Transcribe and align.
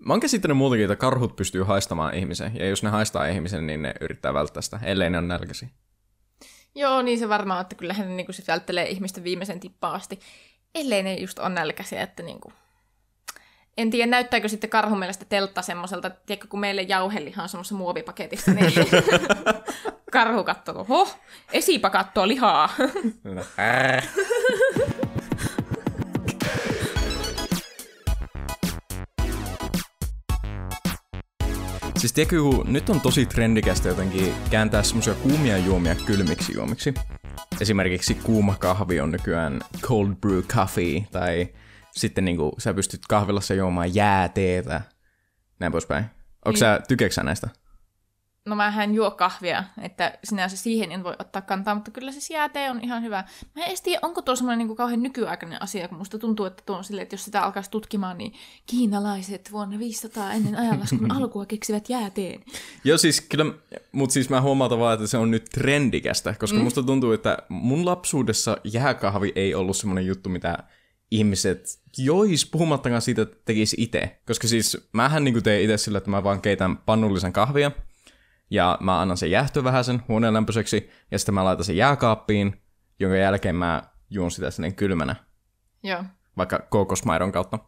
Mä 0.00 0.12
oon 0.12 0.20
käsittänyt 0.20 0.56
muutenkin, 0.56 0.84
että 0.84 0.96
karhut 0.96 1.36
pystyy 1.36 1.62
haistamaan 1.62 2.14
ihmisen, 2.14 2.52
ja 2.54 2.68
jos 2.68 2.82
ne 2.82 2.90
haistaa 2.90 3.26
ihmisen, 3.26 3.66
niin 3.66 3.82
ne 3.82 3.94
yrittää 4.00 4.34
välttää 4.34 4.62
sitä, 4.62 4.80
ellei 4.82 5.10
ne 5.10 5.18
on 5.18 5.28
nälkäsi. 5.28 5.68
Joo, 6.74 7.02
niin 7.02 7.18
se 7.18 7.28
varmaan, 7.28 7.60
että 7.60 7.76
kyllähän 7.76 8.08
ne 8.08 8.14
niinku 8.14 8.32
sit 8.32 8.48
välttelee 8.48 8.88
ihmistä 8.88 9.24
viimeisen 9.24 9.60
tippaan 9.60 9.94
asti, 9.94 10.20
ellei 10.74 11.02
ne 11.02 11.14
just 11.14 11.38
on 11.38 11.54
nälkäisiä, 11.54 12.02
että 12.02 12.22
niinku... 12.22 12.52
En 13.76 13.90
tiedä, 13.90 14.10
näyttääkö 14.10 14.48
sitten 14.48 14.70
karhun 14.70 14.98
mielestä 14.98 15.24
teltta 15.24 15.62
semmoiselta, 15.62 16.10
tiedätkö, 16.10 16.48
kun 16.48 16.60
meille 16.60 16.82
jauhelihan 16.82 17.42
on 17.42 17.48
semmoisessa 17.48 17.74
muovipaketissa, 17.74 18.50
niin 18.50 18.72
karhu 20.12 20.44
katsoo, 20.44 20.74
oho, 20.78 21.08
esipä 21.52 21.90
kattoo 21.90 22.28
lihaa. 22.28 22.68
Siis 32.00 32.12
tiedätkö, 32.12 32.42
kun 32.42 32.64
nyt 32.68 32.90
on 32.90 33.00
tosi 33.00 33.26
trendikästä 33.26 33.88
jotenkin 33.88 34.34
kääntää 34.50 34.82
semmoisia 34.82 35.14
kuumia 35.14 35.58
juomia 35.58 35.94
kylmiksi 35.94 36.52
juomiksi. 36.54 36.94
Esimerkiksi 37.60 38.14
kuuma 38.14 38.54
kahvi 38.54 39.00
on 39.00 39.10
nykyään 39.10 39.60
cold 39.80 40.14
brew 40.14 40.40
coffee, 40.40 41.06
tai 41.12 41.48
sitten 41.92 42.24
niinku 42.24 42.52
sä 42.58 42.74
pystyt 42.74 43.00
kahvilassa 43.08 43.54
juomaan 43.54 43.94
jääteetä, 43.94 44.80
näin 45.58 45.72
poispäin. 45.72 46.04
Onko 46.04 46.50
Niin. 46.50 46.58
sä, 46.58 46.80
tykeksä 46.88 47.22
näistä? 47.22 47.48
No 48.46 48.56
mä 48.56 48.82
en 48.82 48.94
juo 48.94 49.10
kahvia, 49.10 49.64
että 49.82 50.18
sinänsä 50.24 50.56
siihen 50.56 50.92
en 50.92 51.04
voi 51.04 51.14
ottaa 51.18 51.42
kantaa, 51.42 51.74
mutta 51.74 51.90
kyllä 51.90 52.12
se 52.12 52.34
jäätee 52.34 52.70
on 52.70 52.80
ihan 52.84 53.02
hyvä. 53.02 53.24
Mä 53.56 53.62
en 53.62 53.68
edes 53.68 53.82
tiedä, 53.82 53.98
onko 54.02 54.22
tuo 54.22 54.36
semmoinen 54.36 54.66
niin 54.66 54.76
kauhean 54.76 55.02
nykyaikainen 55.02 55.62
asia, 55.62 55.88
kun 55.88 55.98
musta 55.98 56.18
tuntuu, 56.18 56.46
että 56.46 56.62
tuo 56.66 56.76
on 56.76 56.84
silleen, 56.84 57.02
että 57.02 57.14
jos 57.14 57.24
sitä 57.24 57.42
alkaisi 57.42 57.70
tutkimaan, 57.70 58.18
niin 58.18 58.32
kiinalaiset 58.66 59.52
vuonna 59.52 59.78
500 59.78 60.32
ennen 60.32 60.56
ajanlaskun 60.56 61.10
alkua 61.16 61.46
keksivät 61.46 61.88
jääteen. 61.88 62.44
Joo, 62.84 62.98
siis 62.98 63.20
kyllä, 63.20 63.44
mutta 63.92 64.12
siis 64.12 64.30
mä 64.30 64.40
huomaan 64.40 64.78
vaan, 64.78 64.94
että 64.94 65.06
se 65.06 65.18
on 65.18 65.30
nyt 65.30 65.44
trendikästä, 65.44 66.34
koska 66.38 66.58
mm. 66.58 66.64
musta 66.64 66.82
tuntuu, 66.82 67.12
että 67.12 67.38
mun 67.48 67.86
lapsuudessa 67.86 68.56
jääkahvi 68.64 69.32
ei 69.34 69.54
ollut 69.54 69.76
semmoinen 69.76 70.06
juttu, 70.06 70.28
mitä 70.28 70.58
ihmiset 71.10 71.80
jois, 71.98 72.46
puhumattakaan 72.46 73.02
siitä, 73.02 73.22
että 73.22 73.36
tekisi 73.44 73.76
itse. 73.78 74.20
Koska 74.26 74.48
siis 74.48 74.88
mähän 74.92 75.24
niin 75.24 75.42
teen 75.42 75.62
itse 75.62 75.76
sillä, 75.76 75.98
että 75.98 76.10
mä 76.10 76.24
vaan 76.24 76.40
keitän 76.40 76.76
pannullisen 76.76 77.32
kahvia, 77.32 77.70
ja 78.50 78.78
mä 78.80 79.00
annan 79.00 79.16
sen 79.16 79.30
jäähtyä 79.30 79.64
vähän 79.64 79.84
sen 79.84 80.02
huoneen 80.08 80.34
lämpöiseksi, 80.34 80.90
ja 81.10 81.18
sitten 81.18 81.34
mä 81.34 81.44
laitan 81.44 81.64
sen 81.64 81.76
jääkaappiin, 81.76 82.62
jonka 83.00 83.16
jälkeen 83.16 83.56
mä 83.56 83.82
juon 84.10 84.30
sitä 84.30 84.50
sinne 84.50 84.72
kylmänä, 84.72 85.16
Joo. 85.82 86.04
vaikka 86.36 86.58
kookosmaidon 86.70 87.32
kautta. 87.32 87.58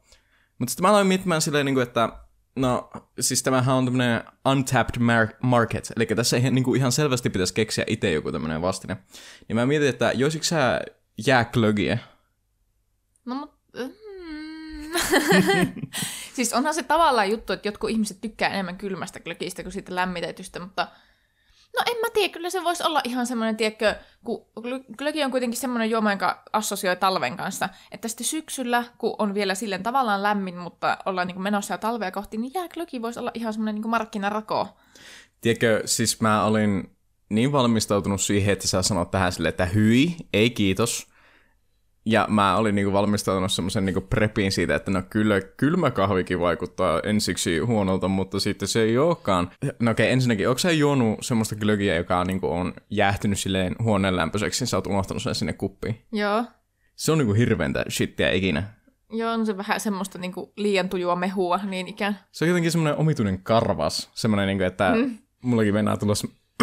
Mutta 0.58 0.70
sitten 0.70 0.82
mä 0.82 0.88
aloin 0.88 1.06
miettimään 1.06 1.42
silleen, 1.42 1.66
niin 1.66 1.74
kuin, 1.74 1.82
että 1.82 2.08
no, 2.56 2.90
siis 3.20 3.42
tämähän 3.42 3.74
on 3.74 3.84
tämmöinen 3.84 4.24
untapped 4.48 4.96
mar- 5.00 5.36
market, 5.42 5.92
eli 5.96 6.06
tässä 6.06 6.36
ihan, 6.36 6.54
niin 6.54 6.64
kuin 6.64 6.78
ihan 6.78 6.92
selvästi 6.92 7.30
pitäisi 7.30 7.54
keksiä 7.54 7.84
itse 7.86 8.12
joku 8.12 8.32
tämmöinen 8.32 8.62
vastine. 8.62 8.96
Niin 9.48 9.56
mä 9.56 9.66
mietin, 9.66 9.88
että 9.88 10.12
joisitko 10.14 10.44
sä 10.44 10.80
jääklögiä? 11.26 11.98
No 13.24 13.34
mut... 13.34 13.54
Mm. 13.74 13.92
siis 16.34 16.52
onhan 16.52 16.74
se 16.74 16.82
tavallaan 16.82 17.30
juttu, 17.30 17.52
että 17.52 17.68
jotkut 17.68 17.90
ihmiset 17.90 18.20
tykkää 18.20 18.48
enemmän 18.48 18.78
kylmästä 18.78 19.20
glögistä 19.20 19.62
kuin 19.62 19.72
siitä 19.72 19.94
lämmitetystä, 19.94 20.60
mutta 20.60 20.88
no 21.78 21.82
en 21.86 22.00
mä 22.00 22.10
tiedä, 22.10 22.32
kyllä 22.32 22.50
se 22.50 22.64
voisi 22.64 22.82
olla 22.82 23.00
ihan 23.04 23.26
semmoinen, 23.26 23.56
tiedätkö, 23.56 23.94
kun 24.24 24.46
gl- 24.60 24.96
glögi 24.98 25.24
on 25.24 25.30
kuitenkin 25.30 25.60
semmoinen 25.60 25.90
juoma, 25.90 26.12
jonka 26.12 26.42
assosioi 26.52 26.96
talven 26.96 27.36
kanssa, 27.36 27.68
että 27.90 28.08
sitten 28.08 28.26
syksyllä, 28.26 28.84
kun 28.98 29.14
on 29.18 29.34
vielä 29.34 29.54
silleen 29.54 29.82
tavallaan 29.82 30.22
lämmin, 30.22 30.56
mutta 30.56 30.98
ollaan 31.06 31.26
niin 31.26 31.42
menossa 31.42 31.74
jo 31.74 31.78
talvea 31.78 32.10
kohti, 32.10 32.36
niin 32.36 32.52
jääglögi 32.54 33.02
voisi 33.02 33.20
olla 33.20 33.30
ihan 33.34 33.52
semmoinen 33.52 33.74
niin 33.74 33.90
markkinarako. 33.90 34.68
Tiedätkö, 35.40 35.82
siis 35.84 36.20
mä 36.20 36.44
olin 36.44 36.96
niin 37.28 37.52
valmistautunut 37.52 38.20
siihen, 38.20 38.52
että 38.52 38.68
sä 38.68 38.82
sanot 38.82 39.10
tähän 39.10 39.32
silleen, 39.32 39.50
että 39.50 39.66
hyi, 39.66 40.16
ei 40.32 40.50
kiitos. 40.50 41.11
Ja 42.04 42.26
mä 42.30 42.56
olin 42.56 42.74
niinku 42.74 42.92
valmistautunut 42.92 43.52
semmoisen 43.52 43.84
niinku 43.84 44.00
prepiin 44.00 44.52
siitä, 44.52 44.74
että 44.74 44.90
no 44.90 45.02
kyllä 45.10 45.40
kylmä 45.40 45.90
kahvikin 45.90 46.40
vaikuttaa 46.40 47.00
ensiksi 47.00 47.58
huonolta, 47.58 48.08
mutta 48.08 48.40
sitten 48.40 48.68
se 48.68 48.82
ei 48.82 48.98
olekaan. 48.98 49.50
No 49.62 49.90
okei, 49.90 50.04
okay, 50.06 50.12
ensinnäkin, 50.12 50.48
onko 50.48 50.58
sä 50.58 50.70
juonut 50.70 51.18
semmoista 51.20 51.56
glögiä, 51.56 51.96
joka 51.96 52.24
niinku 52.24 52.50
on 52.50 52.74
jäähtynyt 52.90 53.38
silleen 53.38 53.76
huoneen 53.82 54.16
lämpöiseksi, 54.16 54.66
sä 54.66 54.76
oot 54.76 54.86
unohtanut 54.86 55.22
sen 55.22 55.34
sinne 55.34 55.52
kuppiin? 55.52 56.02
Joo. 56.12 56.44
Se 56.96 57.12
on 57.12 57.18
niinku 57.18 57.32
hirveäntä 57.32 57.84
shittiä 57.90 58.30
ikinä. 58.30 58.62
Joo, 59.12 59.32
on 59.32 59.46
se 59.46 59.56
vähän 59.56 59.80
semmoista 59.80 60.18
niin 60.18 60.32
kuin 60.32 60.50
liian 60.56 60.88
tujua 60.88 61.16
mehua 61.16 61.60
niin 61.64 61.88
ikään. 61.88 62.18
Se 62.32 62.44
on 62.44 62.48
jotenkin 62.48 62.72
semmoinen 62.72 62.98
omituinen 62.98 63.42
karvas. 63.42 64.10
Semmoinen, 64.14 64.46
niinku, 64.46 64.64
että 64.64 64.94
mm. 64.94 65.18
mullakin 65.42 65.74
meinaa 65.74 65.96
tulla, 65.96 66.14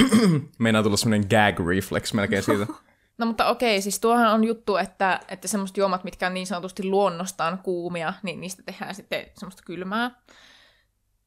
meinaa 0.59 0.83
tulla 0.83 0.97
semmoinen 0.97 1.27
gag 1.29 1.67
reflex 1.67 2.13
melkein 2.13 2.44
siitä. 2.44 2.67
No 3.19 3.25
mutta 3.25 3.47
okei, 3.47 3.81
siis 3.81 4.00
tuohan 4.00 4.28
on 4.28 4.44
juttu, 4.44 4.78
että, 4.78 5.19
että 5.28 5.47
semmoiset 5.47 5.78
juomat, 5.78 6.03
mitkä 6.03 6.28
on 6.28 6.34
niin 6.34 6.47
sanotusti 6.47 6.84
luonnostaan 6.84 7.59
kuumia, 7.63 8.13
niin 8.24 8.41
niistä 8.41 8.63
tehdään 8.63 8.96
sitten 8.96 9.25
semmoista 9.38 9.63
kylmää. 9.66 10.12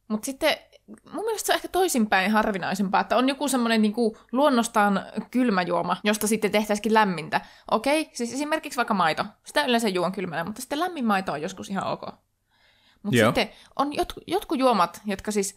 Mutta 0.09 0.27
sitten 0.27 0.57
mun 1.13 1.25
mielestä 1.25 1.47
se 1.47 1.53
on 1.53 1.57
ehkä 1.57 1.69
toisinpäin 1.69 2.31
harvinaisempaa, 2.31 3.01
että 3.01 3.17
on 3.17 3.29
joku 3.29 3.49
semmoinen 3.49 3.83
niinku 3.83 4.17
luonnostaan 4.33 5.07
kylmä 5.31 5.63
juoma, 5.63 5.97
josta 6.05 6.27
sitten 6.27 6.53
tehtäisikin 6.53 6.95
lämmintä. 6.95 7.41
Okei, 7.71 8.11
siis 8.13 8.33
esimerkiksi 8.33 8.77
vaikka 8.77 8.95
maito. 8.95 9.25
Sitä 9.45 9.65
yleensä 9.65 9.89
juon 9.89 10.13
kylmänä, 10.13 10.45
mutta 10.45 10.61
sitten 10.61 10.81
lämmin 10.81 11.05
maito 11.05 11.33
on 11.33 11.43
joskus 11.43 11.71
ihan 11.71 11.87
ok. 11.87 12.03
Mutta 13.03 13.25
sitten 13.25 13.51
on 13.77 13.93
jot, 13.93 14.13
jotkut 14.27 14.59
juomat, 14.59 15.01
jotka 15.07 15.31
siis 15.31 15.57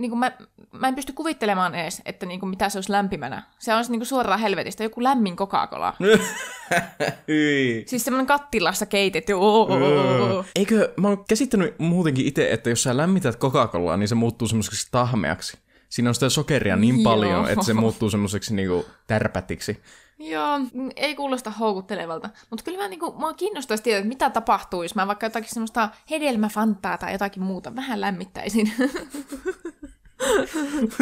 niin 0.00 0.10
kuin 0.10 0.18
mä, 0.18 0.32
mä 0.72 0.88
en 0.88 0.94
pysty 0.94 1.12
kuvittelemaan 1.12 1.74
edes, 1.74 2.02
että 2.04 2.26
niin 2.26 2.40
kuin 2.40 2.50
mitä 2.50 2.68
se 2.68 2.78
olisi 2.78 2.92
lämpimänä. 2.92 3.42
Se 3.58 3.74
on 3.74 3.84
niin 3.88 4.00
kuin 4.00 4.06
suoraan 4.06 4.40
helvetistä, 4.40 4.82
joku 4.82 5.02
lämmin 5.02 5.36
Coca-Cola. 5.36 5.94
Siis 7.86 8.04
semmoinen 8.04 8.26
kattilassa 8.26 8.86
keitetty. 8.86 9.32
Oo. 9.32 10.44
Eikö, 10.54 10.92
mä 10.96 11.08
oon 11.08 11.24
käsittänyt 11.28 11.78
muutenkin 11.78 12.26
itse, 12.26 12.52
että 12.52 12.70
jos 12.70 12.82
sä 12.82 12.96
lämmität 12.96 13.38
Coca-Colaa, 13.38 13.96
niin 13.96 14.08
se 14.08 14.14
muuttuu 14.14 14.48
semmoiseksi 14.48 14.88
tahmeaksi. 14.90 15.58
Siinä 15.88 16.10
on 16.10 16.14
sitä 16.14 16.28
sokeria 16.28 16.76
niin 16.76 16.94
Joo. 16.94 17.04
paljon, 17.04 17.48
että 17.48 17.64
se 17.64 17.74
muuttuu 17.82 18.10
semmoiseksi 18.10 18.54
niinku 18.54 18.86
tärpätiksi. 19.06 19.82
Joo, 20.20 20.58
mm, 20.58 20.90
ei 20.96 21.14
kuulosta 21.14 21.50
houkuttelevalta. 21.50 22.30
Mutta 22.50 22.64
kyllä 22.64 22.78
mä, 22.78 22.88
niinku, 22.88 23.12
mua 23.12 23.34
kiinnostaisi 23.34 23.82
tietää, 23.82 23.98
että 23.98 24.08
mitä 24.08 24.30
tapahtuu, 24.30 24.82
jos 24.82 24.94
mä 24.94 25.06
vaikka 25.06 25.26
jotakin 25.26 25.50
semmoista 25.50 25.88
hedelmäfantaa 26.10 26.98
tai 26.98 27.12
jotakin 27.12 27.42
muuta 27.42 27.76
vähän 27.76 28.00
lämmittäisin. 28.00 28.72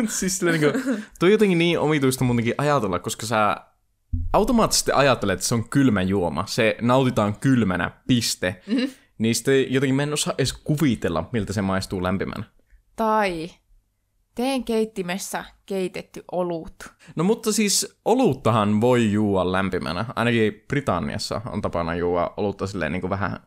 siis 0.08 0.38
silleen 0.38 0.60
niinku, 0.60 0.78
toi 1.18 1.26
on 1.26 1.32
jotenkin 1.32 1.58
niin 1.58 1.78
omituista 1.78 2.24
muutenkin 2.24 2.54
ajatella, 2.58 2.98
koska 2.98 3.26
sä 3.26 3.56
automaattisesti 4.32 4.92
ajattelet, 4.92 5.34
että 5.34 5.46
se 5.46 5.54
on 5.54 5.68
kylmä 5.68 6.02
juoma. 6.02 6.44
Se 6.46 6.76
nautitaan 6.80 7.36
kylmänä, 7.36 7.90
piste. 8.06 8.62
Mm-hmm. 8.66 8.90
Niin 9.18 9.34
sitten 9.34 9.72
jotenkin 9.72 9.94
mä 9.94 10.02
en 10.02 10.12
osaa 10.12 10.34
edes 10.38 10.52
kuvitella, 10.52 11.28
miltä 11.32 11.52
se 11.52 11.62
maistuu 11.62 12.02
lämpimänä. 12.02 12.44
tai 12.96 13.50
teen 14.38 14.64
keittimessä 14.64 15.44
keitetty 15.66 16.24
olut. 16.32 16.74
No 17.16 17.24
mutta 17.24 17.52
siis 17.52 17.98
oluttahan 18.04 18.80
voi 18.80 19.12
juua 19.12 19.52
lämpimänä. 19.52 20.04
Ainakin 20.16 20.64
Britanniassa 20.68 21.40
on 21.46 21.62
tapana 21.62 21.94
juua 21.94 22.34
olutta 22.36 22.66
silleen 22.66 22.92
niin 22.92 23.00
kuin 23.00 23.10
vähän 23.10 23.40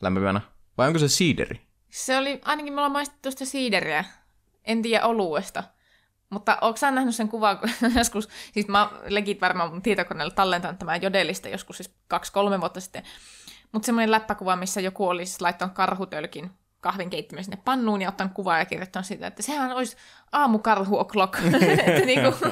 lämpimänä. 0.00 0.40
Vai 0.78 0.86
onko 0.86 0.98
se 0.98 1.08
siideri? 1.08 1.60
Se 1.90 2.18
oli, 2.18 2.40
ainakin 2.44 2.72
me 2.72 2.80
ollaan 2.80 2.92
maistettu 2.92 3.30
sitä 3.30 3.44
siideriä. 3.44 4.04
En 4.64 4.82
tiedä 4.82 5.06
oluesta. 5.06 5.64
Mutta 6.30 6.58
onko 6.60 6.76
sä 6.76 6.90
nähnyt 6.90 7.14
sen 7.14 7.28
kuvan, 7.28 7.58
kun 7.58 7.70
joskus, 7.98 8.28
siis 8.52 8.68
mä 8.68 8.90
legit 9.08 9.40
varmaan 9.40 9.70
mun 9.70 9.82
tietokoneella 9.82 10.34
tallentanut 10.34 10.78
tämän 10.78 11.02
jodelista 11.02 11.48
joskus 11.48 11.76
siis 11.76 11.94
kaksi-kolme 12.08 12.60
vuotta 12.60 12.80
sitten. 12.80 13.02
Mutta 13.72 13.86
semmoinen 13.86 14.10
läppäkuva, 14.10 14.56
missä 14.56 14.80
joku 14.80 15.08
olisi 15.08 15.30
siis 15.30 15.40
laittanut 15.40 15.74
karhutölkin 15.74 16.50
kahvin 16.80 17.10
keittimen 17.10 17.44
sinne 17.44 17.58
pannuun 17.64 18.02
ja 18.02 18.08
ottanut 18.08 18.32
kuvaa 18.32 18.58
ja 18.58 18.64
kirjoittanut 18.64 19.06
sitä, 19.06 19.26
että 19.26 19.42
sehän 19.42 19.72
olisi 19.72 19.96
aamukarhu 20.32 20.96
o'clock. 20.96 21.38
että 21.86 22.06
niinku, 22.06 22.46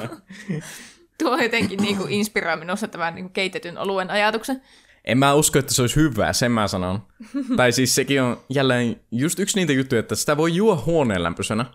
tuo 1.17 1.37
jotenkin 1.37 1.79
niinku 1.79 2.05
inspiroi 2.09 2.57
minussa 2.57 2.87
tämän 2.87 3.15
niinku 3.15 3.29
keitetyn 3.29 3.77
oluen 3.77 4.11
ajatuksen. 4.11 4.61
En 5.05 5.17
mä 5.17 5.33
usko, 5.33 5.59
että 5.59 5.73
se 5.73 5.81
olisi 5.81 5.95
hyvää, 5.95 6.33
sen 6.33 6.51
mä 6.51 6.67
sanon. 6.67 7.01
tai 7.57 7.71
siis 7.71 7.95
sekin 7.95 8.21
on 8.21 8.41
jälleen 8.49 9.01
just 9.11 9.39
yksi 9.39 9.59
niitä 9.59 9.73
juttuja, 9.73 9.99
että 9.99 10.15
sitä 10.15 10.37
voi 10.37 10.55
juo 10.55 10.83
huoneen 10.85 11.23
lämpöisenä. 11.23 11.65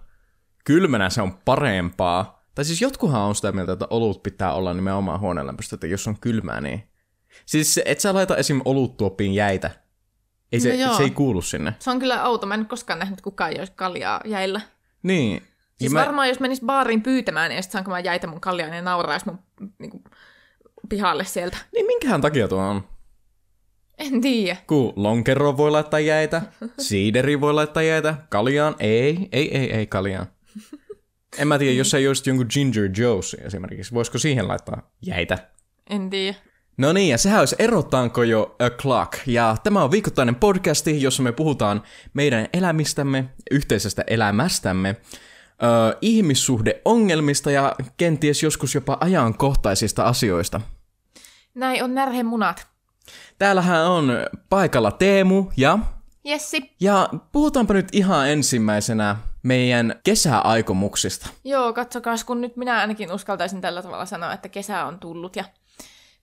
Kylmänä 0.65 1.11
se 1.11 1.23
on 1.23 1.39
parempaa. 1.45 2.43
Tai 2.55 2.65
siis 2.65 2.83
jotkuhan 2.83 3.21
on 3.21 3.35
sitä 3.35 3.53
mieltä, 3.53 3.73
että 3.73 3.87
olut 3.91 4.23
pitää 4.23 4.53
olla 4.53 4.75
nimenomaan 4.75 5.21
huoneen 5.21 5.47
lämpöistä, 5.47 5.77
että 5.77 5.87
jos 5.87 6.09
on 6.09 6.21
kylmää, 6.21 6.61
niin... 6.61 6.83
Siis 7.47 7.81
et 7.85 8.01
sä 8.01 8.15
laita 8.15 8.37
esim. 8.37 8.61
oluttuoppiin 8.65 9.35
jäitä. 9.35 9.71
Ei 10.53 10.61
se, 10.61 10.87
No 10.87 10.97
se 10.97 11.03
ei 11.03 11.11
kuulu 11.11 11.43
sinne. 11.43 11.75
Se 11.79 11.91
on 11.91 11.99
kyllä 11.99 12.25
outo. 12.25 12.47
Mä 12.47 12.55
en 12.55 12.67
koskaan 12.67 12.99
nähnyt, 12.99 13.19
että 13.19 13.25
kukaan 13.25 13.57
joisi 13.57 13.73
kaljaa 13.77 14.21
jäillä. 14.25 14.61
Niin. 15.03 15.43
Siis 15.79 15.93
Ja 15.93 15.99
mä... 15.99 16.01
varmaan 16.01 16.29
jos 16.29 16.41
menis 16.41 16.61
baariin 16.61 17.03
pyytämään, 17.03 17.49
niin 17.49 17.63
sitten 17.63 17.73
saanko 17.73 17.91
mä 17.91 18.01
jäitä 18.01 18.27
mun 18.27 18.41
kaljaan 18.41 18.73
ja 18.73 18.83
nauraisi 18.83 19.27
mun 19.27 19.39
niinku, 19.79 20.05
pihalle 20.89 21.25
sieltä. 21.25 21.57
Niin 21.75 21.87
minkähän 21.87 22.21
takia 22.21 22.49
tuo 22.49 22.59
on? 22.59 22.85
En 23.99 24.21
tiedä. 24.21 24.57
Kun 24.67 24.93
lonkeroon 24.97 25.57
voi 25.57 25.71
laittaa 25.71 26.01
jäitä, 26.01 26.43
siideri 26.79 27.41
voi 27.41 27.55
laittaa 27.55 27.83
jäitä, 27.83 28.15
kaljaan, 28.29 28.75
ei, 28.79 29.29
ei, 29.33 29.59
ei, 29.59 29.73
ei 29.73 29.87
kaljaan. 29.87 30.27
En 31.39 31.49
mä 31.49 31.59
tiedä, 31.59 31.73
jos 31.75 31.95
ei 31.95 32.09
olisi 32.09 32.31
jonkun 32.31 32.47
Ginger 32.51 32.89
Joe's 32.89 33.47
esimerkiksi, 33.47 33.95
voisiko 33.95 34.19
siihen 34.19 34.49
laittaa 34.49 34.91
jäitä? 35.03 35.39
En 35.91 36.11
tiedä. 36.11 36.39
No 36.77 36.93
niin, 36.93 37.11
ja 37.11 37.19
sehän 37.19 37.41
olisi 37.41 37.57
Erotaanko 37.59 38.23
jo 38.23 38.57
a 38.59 38.71
clock. 38.71 39.13
Ja 39.27 39.57
tämä 39.63 39.83
on 39.85 39.91
viikoittainen 39.91 40.35
podcasti, 40.35 41.03
jossa 41.03 41.23
me 41.23 41.33
puhutaan 41.33 41.83
meidän 42.15 42.49
elämistämme, 42.53 43.25
yhteisestä 43.51 44.05
elämästämme, 44.07 44.97
ö, 45.63 45.97
ihmissuhdeongelmista 46.01 47.51
ja 47.51 47.75
kenties 47.97 48.43
joskus 48.43 48.75
jopa 48.75 48.99
ajankohtaisista 49.01 50.05
asioista. 50.05 50.61
Näin 51.55 51.85
on 51.85 51.95
närhen 51.95 52.27
munat. 52.27 52.67
Täällähän 53.39 53.87
on 53.87 54.13
paikalla 54.49 54.91
Teemu 54.91 55.47
ja... 55.57 55.79
Jessi. 56.25 56.77
Ja 56.81 57.09
puhutaanpa 57.33 57.75
nyt 57.75 57.89
ihan 57.93 58.31
ensimmäisenä 58.31 59.17
meidän 59.43 60.01
kesäaikomuksista. 60.05 61.29
Joo, 61.45 61.73
katsokaa, 61.73 62.15
kun 62.27 62.41
nyt 62.41 62.57
minä 62.57 62.81
ainakin 62.81 63.13
uskaltaisin 63.13 63.61
tällä 63.61 63.83
tavalla 63.83 64.07
sanoa, 64.07 64.33
että 64.33 64.49
kesä 64.49 64.85
on 64.85 64.99
tullut 64.99 65.37
ja 65.37 65.45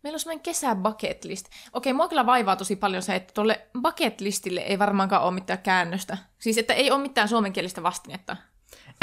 meillä 0.04 0.16
on 0.16 0.20
semmoinen 0.20 0.44
kesä 0.44 0.76
bucket 0.76 1.24
list. 1.24 1.46
Okei, 1.74 1.94
mua 1.94 2.08
kyllä 2.08 2.26
vaivaa 2.26 2.56
tosi 2.56 2.76
paljon 2.76 3.02
se, 3.02 3.16
että 3.16 3.34
tuolle 3.34 3.68
bucket 3.82 4.22
listille 4.22 4.60
ei 4.60 4.80
varmaankaan 4.80 5.24
ole 5.24 5.34
mitään 5.34 5.60
käännöstä. 5.60 6.18
Siis, 6.40 6.58
että 6.58 6.74
ei 6.74 6.92
ole 6.92 7.02
mitään 7.02 7.28
suomenkielistä 7.28 7.84
vastinetta. 7.84 8.38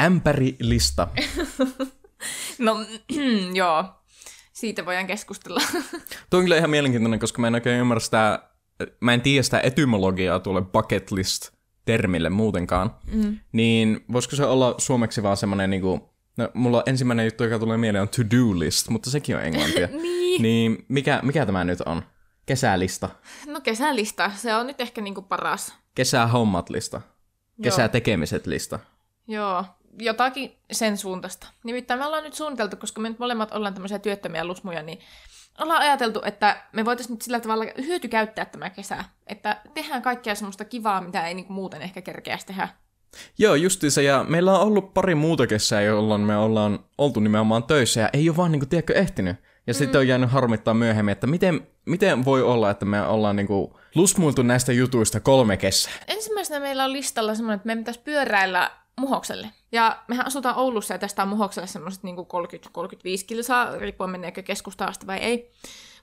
Ämpärilista. 0.00 1.08
No, 2.58 2.76
joo. 3.54 3.84
Siitä 4.52 4.86
voidaan 4.86 5.06
keskustella. 5.06 5.60
Tuo 6.30 6.38
on 6.38 6.44
kyllä 6.44 6.56
ihan 6.56 6.70
mielenkiintoinen, 6.70 7.20
koska 7.20 7.40
mä 7.40 7.46
en 7.46 7.54
oikein 7.54 7.80
ymmärrä 7.80 8.00
sitä, 8.00 8.48
mä 9.00 9.14
en 9.14 9.20
tiedä 9.20 9.42
sitä 9.42 9.60
etymologiaa 9.60 10.40
tuolle 10.40 10.62
bucket 10.62 11.10
list 11.10 11.50
termille 11.84 12.30
muutenkaan. 12.30 12.94
Mm. 13.12 13.38
Niin 13.52 14.04
voisiko 14.12 14.36
se 14.36 14.44
olla 14.44 14.74
suomeksi 14.78 15.22
vaan 15.22 15.36
semmoinen 15.36 15.70
niinku, 15.70 16.15
no 16.36 16.50
mulla 16.54 16.82
ensimmäinen 16.86 17.24
juttu, 17.24 17.44
joka 17.44 17.58
tulee 17.58 17.76
mieleen 17.76 18.02
on 18.02 18.08
to-do 18.08 18.58
list, 18.58 18.88
mutta 18.88 19.10
sekin 19.10 19.36
on 19.36 19.42
englantia. 19.42 19.88
niin. 20.02 20.42
niin 20.42 20.84
mikä, 20.88 21.20
mikä 21.22 21.46
tämä 21.46 21.64
nyt 21.64 21.80
on? 21.80 22.02
Kesälista. 22.46 23.08
No 23.46 23.60
kesälista, 23.60 24.30
se 24.36 24.54
on 24.54 24.66
nyt 24.66 24.80
ehkä 24.80 25.00
niinku 25.00 25.22
paras. 25.22 25.74
Kesähommat 25.94 26.70
lista. 26.70 27.00
Kesätekemiset 27.62 28.46
lista. 28.46 28.78
Joo, 29.28 29.64
jotakin 29.98 30.56
sen 30.72 30.96
suuntaista. 30.96 31.48
Nimittäin 31.64 32.00
me 32.00 32.06
ollaan 32.06 32.24
nyt 32.24 32.34
suunniteltu, 32.34 32.76
koska 32.76 33.00
me 33.00 33.08
nyt 33.08 33.18
molemmat 33.18 33.52
ollaan 33.52 33.74
tämmöisiä 33.74 33.98
työttömiä 33.98 34.44
lusmuja, 34.44 34.82
niin 34.82 34.98
ollaan 35.58 35.80
ajateltu, 35.80 36.22
että 36.24 36.64
me 36.72 36.84
voitaisiin 36.84 37.14
nyt 37.14 37.22
sillä 37.22 37.40
tavalla 37.40 37.64
hyötykäyttää 37.78 38.44
tämä 38.44 38.70
kesä. 38.70 39.04
Että 39.26 39.60
tehdään 39.74 40.02
kaikkea 40.02 40.34
semmoista 40.34 40.64
kivaa, 40.64 41.00
mitä 41.00 41.26
ei 41.26 41.34
niinku 41.34 41.52
muuten 41.52 41.82
ehkä 41.82 42.02
kerkeäisi 42.02 42.46
tehdä. 42.46 42.68
Joo, 43.38 43.54
justiinsa, 43.54 44.02
ja 44.02 44.24
meillä 44.28 44.58
on 44.58 44.66
ollut 44.66 44.94
pari 44.94 45.14
muuta 45.14 45.46
kesää, 45.46 45.82
jolloin 45.82 46.20
me 46.20 46.36
ollaan 46.36 46.78
oltu 46.98 47.20
nimenomaan 47.20 47.64
töissä, 47.64 48.00
ja 48.00 48.10
ei 48.12 48.28
ole 48.28 48.36
vaan, 48.36 48.52
niinku, 48.52 48.66
tiedätkö, 48.66 48.94
ehtinyt. 48.94 49.36
Ja 49.66 49.72
mm. 49.72 49.78
sitten 49.78 49.98
on 49.98 50.08
jäänyt 50.08 50.30
harmittaa 50.30 50.74
myöhemmin, 50.74 51.12
että 51.12 51.26
miten, 51.26 51.66
miten 51.84 52.24
voi 52.24 52.42
olla, 52.42 52.70
että 52.70 52.84
me 52.84 53.02
ollaan 53.02 53.36
niinku 53.36 53.78
lusmuiltu 53.94 54.42
näistä 54.42 54.72
jutuista 54.72 55.20
kolme 55.20 55.56
kesää. 55.56 55.92
Ensimmäisenä 56.08 56.60
meillä 56.60 56.84
on 56.84 56.92
listalla 56.92 57.34
semmoinen, 57.34 57.56
että 57.56 57.66
meidän 57.66 57.82
pitäisi 57.82 58.00
pyöräillä 58.04 58.70
Muhokselle. 59.00 59.50
Ja 59.72 60.02
mehän 60.08 60.26
asutaan 60.26 60.56
Oulussa 60.56 60.94
ja 60.94 60.98
tästä 60.98 61.22
on 61.22 61.28
Muhokselle 61.28 61.66
semmoiset 61.66 62.02
niinku 62.02 62.28
30-35 62.78 63.24
kilsaa, 63.26 63.78
riippuen 63.78 64.10
meneekö 64.10 64.42
keskustaan 64.42 64.90
asti 64.90 65.06
vai 65.06 65.18
ei. 65.18 65.52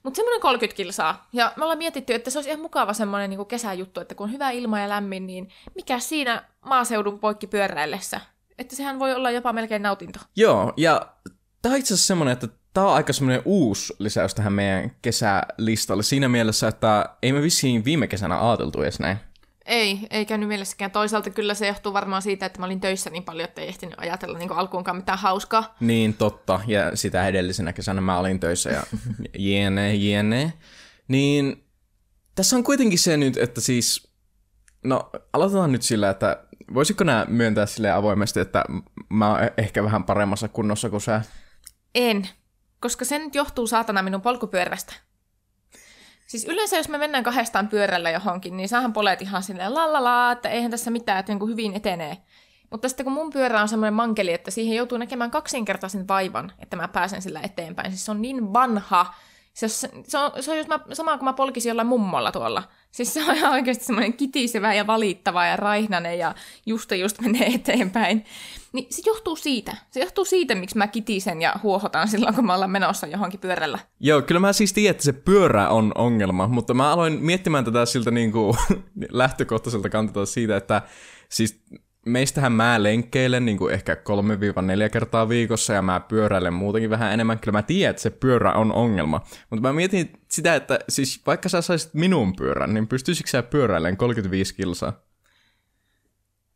Mutta 0.04 0.18
semmoinen 0.18 0.42
30 0.42 0.78
kilsaa. 0.78 1.28
Ja 1.34 1.54
me 1.56 1.64
ollaan 1.64 1.78
mietitty, 1.78 2.14
että 2.14 2.30
se 2.30 2.38
olisi 2.38 2.50
ihan 2.50 2.62
mukava 2.62 2.94
semmoinen 2.94 3.30
niinku 3.30 3.46
kesäjuttu, 3.46 4.02
että 4.02 4.16
kun 4.16 4.24
on 4.28 4.34
hyvä 4.34 4.52
ilma 4.52 4.80
ja 4.80 4.90
lämmin, 4.90 5.28
niin 5.28 5.50
mikä 5.76 6.00
siinä 6.00 6.44
maaseudun 6.62 7.20
poikki 7.20 7.48
pyöräillessä? 7.48 8.22
Että 8.58 8.76
sehän 8.76 9.00
voi 9.00 9.14
olla 9.14 9.32
jopa 9.32 9.54
melkein 9.54 9.82
nautinto. 9.82 10.20
Joo, 10.36 10.74
ja 10.78 11.08
tämä 11.62 11.74
on 11.74 11.80
itse 11.80 11.94
asiassa 11.94 12.08
semmoinen, 12.08 12.34
että 12.34 12.48
tämä 12.74 12.88
on 12.88 12.94
aika 12.94 13.14
semmoinen 13.14 13.42
uusi 13.46 13.94
lisäys 14.00 14.36
tähän 14.36 14.54
meidän 14.54 14.92
kesälistalle 15.02 16.04
siinä 16.04 16.30
mielessä, 16.30 16.68
että 16.68 17.10
ei 17.22 17.32
me 17.34 17.42
vissiin 17.42 17.86
viime 17.86 18.08
kesänä 18.08 18.50
ajateltu 18.50 18.82
edes 18.82 19.00
näin. 19.00 19.18
Ei, 19.66 20.00
ei 20.10 20.26
käynyt 20.26 20.48
mielessäkään. 20.48 20.92
Toisaalta 20.92 21.30
kyllä 21.30 21.54
se 21.54 21.68
johtuu 21.68 21.94
varmaan 21.94 22.22
siitä, 22.22 22.46
että 22.46 22.60
mä 22.60 22.66
olin 22.66 22.80
töissä 22.80 23.10
niin 23.10 23.24
paljon, 23.24 23.50
että 23.50 23.62
ei 23.62 23.68
ehtinyt 23.68 23.96
ajatella 23.98 24.38
niin 24.38 24.52
alkuunkaan 24.52 24.98
mitään 24.98 25.20
hauskaa. 25.20 25.76
Niin, 25.80 26.14
totta. 26.14 26.60
Ja 26.68 26.96
sitä 26.96 27.28
edellisenä 27.28 27.74
kesänä 27.74 28.02
mä 28.02 28.18
olin 28.18 28.40
töissä 28.40 28.70
ja 28.70 28.84
jene, 29.40 29.96
jene. 29.96 30.54
Niin 31.08 31.64
tässä 32.36 32.56
on 32.56 32.64
kuitenkin 32.64 33.00
se 33.00 33.18
nyt, 33.18 33.38
että 33.38 33.62
siis... 33.62 34.14
No, 34.84 35.10
aloitetaan 35.34 35.72
nyt 35.72 35.82
sillä, 35.82 36.10
että 36.10 36.44
voisiko 36.74 37.04
nämä 37.04 37.26
myöntää 37.30 37.66
sille 37.66 37.92
avoimesti, 37.92 38.40
että 38.40 38.64
mä 39.10 39.30
oon 39.32 39.40
ehkä 39.58 39.84
vähän 39.84 40.04
paremmassa 40.04 40.48
kunnossa 40.48 40.90
kuin 40.90 41.02
sä? 41.02 41.22
En, 41.96 42.30
koska 42.80 43.06
se 43.06 43.20
nyt 43.20 43.36
johtuu 43.36 43.68
saatana 43.68 44.04
minun 44.04 44.22
polkupyörästä. 44.22 44.94
Siis 46.34 46.46
yleensä 46.46 46.78
jos 46.78 46.90
me 46.90 46.98
mennään 46.98 47.24
kahdestaan 47.24 47.68
pyörällä 47.68 48.10
johonkin, 48.10 48.58
niin 48.58 48.70
saahan 48.70 48.94
polet 48.94 49.22
ihan 49.22 49.44
silleen 49.44 49.74
lalala, 49.74 50.32
että 50.32 50.50
eihän 50.50 50.72
tässä 50.72 50.92
mitään, 50.92 51.20
että 51.20 51.34
niin 51.34 51.50
hyvin 51.50 51.74
etenee. 51.74 52.18
Mutta 52.70 52.90
sitten 52.90 53.04
kun 53.04 53.14
mun 53.14 53.30
pyörä 53.30 53.62
on 53.62 53.68
semmoinen 53.68 53.94
mankeli, 53.94 54.34
että 54.34 54.52
siihen 54.52 54.78
joutuu 54.78 54.98
näkemään 54.98 55.32
kaksinkertaisen 55.32 56.08
vaivan, 56.08 56.52
että 56.60 56.76
mä 56.76 56.88
pääsen 56.88 57.22
sillä 57.22 57.42
eteenpäin. 57.44 57.92
Siis 57.92 58.06
se 58.06 58.12
on 58.12 58.22
niin 58.22 58.54
vanha. 58.54 59.14
Se, 59.54 59.68
se, 59.68 59.90
se 60.04 60.18
on, 60.18 60.32
se 60.44 60.52
on 60.52 60.58
just 60.58 60.70
mä, 60.70 60.80
sama 60.94 61.18
kuin 61.18 61.26
mä 61.26 61.34
polkisin 61.34 61.70
jollain 61.70 61.88
mummolla 61.88 62.32
tuolla. 62.32 62.64
Siis 62.94 63.14
se 63.14 63.24
on 63.24 63.36
ihan 63.36 63.52
oikeasti 63.52 63.86
semmoinen 63.86 64.14
kitisevä 64.14 64.74
ja 64.74 64.88
valittava 64.88 65.46
ja 65.46 65.56
raihnanen 65.56 66.20
ja 66.20 66.36
just 66.66 66.92
just 66.92 67.22
menee 67.22 67.48
eteenpäin. 67.56 68.26
Niin 68.74 68.88
se 68.90 69.02
johtuu 69.06 69.36
siitä. 69.36 69.76
Se 69.92 70.00
johtuu 70.00 70.26
siitä, 70.26 70.56
miksi 70.56 70.78
mä 70.78 70.88
kitisen 70.88 71.42
ja 71.42 71.56
huohotan 71.64 72.08
silloin, 72.08 72.36
kun 72.36 72.46
mä 72.46 72.54
ollaan 72.54 72.72
menossa 72.72 73.08
johonkin 73.08 73.40
pyörällä. 73.40 73.80
Joo, 74.00 74.22
kyllä 74.22 74.40
mä 74.40 74.54
siis 74.54 74.74
tiedän, 74.74 74.92
että 74.92 75.04
se 75.04 75.14
pyörä 75.14 75.70
on 75.70 75.92
ongelma, 75.96 76.48
mutta 76.48 76.74
mä 76.74 76.92
aloin 76.92 77.14
miettimään 77.22 77.66
tätä 77.66 77.86
siltä 77.86 78.12
niin 78.12 78.32
kuin 78.32 78.58
lähtökohtaiselta 79.12 79.90
kantilta 79.90 80.26
siitä, 80.26 80.58
että 80.58 80.82
siis 81.30 81.64
meistähän 82.06 82.52
mä 82.52 82.84
lenkkeilen 82.84 83.46
niin 83.46 83.58
kuin 83.58 83.74
ehkä 83.74 83.94
3-4 83.94 84.90
kertaa 84.92 85.30
viikossa 85.30 85.74
ja 85.74 85.82
mä 85.82 86.00
pyöräilen 86.00 86.54
muutenkin 86.54 86.90
vähän 86.90 87.14
enemmän. 87.14 87.40
Kyllä 87.40 87.58
mä 87.58 87.64
tiedän, 87.64 87.90
että 87.90 88.02
se 88.02 88.10
pyörä 88.10 88.54
on 88.54 88.72
ongelma. 88.72 89.22
Mutta 89.50 89.62
mä 89.62 89.74
mietin 89.74 90.14
sitä, 90.28 90.56
että 90.56 90.80
siis 90.90 91.22
vaikka 91.26 91.50
sä 91.50 91.62
saisit 91.62 91.94
minun 91.94 92.36
pyörän, 92.36 92.74
niin 92.74 92.88
pystyisikö 92.88 93.30
sä 93.30 93.44
pyöräilemään 93.44 93.98
35 93.98 94.56
kilsaa? 94.56 94.94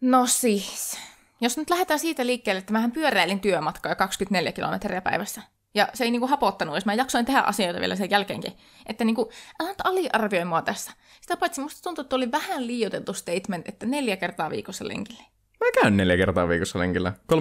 No 0.01 0.25
siis, 0.27 0.99
jos 1.41 1.57
nyt 1.57 1.69
lähdetään 1.69 1.99
siitä 1.99 2.25
liikkeelle, 2.25 2.59
että 2.59 2.73
mähän 2.73 2.92
pyöräilin 2.92 3.39
työmatkaa 3.39 3.95
24 3.95 4.51
kilometriä 4.51 5.01
päivässä. 5.01 5.42
Ja 5.75 5.87
se 5.94 6.04
ei 6.04 6.11
niinku 6.11 6.27
hapottanut, 6.27 6.75
jos 6.75 6.85
mä 6.85 6.94
jaksoin 6.94 7.25
tehdä 7.25 7.39
asioita 7.42 7.80
vielä 7.80 7.95
sen 7.95 8.09
jälkeenkin. 8.09 8.54
Että 8.85 9.06
niinku, 9.06 9.31
älä 9.59 9.69
nyt 9.69 9.81
aliarvioi 9.83 10.45
mua 10.45 10.61
tässä. 10.61 10.92
Sitä 11.21 11.37
paitsi 11.37 11.61
musta 11.61 11.81
tuntuu, 11.81 12.01
että 12.01 12.16
oli 12.16 12.31
vähän 12.31 12.68
liioiteltu 12.68 13.13
statement, 13.13 13.68
että 13.68 13.85
neljä 13.85 14.18
kertaa 14.18 14.49
viikossa 14.49 14.87
lenkille. 14.87 15.23
Mä 15.59 15.81
käyn 15.81 15.97
neljä 15.97 16.18
kertaa 16.18 16.49
viikossa 16.49 16.80
lenkillä. 16.80 17.14
3-4. 17.33 17.37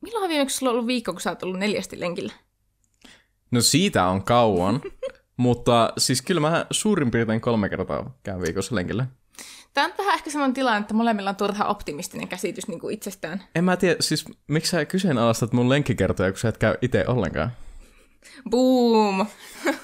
Milloin 0.00 0.28
viimeksi 0.28 0.56
sulla 0.56 0.70
on 0.70 0.74
ollut 0.74 0.86
viikko, 0.86 1.12
kun 1.12 1.20
sä 1.20 1.30
oot 1.30 1.42
ollut 1.42 1.58
neljästi 1.58 2.00
lenkillä? 2.00 2.32
No 3.50 3.60
siitä 3.60 4.06
on 4.06 4.24
kauan. 4.24 4.80
mutta 5.36 5.92
siis 5.98 6.22
kyllä 6.22 6.40
mä 6.40 6.66
suurin 6.70 7.10
piirtein 7.10 7.40
kolme 7.40 7.68
kertaa 7.68 8.18
käyn 8.22 8.42
viikossa 8.42 8.74
lenkillä. 8.74 9.06
Tämä 9.74 9.86
on 9.86 9.92
vähän 9.98 10.14
ehkä 10.14 10.30
sellainen 10.30 10.54
tilanne, 10.54 10.80
että 10.80 10.94
molemmilla 10.94 11.30
on 11.30 11.36
turha 11.36 11.64
optimistinen 11.64 12.28
käsitys 12.28 12.68
niin 12.68 12.80
kuin 12.80 12.94
itsestään. 12.94 13.44
En 13.54 13.64
mä 13.64 13.76
tiedä, 13.76 13.96
siis 14.00 14.24
miksi 14.48 14.70
sä 14.70 14.84
kyseenalaistat 14.84 15.52
mun 15.52 15.68
lenkkikertoja, 15.68 16.32
kun 16.32 16.38
sä 16.38 16.48
et 16.48 16.58
käy 16.58 16.74
itse 16.82 17.04
ollenkaan? 17.06 17.50
Boom! 18.50 19.26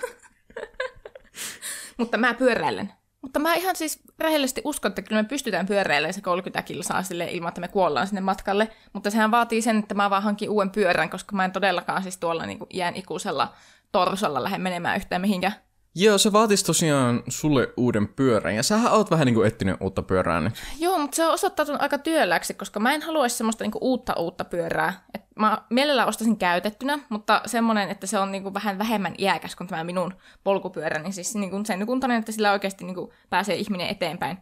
Mutta 1.98 2.18
mä 2.18 2.34
pyöräilen. 2.34 2.92
Mutta 3.22 3.38
mä 3.38 3.54
ihan 3.54 3.76
siis 3.76 4.00
rehellisesti 4.18 4.62
uskon, 4.64 4.88
että 4.88 5.02
kyllä 5.02 5.22
me 5.22 5.28
pystytään 5.28 5.66
pyöräilemään 5.66 6.14
se 6.14 6.20
30 6.20 6.62
kilsaa 6.62 7.02
sille 7.02 7.28
ilman, 7.30 7.48
että 7.48 7.60
me 7.60 7.68
kuollaan 7.68 8.06
sinne 8.06 8.20
matkalle. 8.20 8.68
Mutta 8.92 9.10
sehän 9.10 9.30
vaatii 9.30 9.62
sen, 9.62 9.78
että 9.78 9.94
mä 9.94 10.10
vaan 10.10 10.22
hankin 10.22 10.50
uuden 10.50 10.70
pyörän, 10.70 11.10
koska 11.10 11.36
mä 11.36 11.44
en 11.44 11.52
todellakaan 11.52 12.02
siis 12.02 12.16
tuolla 12.16 12.46
niin 12.46 12.58
kuin 12.58 12.68
iän 12.74 12.96
ikuisella 12.96 13.54
torsolla 13.92 14.42
lähde 14.42 14.58
menemään 14.58 14.96
yhtään 14.96 15.20
mihinkään. 15.20 15.54
Joo, 15.94 16.18
se 16.18 16.32
vaatisi 16.32 16.64
tosiaan 16.64 17.22
sulle 17.28 17.68
uuden 17.76 18.08
pyörän, 18.08 18.54
ja 18.54 18.62
sähän 18.62 18.92
oot 18.92 19.10
vähän 19.10 19.26
niinku 19.26 19.42
etsinyt 19.42 19.76
uutta 19.80 20.02
pyörää 20.02 20.40
nyt. 20.40 20.54
Joo, 20.78 20.98
mutta 20.98 21.16
se 21.16 21.26
on 21.26 21.32
osoittautunut 21.32 21.82
aika 21.82 21.98
työläksi, 21.98 22.54
koska 22.54 22.80
mä 22.80 22.94
en 22.94 23.02
haluaisi 23.02 23.36
semmoista 23.36 23.64
niinku 23.64 23.78
uutta 23.82 24.14
uutta 24.18 24.44
pyörää. 24.44 25.04
Et 25.14 25.22
mä 25.38 25.58
mielellään 25.70 26.08
ostaisin 26.08 26.36
käytettynä, 26.36 26.98
mutta 27.08 27.42
semmoinen, 27.46 27.90
että 27.90 28.06
se 28.06 28.18
on 28.18 28.32
niinku 28.32 28.54
vähän 28.54 28.78
vähemmän 28.78 29.14
iäkäs 29.18 29.56
kuin 29.56 29.68
tämä 29.68 29.84
minun 29.84 30.14
polkupyörä, 30.44 31.02
niin 31.02 31.12
siis 31.12 31.34
niinku 31.34 31.60
sen 31.64 31.86
kuntainen, 31.86 32.18
että 32.18 32.32
sillä 32.32 32.52
oikeasti 32.52 32.84
niinku 32.84 33.12
pääsee 33.30 33.56
ihminen 33.56 33.88
eteenpäin. 33.88 34.38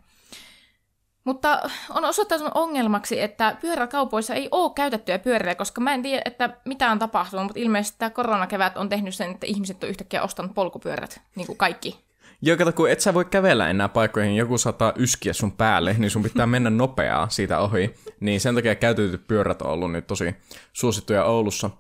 Mutta 1.25 1.63
on 1.91 2.05
osoittautunut 2.05 2.53
ongelmaksi, 2.55 3.21
että 3.21 3.57
pyöräkaupoissa 3.61 4.35
ei 4.35 4.49
ole 4.51 4.73
käytettyjä 4.75 5.19
pyöriä, 5.19 5.55
koska 5.55 5.81
mä 5.81 5.95
en 5.95 6.03
tiedä, 6.03 6.23
että 6.25 6.51
mitä 6.65 6.91
on 6.91 6.99
tapahtunut, 6.99 7.45
mutta 7.45 7.61
ilmeisesti 7.61 7.99
tämä 7.99 8.11
koronakevät 8.11 8.77
on 8.77 8.89
tehnyt 8.89 9.15
sen, 9.15 9.31
että 9.31 9.47
ihmiset 9.47 9.83
on 9.83 9.91
yhtäkkiä 9.91 10.23
ostanut 10.23 10.55
polkupyörät, 10.55 11.21
niin 11.35 11.47
kuin 11.47 11.59
kaikki. 11.59 12.06
Joo, 12.43 12.57
kato, 12.57 12.73
kun 12.73 12.91
et 12.91 13.01
sä 13.01 13.15
voi 13.15 13.25
kävellä 13.25 13.71
enää 13.71 13.89
paikkoihin, 13.89 14.37
joku 14.37 14.59
saattaa 14.59 14.93
yskiä 14.97 15.33
sun 15.33 15.53
päälle, 15.53 15.97
niin 15.99 16.11
sun 16.11 16.23
pitää 16.23 16.47
mennä 16.47 16.71
nopeaa 16.71 17.29
siitä 17.29 17.59
ohi. 17.59 17.95
Niin 18.21 18.41
sen 18.41 18.55
takia 18.55 18.75
käytetyt 18.75 19.29
pyörät 19.29 19.63
on 19.63 19.71
ollut 19.71 19.93
nyt 19.93 20.07
tosi 20.07 20.35
suosittuja 20.73 21.25
Oulussa. 21.25 21.71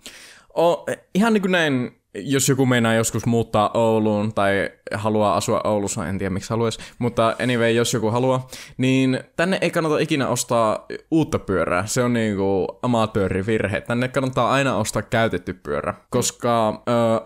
O, 0.58 0.86
ihan 1.14 1.32
niin 1.32 1.42
kuin 1.42 1.52
näin 1.52 1.96
jos 2.18 2.48
joku 2.48 2.66
meinaa 2.66 2.94
joskus 2.94 3.26
muuttaa 3.26 3.70
Ouluun 3.75 4.34
tai 4.34 4.70
haluaa 4.94 5.36
asua 5.36 5.60
Oulussa, 5.64 6.06
en 6.08 6.18
tiedä 6.18 6.30
miksi 6.30 6.50
haluaisi, 6.50 6.78
mutta 6.98 7.36
anyway, 7.42 7.70
jos 7.70 7.94
joku 7.94 8.10
haluaa, 8.10 8.46
niin 8.76 9.20
tänne 9.36 9.58
ei 9.60 9.70
kannata 9.70 9.98
ikinä 9.98 10.28
ostaa 10.28 10.86
uutta 11.10 11.38
pyörää. 11.38 11.86
Se 11.86 12.02
on 12.02 12.12
niinku 12.12 12.78
amatöörivirhe. 12.82 13.80
Tänne 13.80 14.08
kannattaa 14.08 14.50
aina 14.50 14.76
ostaa 14.76 15.02
käytetty 15.02 15.52
pyörä, 15.52 15.94
koska 16.10 16.68
ö, 16.68 16.72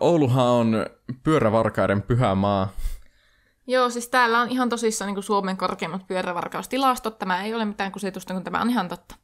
Ouluhan 0.00 0.46
on 0.46 0.86
pyörävarkaiden 1.22 2.02
pyhä 2.02 2.34
maa. 2.34 2.72
Joo, 3.70 3.90
siis 3.90 4.08
täällä 4.08 4.40
on 4.40 4.48
ihan 4.48 4.68
tosissaan 4.68 5.14
niin 5.14 5.22
Suomen 5.22 5.56
korkeimmat 5.56 6.06
pyörävarkaustilastot. 6.06 7.18
Tämä 7.18 7.42
ei 7.42 7.54
ole 7.54 7.64
mitään 7.64 7.92
kusetusta, 7.92 8.34
kun 8.34 8.44
tämä 8.44 8.60
on 8.60 8.70
ihan 8.70 8.88
totta 8.88 9.14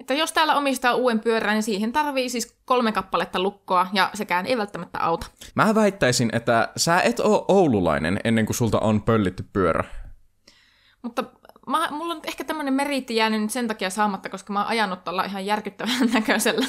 että 0.00 0.14
jos 0.14 0.32
täällä 0.32 0.56
omistaa 0.56 0.94
uuden 0.94 1.20
pyörän, 1.20 1.54
niin 1.54 1.62
siihen 1.62 1.92
tarvii 1.92 2.28
siis 2.28 2.56
kolme 2.64 2.92
kappaletta 2.92 3.40
lukkoa, 3.40 3.86
ja 3.92 4.10
sekään 4.14 4.46
ei 4.46 4.58
välttämättä 4.58 4.98
auta. 4.98 5.26
Mä 5.54 5.74
väittäisin, 5.74 6.30
että 6.32 6.68
sä 6.76 7.00
et 7.00 7.20
ole 7.20 7.44
oululainen 7.48 8.20
ennen 8.24 8.46
kuin 8.46 8.56
sulta 8.56 8.78
on 8.78 9.02
pöllitty 9.02 9.44
pyörä. 9.52 9.84
Mutta 11.02 11.24
mä, 11.66 11.88
mulla 11.90 12.14
on 12.14 12.20
ehkä 12.24 12.44
tämmöinen 12.44 12.74
meriitti 12.74 13.16
jäänyt 13.16 13.40
nyt 13.40 13.50
sen 13.50 13.68
takia 13.68 13.90
saamatta, 13.90 14.28
koska 14.28 14.52
mä 14.52 14.58
oon 14.58 14.68
ajanut 14.68 15.04
tuolla 15.04 15.24
ihan 15.24 15.46
järkyttävän 15.46 16.10
näköisellä 16.14 16.66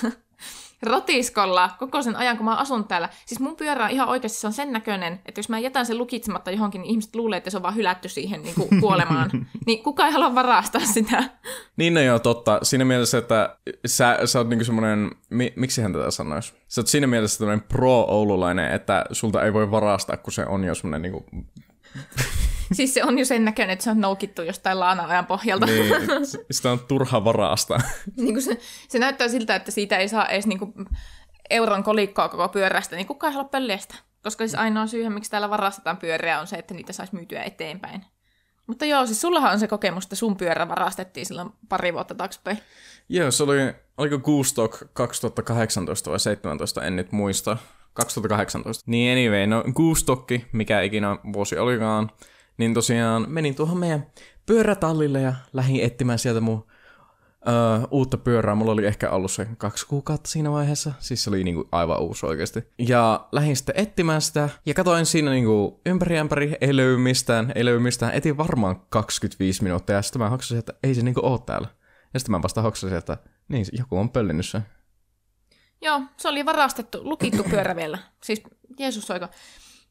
rotiskolla 0.82 1.70
koko 1.80 2.02
sen 2.02 2.16
ajan, 2.16 2.38
kun 2.38 2.46
mä 2.46 2.56
asun 2.56 2.84
täällä. 2.84 3.10
Siis 3.26 3.40
mun 3.40 3.56
pyörä 3.56 3.86
on 3.86 3.92
ihan 3.92 4.08
oikeasti 4.08 4.40
se 4.40 4.48
on 4.48 4.54
sen 4.54 4.72
näköinen, 4.72 5.14
että 5.26 5.40
jos 5.40 5.50
mä 5.50 5.60
jätän 5.60 5.86
sen 5.86 5.98
lukitsematta 5.98 6.52
johonkin, 6.52 6.82
niin 6.82 6.90
ihmiset 6.90 7.16
luulee, 7.16 7.38
että 7.38 7.50
se 7.50 7.58
on 7.58 7.64
vaan 7.64 7.76
hylätty 7.76 8.10
siihen 8.10 8.44
niin 8.44 8.56
kuin 8.56 8.80
kuolemaan. 8.80 9.32
niin 9.66 9.84
kuka 9.84 10.06
ei 10.06 10.12
halua 10.12 10.36
varastaa 10.36 10.82
sitä. 10.82 11.24
Niin 11.78 11.94
no 11.94 12.02
joo, 12.02 12.20
totta. 12.20 12.60
Siinä 12.64 12.86
mielessä, 12.86 13.18
että 13.18 13.58
sä, 13.86 14.20
sä 14.26 14.40
oot 14.40 14.50
niinku 14.50 14.66
semmoinen, 14.66 15.12
mi, 15.30 15.54
miksi 15.56 15.82
hän 15.82 15.94
tätä 15.94 16.12
sanoisi? 16.12 16.54
Sä 16.68 16.82
oot 16.82 16.88
siinä 16.88 17.08
mielessä 17.08 17.38
semmoinen 17.38 17.66
pro-oululainen, 17.68 18.72
että 18.72 19.06
sulta 19.12 19.44
ei 19.44 19.54
voi 19.54 19.72
varastaa, 19.72 20.18
kun 20.18 20.34
se 20.34 20.46
on 20.46 20.64
jo 20.64 20.76
semmoinen 20.76 21.02
niinku 21.02 21.26
Siis 22.78 22.94
se 22.94 23.04
on 23.04 23.20
jo 23.20 23.26
sen 23.26 23.46
näköinen, 23.46 23.74
että 23.74 23.84
se 23.84 23.92
on 23.92 24.02
noukittu 24.02 24.42
jostain 24.42 24.80
laana-ajan 24.80 25.26
pohjalta. 25.26 25.66
Niin, 25.66 25.94
sitä 26.52 26.72
on 26.72 26.80
turha 26.80 27.24
varasta. 27.24 27.82
niin 28.18 28.34
kuin 28.34 28.42
se, 28.42 28.58
se 28.88 29.00
näyttää 29.00 29.28
siltä, 29.28 29.56
että 29.56 29.72
siitä 29.72 29.98
ei 29.98 30.10
saa 30.10 30.28
edes 30.28 30.48
niin 30.48 30.60
kuin 30.60 30.74
euron 31.50 31.84
kolikkoa 31.84 32.30
koko 32.30 32.50
pyörästä, 32.50 32.96
niin 32.96 33.08
kukaan 33.08 33.32
ei 33.32 33.36
halua 33.36 33.50
pölliä 33.50 33.78
sitä. 33.78 33.96
Koska 34.24 34.48
siis 34.48 34.56
ainoa 34.56 34.88
syy, 34.88 35.10
miksi 35.10 35.32
täällä 35.32 35.50
varastetaan 35.50 35.98
pyöriä, 35.98 36.40
on 36.40 36.48
se, 36.48 36.56
että 36.56 36.74
niitä 36.74 36.94
saisi 36.94 37.16
myytyä 37.16 37.44
eteenpäin. 37.44 38.06
Mutta 38.68 38.86
joo, 38.86 39.06
siis 39.06 39.22
sullahan 39.22 39.52
on 39.52 39.60
se 39.60 39.68
kokemus, 39.68 40.06
että 40.06 40.16
sun 40.16 40.38
pyörä 40.38 40.68
varastettiin 40.68 41.26
silloin 41.26 41.50
pari 41.70 41.94
vuotta 41.94 42.16
taaksepäin. 42.16 42.58
Joo, 43.10 43.32
se 43.32 43.44
oli, 43.44 43.58
oliko 43.98 44.20
Gustock 44.20 44.84
2018 44.94 46.10
vai 46.10 46.16
2017, 46.16 46.84
en 46.84 46.96
nyt 46.96 47.12
muista. 47.12 47.58
2018. 47.94 48.84
Niin 48.88 49.12
anyway, 49.12 49.48
no 49.48 49.64
Guustokki, 49.74 50.46
mikä 50.52 50.82
ikinä 50.82 51.18
vuosi 51.34 51.58
olikaan, 51.58 52.10
niin 52.62 52.74
tosiaan 52.74 53.26
menin 53.28 53.56
tuohon 53.56 53.78
meidän 53.78 54.08
pyörätallille 54.46 55.22
ja 55.22 55.34
lähdin 55.54 55.84
etsimään 55.84 56.20
sieltä 56.20 56.42
mun 56.42 56.68
ö, 57.48 57.88
uutta 57.92 58.18
pyörää. 58.18 58.56
Mulla 58.56 58.72
oli 58.72 58.86
ehkä 58.86 59.10
ollut 59.10 59.32
se 59.32 59.48
kaksi 59.58 59.88
kuukautta 59.88 60.30
siinä 60.30 60.52
vaiheessa. 60.52 60.94
Siis 61.00 61.24
se 61.24 61.30
oli 61.30 61.44
niinku 61.44 61.68
aivan 61.72 62.00
uusi 62.00 62.26
oikeasti. 62.26 62.64
Ja 62.78 63.28
lähdin 63.32 63.58
sitten 63.58 63.76
etsimään 63.78 64.22
sitä 64.22 64.50
ja 64.66 64.74
katoin 64.74 65.06
siinä 65.06 65.32
niinku 65.32 65.82
ympäri 65.86 66.20
ämpäri, 66.20 66.58
ei 66.62 66.76
löydy 66.76 66.98
mistään, 66.98 67.52
ei 67.56 67.66
löydy 67.66 67.80
mistään. 67.80 68.14
Etin 68.14 68.38
varmaan 68.38 68.82
25 68.90 69.64
minuuttia 69.64 69.96
ja 69.96 70.02
sitten 70.02 70.22
mä 70.22 70.30
hoksasin, 70.30 70.60
että 70.60 70.74
ei 70.84 70.96
se 70.96 71.02
niinku 71.02 71.22
oo 71.24 71.38
täällä. 71.38 71.68
Ja 72.14 72.20
sitten 72.20 72.32
mä 72.32 72.42
vasta 72.44 72.62
hoksasin, 72.62 72.98
että 72.98 73.18
niin, 73.48 73.66
joku 73.72 73.98
on 73.98 74.10
pöllinyt 74.10 74.46
sen. 74.46 74.62
Joo, 75.82 76.02
se 76.18 76.28
oli 76.28 76.46
varastettu, 76.46 77.00
lukittu 77.04 77.44
pyörä 77.44 77.76
vielä. 77.76 77.98
Siis 78.24 78.42
Jeesus 78.80 79.08
soiko. 79.08 79.28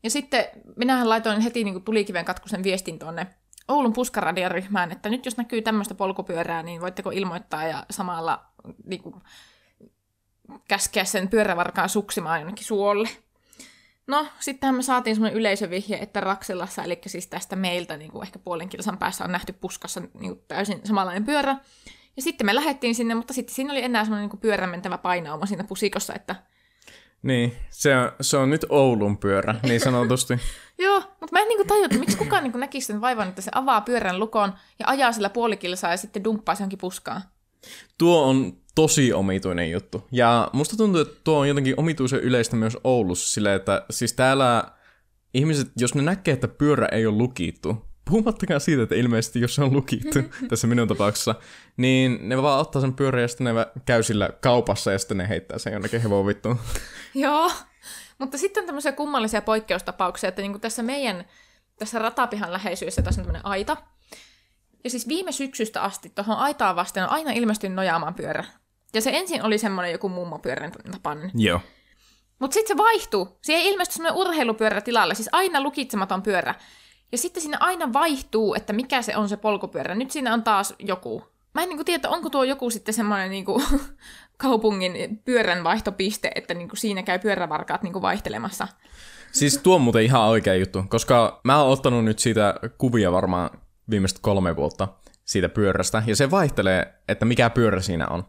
Ja 0.02 0.11
sitten 0.11 0.45
minähän 0.76 1.09
laitoin 1.09 1.40
heti 1.40 1.64
niin 1.64 1.75
kuin 1.75 1.85
tulikiven 1.85 2.25
katkusen 2.25 2.62
viestin 2.62 2.99
tuonne 2.99 3.26
Oulun 3.69 3.92
puskaradiaryhmään, 3.92 4.92
että 4.92 5.09
nyt 5.09 5.25
jos 5.25 5.37
näkyy 5.37 5.62
tämmöistä 5.62 5.95
polkupyörää, 5.95 6.62
niin 6.62 6.80
voitteko 6.80 7.11
ilmoittaa 7.11 7.64
ja 7.64 7.87
samalla 7.90 8.45
niin 8.87 9.02
kuin, 9.02 9.14
käskeä 10.69 11.04
sen 11.04 11.28
pyörävarkaan 11.28 11.88
suksimaan 11.88 12.40
jonnekin 12.40 12.64
suolle. 12.64 13.09
No, 14.07 14.26
sittenhän 14.40 14.75
me 14.75 14.83
saatiin 14.83 15.16
semmoinen 15.16 15.38
yleisövihje, 15.38 15.97
että 15.97 16.21
Rakselassa, 16.21 16.85
eli 16.85 16.99
siis 17.07 17.26
tästä 17.26 17.57
meiltä 17.57 17.97
niin 17.97 18.11
kuin 18.11 18.23
ehkä 18.23 18.38
puolen 18.38 18.69
kilsan 18.69 18.99
päässä 18.99 19.25
on 19.25 19.33
nähty 19.33 19.52
puskassa 19.52 20.00
niin 20.00 20.35
kuin 20.35 20.45
täysin 20.49 20.80
samanlainen 20.85 21.25
pyörä. 21.25 21.57
Ja 22.16 22.23
sitten 22.23 22.47
me 22.47 22.54
lähdettiin 22.54 22.95
sinne, 22.95 23.14
mutta 23.14 23.35
sitten 23.35 23.54
siinä 23.54 23.73
oli 23.73 23.85
enää 23.85 24.04
semmoinen 24.04 24.28
niin 24.28 24.40
pyörän 24.40 24.71
mentävä 24.71 24.99
painauma 24.99 25.47
siinä 25.47 25.64
pusikossa, 25.64 26.14
että 26.14 26.37
niin, 27.23 27.57
se 27.71 27.97
on, 27.97 28.12
se 28.21 28.37
on 28.37 28.50
nyt 28.50 28.67
Oulun 28.69 29.19
pyörä, 29.19 29.55
niin 29.62 29.81
sanotusti. 29.81 30.35
Joo, 30.79 30.99
mutta 30.99 31.33
mä 31.33 31.41
en 31.41 31.49
niinku 31.49 31.65
tajua, 31.65 31.85
että 31.85 31.99
miksi 31.99 32.17
kukaan 32.17 32.43
niinku 32.43 32.59
näkisi 32.59 32.87
sen 32.87 33.00
vaivan, 33.00 33.29
että 33.29 33.43
se 33.43 33.50
avaa 33.55 33.81
pyörän 33.81 34.21
lukon 34.21 34.53
ja 34.79 34.87
ajaa 34.89 35.12
sillä 35.12 35.31
puolikilsaa 35.31 35.91
ja 35.91 35.97
sitten 35.97 36.25
dumppaa 36.25 36.55
se 36.55 36.62
johonkin 36.62 36.79
puskaan. 36.79 37.23
Tuo 37.99 38.23
on 38.25 38.53
tosi 38.75 39.12
omituinen 39.12 39.71
juttu. 39.71 40.07
Ja 40.12 40.50
musta 40.53 40.77
tuntuu, 40.77 41.00
että 41.00 41.21
tuo 41.25 41.39
on 41.39 41.49
jotenkin 41.49 41.75
omituisen 41.77 42.21
yleistä 42.21 42.57
myös 42.57 42.77
Oulussa, 42.85 43.33
silleen, 43.33 43.57
että 43.57 43.85
siis 43.91 44.12
täällä 44.12 44.65
ihmiset, 45.35 45.69
jos 45.77 45.95
ne 45.95 46.03
näkee, 46.03 46.35
että 46.35 46.49
pyörä 46.49 46.89
ei 46.93 47.07
ole 47.07 47.17
lukittu, 47.17 47.89
puhumattakaan 48.04 48.61
siitä, 48.61 48.83
että 48.83 48.95
ilmeisesti 48.95 49.40
jos 49.40 49.54
se 49.54 49.62
on 49.62 49.73
lukittu 49.73 50.19
tässä 50.49 50.66
minun 50.66 50.88
tapauksessa, 50.88 51.35
niin 51.76 52.19
ne 52.28 52.42
vaan 52.42 52.61
ottaa 52.61 52.80
sen 52.80 52.95
pyörän 52.95 53.23
ja 53.23 53.28
sitten 53.28 53.54
ne 53.54 53.66
käy 53.87 54.02
sillä 54.02 54.30
kaupassa 54.40 54.92
ja 54.92 54.99
sitten 54.99 55.16
ne 55.16 55.28
heittää 55.28 55.59
sen 55.59 55.73
jonnekin 55.73 56.02
hevon 56.02 56.26
vittuun. 56.26 56.59
Joo, 57.14 57.52
mutta 58.19 58.38
sitten 58.38 58.62
on 58.62 58.66
tämmöisiä 58.66 58.92
kummallisia 58.92 59.42
poikkeustapauksia, 59.42 60.28
että 60.28 60.42
niin 60.42 60.52
kuin 60.52 60.61
tässä 60.61 60.83
meidän, 60.83 61.25
tässä 61.78 61.99
ratapihan 61.99 62.52
läheisyydessä 62.52 63.02
tässä 63.02 63.21
on 63.21 63.25
tämmöinen 63.25 63.47
aita. 63.47 63.76
Ja 64.85 64.90
siis 64.90 65.09
viime 65.09 65.33
syksystä 65.33 65.83
asti 65.83 66.12
tuohon 66.14 66.37
aitaan 66.37 66.76
vasten 66.76 67.04
on 67.04 67.11
aina 67.11 67.30
ilmestynyt 67.30 67.76
nojaamaan 67.76 68.14
pyörä. 68.14 68.45
Ja 68.95 69.00
se 69.00 69.11
ensin 69.14 69.42
oli 69.42 69.59
semmoinen 69.59 69.92
joku 69.92 70.09
mummopyörän 70.09 70.73
tapainen. 70.92 71.30
Joo. 71.35 71.61
Mutta 72.38 72.54
sitten 72.54 72.76
se 72.76 72.83
vaihtuu. 72.83 73.38
Siihen 73.42 73.64
ilmestyi 73.64 73.95
semmoinen 73.95 74.21
urheilupyörä 74.21 74.80
tilalle, 74.80 75.14
siis 75.14 75.28
aina 75.33 75.61
lukitsematon 75.61 76.23
pyörä. 76.23 76.54
Ja 77.12 77.19
sitten 77.19 77.43
siinä 77.43 77.57
aina 77.61 77.93
vaihtuu, 77.93 78.55
että 78.55 78.73
mikä 78.73 79.02
se 79.02 79.17
on 79.17 79.29
se 79.29 79.37
polkupyörä. 79.37 79.95
Nyt 79.95 80.11
siinä 80.11 80.35
on 80.35 80.43
taas 80.43 80.75
joku. 80.79 81.25
Mä 81.55 81.62
en 81.62 81.69
niin 81.69 81.85
tiedä, 81.85 82.09
onko 82.09 82.31
tuo 82.31 82.45
joku 82.45 82.71
sitten 82.71 82.95
semmoinen 82.95 83.31
niin 83.31 83.45
kaupungin 84.37 85.23
pyöränvaihtopiste, 85.25 86.31
että 86.35 86.55
niin 86.55 86.69
kuin 86.69 86.79
siinä 86.79 87.02
käy 87.02 87.19
pyörävarkaat 87.19 87.83
niin 87.83 87.93
kuin 87.93 88.02
vaihtelemassa. 88.02 88.69
Siis 89.33 89.59
tuo 89.59 89.75
on 89.75 89.81
muuten 89.81 90.02
ihan 90.02 90.23
oikea 90.23 90.55
juttu, 90.55 90.85
koska 90.88 91.40
mä 91.45 91.62
oon 91.62 91.73
ottanut 91.73 92.05
nyt 92.05 92.19
siitä 92.19 92.55
kuvia 92.79 93.12
varmaan 93.12 93.50
viimeiset 93.90 94.19
kolme 94.19 94.57
vuotta 94.57 94.88
siitä 95.25 95.49
pyörästä, 95.49 96.02
ja 96.07 96.17
se 96.17 96.31
vaihtelee, 96.31 96.95
että 97.09 97.25
mikä 97.25 97.50
pyörä 97.50 97.81
siinä 97.81 98.09
on. 98.09 98.25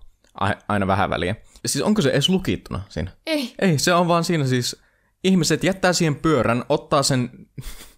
Aina 0.67 0.87
vähän 0.87 1.09
väliä. 1.09 1.35
Siis 1.65 1.83
onko 1.83 2.01
se 2.01 2.09
edes 2.09 2.29
lukittuna 2.29 2.81
siinä? 2.89 3.11
Ei. 3.25 3.55
Ei, 3.59 3.79
se 3.79 3.93
on 3.93 4.07
vaan 4.07 4.23
siinä 4.23 4.47
siis, 4.47 4.81
ihmiset 5.23 5.63
jättää 5.63 5.93
siihen 5.93 6.15
pyörän, 6.15 6.65
ottaa 6.69 7.03
sen 7.03 7.29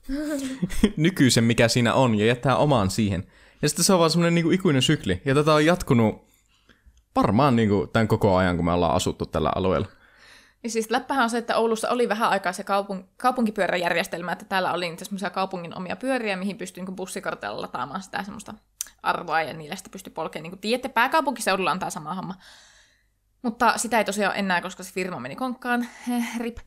nykyisen, 0.98 1.44
mikä 1.44 1.68
siinä 1.68 1.94
on, 1.94 2.16
ja 2.16 2.26
jättää 2.26 2.56
omaan 2.56 2.92
siihen. 2.92 3.28
Ja 3.62 3.70
sitten 3.70 3.86
se 3.86 3.94
on 3.94 4.00
vaan 4.00 4.12
semmoinen 4.12 4.36
niin 4.36 4.54
ikuinen 4.54 4.82
sykli. 4.82 5.22
Ja 5.26 5.36
tätä 5.36 5.54
on 5.54 5.66
jatkunut 5.66 6.28
varmaan 7.16 7.56
niin 7.56 7.70
kuin 7.70 7.90
tämän 7.90 8.08
koko 8.08 8.36
ajan, 8.36 8.56
kun 8.56 8.66
me 8.66 8.72
ollaan 8.72 8.96
asuttu 8.96 9.26
tällä 9.26 9.52
alueella. 9.56 9.88
Ja 10.64 10.70
siis 10.70 10.92
läppähän 10.92 11.24
on 11.24 11.30
se, 11.30 11.38
että 11.38 11.58
Oulussa 11.58 11.90
oli 11.90 12.10
vähän 12.10 12.30
aikaa 12.30 12.54
se 12.54 12.64
kaupung- 12.64 13.08
kaupunkipyöräjärjestelmä, 13.18 14.32
että 14.32 14.46
täällä 14.46 14.74
oli 14.74 14.90
niitä 14.90 15.06
semmoisia 15.06 15.30
kaupungin 15.30 15.78
omia 15.78 15.96
pyöriä, 15.96 16.36
mihin 16.36 16.58
pystyi 16.58 16.84
niin 16.84 16.96
bussikortilla 16.96 17.62
lataamaan 17.62 18.02
sitä 18.02 18.24
semmoista 18.24 18.54
arvoa, 19.04 19.42
ja 19.42 19.54
niillä 19.54 19.76
sitten 19.76 19.92
pystyi 19.92 20.14
polkemaan. 20.14 20.44
Niin 20.44 20.52
kuin 20.52 20.60
tiedätte, 20.60 20.90
pääkaupunkiseudulla 20.90 21.72
on 21.72 21.80
tämä 21.80 21.90
sama 21.90 22.14
homma. 22.14 22.36
Mutta 23.42 23.78
sitä 23.78 23.98
ei 23.98 24.06
tosiaan 24.06 24.36
enää, 24.36 24.62
koska 24.62 24.84
se 24.84 24.94
firma 24.94 25.20
meni 25.20 25.36
konkkaan. 25.36 25.88
Rip. 26.40 26.58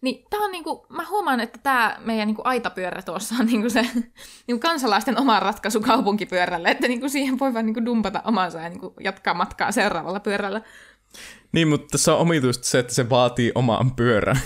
Niin 0.00 0.26
tää 0.30 0.40
on 0.40 0.52
niinku, 0.52 0.86
mä 0.88 1.06
huomaan, 1.10 1.40
että 1.40 1.58
tämä 1.62 1.96
meidän 2.04 2.26
niinku 2.26 2.42
aitapyörä 2.44 3.02
tuossa 3.02 3.34
on 3.40 3.46
niinku 3.46 3.70
se 3.70 3.82
niinku 4.46 4.60
kansalaisten 4.60 5.20
oma 5.20 5.40
ratkaisu 5.40 5.80
kaupunkipyörälle, 5.80 6.70
että 6.70 6.88
niinku 6.88 7.08
siihen 7.08 7.38
voi 7.38 7.54
vaan 7.54 7.66
niinku 7.66 7.84
dumpata 7.84 8.22
omansa 8.24 8.58
ja 8.58 8.68
niinku 8.68 8.94
jatkaa 9.00 9.34
matkaa 9.34 9.72
seuraavalla 9.72 10.20
pyörällä. 10.20 10.60
Niin, 11.52 11.68
mutta 11.68 11.86
tässä 11.90 12.14
on 12.14 12.20
omituista 12.20 12.64
se, 12.64 12.78
että 12.78 12.94
se 12.94 13.10
vaatii 13.10 13.52
omaan 13.54 13.90
pyörän. 13.90 14.40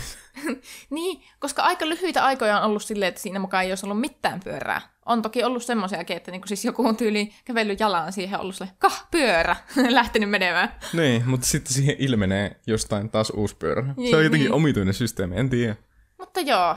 niin, 0.91 1.25
koska 1.39 1.63
aika 1.63 1.89
lyhyitä 1.89 2.25
aikoja 2.25 2.59
on 2.59 2.65
ollut 2.65 2.83
silleen, 2.83 3.09
että 3.09 3.21
siinä 3.21 3.39
mukaan 3.39 3.65
ei 3.65 3.71
olisi 3.71 3.87
ollut 3.87 4.01
mitään 4.01 4.41
pyörää. 4.45 4.94
On 5.07 5.23
toki 5.23 5.45
ollut 5.45 5.65
semmoisiakin, 5.65 6.17
että 6.17 6.31
niinku 6.31 6.49
siis 6.49 6.65
joku 6.65 6.87
on 6.87 6.97
tyyli 6.97 7.33
kävellyt 7.45 7.81
jalan 7.81 8.13
siihen 8.13 8.41
ollut 8.41 8.55
sille, 8.55 8.71
kah, 8.79 9.07
pyörä, 9.11 9.57
lähtenyt 9.89 10.31
menemään. 10.31 10.75
Niin, 10.93 11.29
mutta 11.29 11.47
sitten 11.47 11.75
siihen 11.75 11.97
ilmenee 11.99 12.61
jostain 12.67 13.11
taas 13.11 13.31
uusi 13.31 13.57
pyörä. 13.57 13.95
Niin, 13.97 14.11
se 14.11 14.17
on 14.17 14.25
jotenkin 14.25 14.49
niin. 14.49 14.55
omituinen 14.55 14.95
systeemi, 14.95 15.37
en 15.37 15.51
tiedä. 15.51 15.77
Mutta 16.19 16.41
joo, 16.41 16.77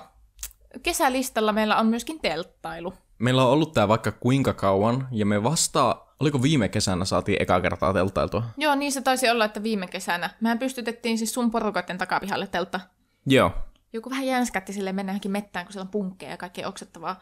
kesälistalla 0.83 1.53
meillä 1.53 1.77
on 1.77 1.87
myöskin 1.87 2.19
telttailu. 2.19 2.93
Meillä 3.19 3.43
on 3.43 3.49
ollut 3.49 3.73
tää 3.73 3.87
vaikka 3.87 4.11
kuinka 4.11 4.53
kauan, 4.53 5.07
ja 5.11 5.25
me 5.25 5.43
vasta, 5.43 6.05
oliko 6.19 6.41
viime 6.41 6.69
kesänä 6.69 7.05
saatiin 7.05 7.41
eka 7.41 7.61
kertaa 7.61 7.93
telttailtua? 7.93 8.43
Joo, 8.57 8.75
niin 8.75 8.91
se 8.91 9.01
taisi 9.01 9.29
olla, 9.29 9.45
että 9.45 9.63
viime 9.63 9.87
kesänä. 9.87 10.29
Mehän 10.41 10.59
pystytettiin 10.59 11.17
siis 11.17 11.33
sun 11.33 11.51
porukoiden 11.51 11.97
takapihalle 11.97 12.47
teltta. 12.47 12.79
Joo. 13.25 13.51
Joku 13.93 14.09
vähän 14.09 14.25
jänskätti 14.25 14.73
sille 14.73 14.93
mennäänkin 14.93 15.31
mettään, 15.31 15.65
kun 15.65 15.73
siellä 15.73 15.85
on 15.85 15.91
punkkeja 15.91 16.31
ja 16.31 16.37
kaikkea 16.37 16.67
oksettavaa. 16.67 17.19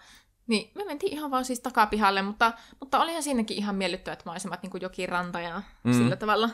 Niin 0.48 0.72
me 0.76 0.86
mentiin 0.86 1.14
ihan 1.14 1.32
vaan 1.32 1.46
siis 1.46 1.60
takapihalle, 1.60 2.22
mutta, 2.22 2.54
mutta 2.80 3.00
olihan 3.00 3.24
siinäkin 3.24 3.58
ihan 3.58 3.76
miellyttävät 3.76 4.26
maisemat, 4.26 4.64
niin 4.64 4.72
kuin 4.72 4.82
jokin 4.82 5.10
ranta 5.10 5.40
ja 5.40 5.62
mm. 5.84 5.94
sillä 5.94 6.16
tavalla. 6.16 6.50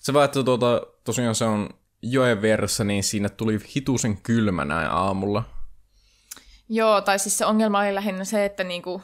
Se 0.00 0.12
vaan, 0.12 0.24
että 0.24 0.42
tuota, 0.42 0.82
tosiaan 1.04 1.34
se 1.34 1.44
on 1.44 1.70
joen 2.02 2.42
vieressä, 2.42 2.84
niin 2.84 3.04
siinä 3.04 3.28
tuli 3.28 3.58
hitusen 3.76 4.22
kylmä 4.22 4.64
näin 4.64 4.90
aamulla. 4.90 5.42
Joo, 6.68 7.00
tai 7.00 7.18
siis 7.18 7.38
se 7.38 7.46
ongelma 7.46 7.80
oli 7.80 7.94
lähinnä 7.94 8.24
se, 8.24 8.44
että, 8.44 8.64
niinku, 8.64 9.02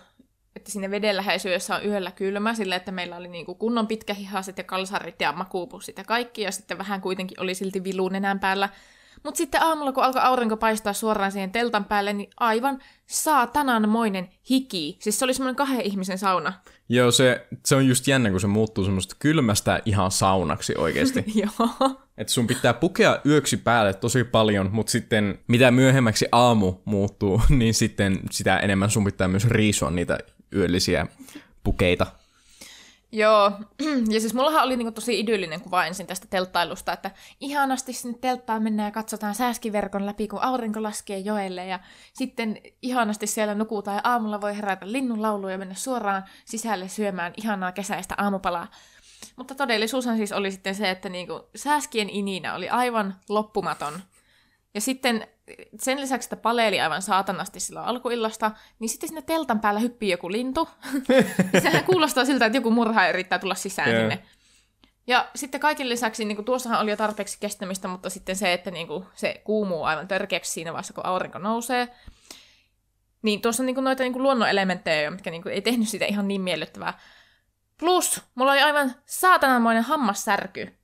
että 0.56 0.70
sinne 0.70 0.90
veden 0.90 1.16
läheisyydessä 1.16 1.76
on 1.76 1.84
yöllä 1.84 2.10
kylmä, 2.10 2.54
sillä 2.54 2.76
että 2.76 2.92
meillä 2.92 3.16
oli 3.16 3.28
niinku 3.28 3.54
kunnon 3.54 3.86
pitkähihaset 3.86 4.58
ja 4.58 4.64
kalsarit 4.64 5.20
ja 5.20 5.32
makuupussit 5.32 5.98
ja 5.98 6.04
kaikki, 6.04 6.42
ja 6.42 6.52
sitten 6.52 6.78
vähän 6.78 7.00
kuitenkin 7.00 7.40
oli 7.40 7.54
silti 7.54 7.84
vilu 7.84 8.08
nenän 8.08 8.40
päällä. 8.40 8.68
Mutta 9.24 9.38
sitten 9.38 9.62
aamulla, 9.62 9.92
kun 9.92 10.04
alkoi 10.04 10.22
aurinko 10.22 10.56
paistaa 10.56 10.92
suoraan 10.92 11.32
siihen 11.32 11.52
teltan 11.52 11.84
päälle, 11.84 12.12
niin 12.12 12.30
aivan 12.36 12.78
saatananmoinen 13.06 14.28
hiki. 14.50 14.96
Siis 15.00 15.18
se 15.18 15.24
oli 15.24 15.34
semmoinen 15.34 15.56
kahden 15.56 15.80
ihmisen 15.80 16.18
sauna. 16.18 16.52
Joo, 16.88 17.10
se, 17.10 17.46
se 17.64 17.76
on 17.76 17.86
just 17.86 18.06
jännä, 18.06 18.30
kun 18.30 18.40
se 18.40 18.46
muuttuu 18.46 18.84
semmoista 18.84 19.16
kylmästä 19.18 19.80
ihan 19.84 20.10
saunaksi 20.10 20.74
oikeasti. 20.78 21.24
Joo. 21.42 22.00
Että 22.18 22.32
sun 22.32 22.46
pitää 22.46 22.74
pukea 22.74 23.20
yöksi 23.26 23.56
päälle 23.56 23.94
tosi 23.94 24.24
paljon, 24.24 24.68
mutta 24.72 24.90
sitten 24.90 25.38
mitä 25.48 25.70
myöhemmäksi 25.70 26.26
aamu 26.32 26.74
muuttuu, 26.84 27.42
niin 27.58 27.74
sitten 27.74 28.18
sitä 28.30 28.58
enemmän 28.58 28.90
sun 28.90 29.04
pitää 29.04 29.28
myös 29.28 29.46
riisua 29.48 29.90
niitä 29.90 30.18
yöllisiä 30.54 31.06
pukeita. 31.64 32.06
Joo, 33.12 33.52
ja 34.14 34.20
siis 34.20 34.34
mullahan 34.34 34.64
oli 34.64 34.76
niinku 34.76 34.92
tosi 34.92 35.20
idyllinen 35.20 35.60
kuva 35.60 35.86
ensin 35.86 36.06
tästä 36.06 36.26
telttailusta, 36.30 36.92
että 36.92 37.10
ihanasti 37.40 37.92
sinne 37.92 38.18
telttaan 38.18 38.62
mennään 38.62 38.86
ja 38.86 38.92
katsotaan 38.92 39.34
sääskiverkon 39.34 40.06
läpi, 40.06 40.28
kun 40.28 40.42
aurinko 40.42 40.82
laskee 40.82 41.18
joelle, 41.18 41.66
ja 41.66 41.80
sitten 42.12 42.60
ihanasti 42.82 43.26
siellä 43.26 43.54
nukutaan, 43.54 43.96
ja 43.96 44.00
aamulla 44.04 44.40
voi 44.40 44.56
herätä 44.56 44.92
linnunlauluun 44.92 45.52
ja 45.52 45.58
mennä 45.58 45.74
suoraan 45.74 46.24
sisälle 46.44 46.88
syömään 46.88 47.32
ihanaa 47.36 47.72
kesäistä 47.72 48.14
aamupalaa. 48.18 48.68
Mutta 49.36 49.54
todellisuushan 49.54 50.16
siis 50.16 50.32
oli 50.32 50.50
sitten 50.50 50.74
se, 50.74 50.90
että 50.90 51.08
niinku 51.08 51.48
sääskien 51.56 52.10
ininä 52.10 52.54
oli 52.54 52.68
aivan 52.68 53.14
loppumaton. 53.28 54.02
Ja 54.74 54.80
sitten 54.80 55.26
sen 55.80 56.00
lisäksi, 56.00 56.26
että 56.26 56.36
paleeli 56.36 56.80
aivan 56.80 57.02
saatanasti 57.02 57.60
silloin 57.60 57.86
alkuillasta, 57.86 58.50
niin 58.78 58.88
sitten 58.88 59.08
sinne 59.08 59.22
teltan 59.22 59.60
päällä 59.60 59.80
hyppii 59.80 60.10
joku 60.10 60.32
lintu. 60.32 60.68
Sehän 61.62 61.84
kuulostaa 61.84 62.24
siltä, 62.24 62.46
että 62.46 62.58
joku 62.58 62.70
murha 62.70 63.08
yrittää 63.08 63.38
tulla 63.38 63.54
sisään 63.54 63.88
yeah. 63.88 64.00
sinne. 64.00 64.22
Ja 65.06 65.28
sitten 65.34 65.60
kaiken 65.60 65.88
lisäksi, 65.88 66.24
niin 66.24 66.36
kuin 66.36 66.46
tuossahan 66.46 66.80
oli 66.80 66.90
jo 66.90 66.96
tarpeeksi 66.96 67.36
kestämistä, 67.40 67.88
mutta 67.88 68.10
sitten 68.10 68.36
se, 68.36 68.52
että 68.52 68.70
niin 68.70 68.86
kuin, 68.86 69.04
se 69.14 69.40
kuumuu 69.44 69.84
aivan 69.84 70.08
törkeäksi 70.08 70.52
siinä 70.52 70.72
vaiheessa, 70.72 70.94
kun 70.94 71.06
aurinko 71.06 71.38
nousee. 71.38 71.88
Niin 73.22 73.40
tuossa 73.40 73.62
on 73.62 73.66
niin 73.66 73.74
kuin, 73.74 73.84
noita 73.84 74.02
niin 74.02 74.12
kuin 74.12 74.22
luonnonelementtejä, 74.22 75.10
mitkä 75.10 75.30
niin 75.30 75.42
kuin, 75.42 75.52
ei 75.52 75.62
tehnyt 75.62 75.88
sitä 75.88 76.04
ihan 76.04 76.28
niin 76.28 76.40
miellyttävää. 76.40 76.98
Plus, 77.78 78.22
mulla 78.34 78.52
oli 78.52 78.62
aivan 78.62 78.94
saatananmoinen 79.04 79.82
hammassärky. 79.82 80.78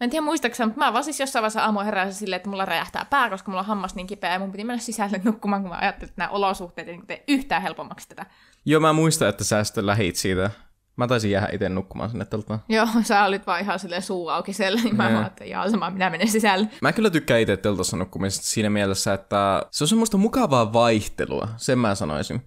Mä 0.00 0.04
en 0.04 0.10
tiedä 0.10 0.24
muistaakseni, 0.24 0.66
mutta 0.66 0.84
mä 0.84 0.92
vaan 0.92 1.04
siis 1.04 1.20
jossain 1.20 1.42
vaiheessa 1.42 1.64
aamu 1.64 1.80
heräsin 1.80 2.14
silleen, 2.14 2.36
että 2.36 2.50
mulla 2.50 2.64
räjähtää 2.64 3.06
pää, 3.10 3.30
koska 3.30 3.50
mulla 3.50 3.60
on 3.60 3.66
hammas 3.66 3.94
niin 3.94 4.06
kipeä 4.06 4.32
ja 4.32 4.38
mun 4.38 4.52
piti 4.52 4.64
mennä 4.64 4.80
sisälle 4.80 5.20
nukkumaan, 5.24 5.62
kun 5.62 5.70
mä 5.70 5.78
ajattelin, 5.78 6.10
että 6.10 6.22
nämä 6.22 6.30
olosuhteet 6.30 6.88
ei 6.88 7.00
tee 7.06 7.24
yhtään 7.28 7.62
helpommaksi 7.62 8.08
tätä. 8.08 8.26
Joo, 8.64 8.80
mä 8.80 8.92
muistan, 8.92 9.28
että 9.28 9.44
sä 9.44 9.64
sitten 9.64 9.86
lähit 9.86 10.16
siitä. 10.16 10.50
Mä 10.96 11.06
taisin 11.06 11.30
jäädä 11.30 11.48
itse 11.52 11.68
nukkumaan 11.68 12.10
sinne 12.10 12.24
teltaan. 12.24 12.60
Joo, 12.68 12.86
sä 13.02 13.24
olit 13.24 13.46
vaan 13.46 13.60
ihan 13.60 13.78
silleen 13.78 14.02
suu 14.02 14.28
auki 14.28 14.52
siellä, 14.52 14.80
niin 14.82 14.96
mä 14.96 15.12
vaan, 15.12 15.26
että 15.26 15.44
jaa, 15.44 15.70
sama, 15.70 15.90
minä 15.90 16.10
menen 16.10 16.28
sisälle. 16.28 16.68
Mä 16.82 16.92
kyllä 16.92 17.10
tykkään 17.10 17.40
itse 17.40 17.56
teltassa 17.56 17.96
nukkumisesta 17.96 18.46
siinä 18.46 18.70
mielessä, 18.70 19.14
että 19.14 19.62
se 19.70 19.84
on 19.84 19.88
semmoista 19.88 20.16
mukavaa 20.16 20.72
vaihtelua, 20.72 21.48
sen 21.56 21.78
mä 21.78 21.94
sanoisin. 21.94 22.42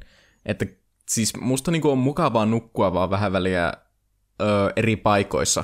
Että 0.46 0.66
siis 1.10 1.38
musta 1.42 1.72
niinku 1.72 1.92
on 1.92 1.98
mukavaa 1.98 2.46
nukkua 2.46 2.94
vaan 2.94 3.10
vähän 3.10 3.34
väliä 3.34 3.74
ö, 4.42 4.74
eri 4.76 4.96
paikoissa. 4.96 5.64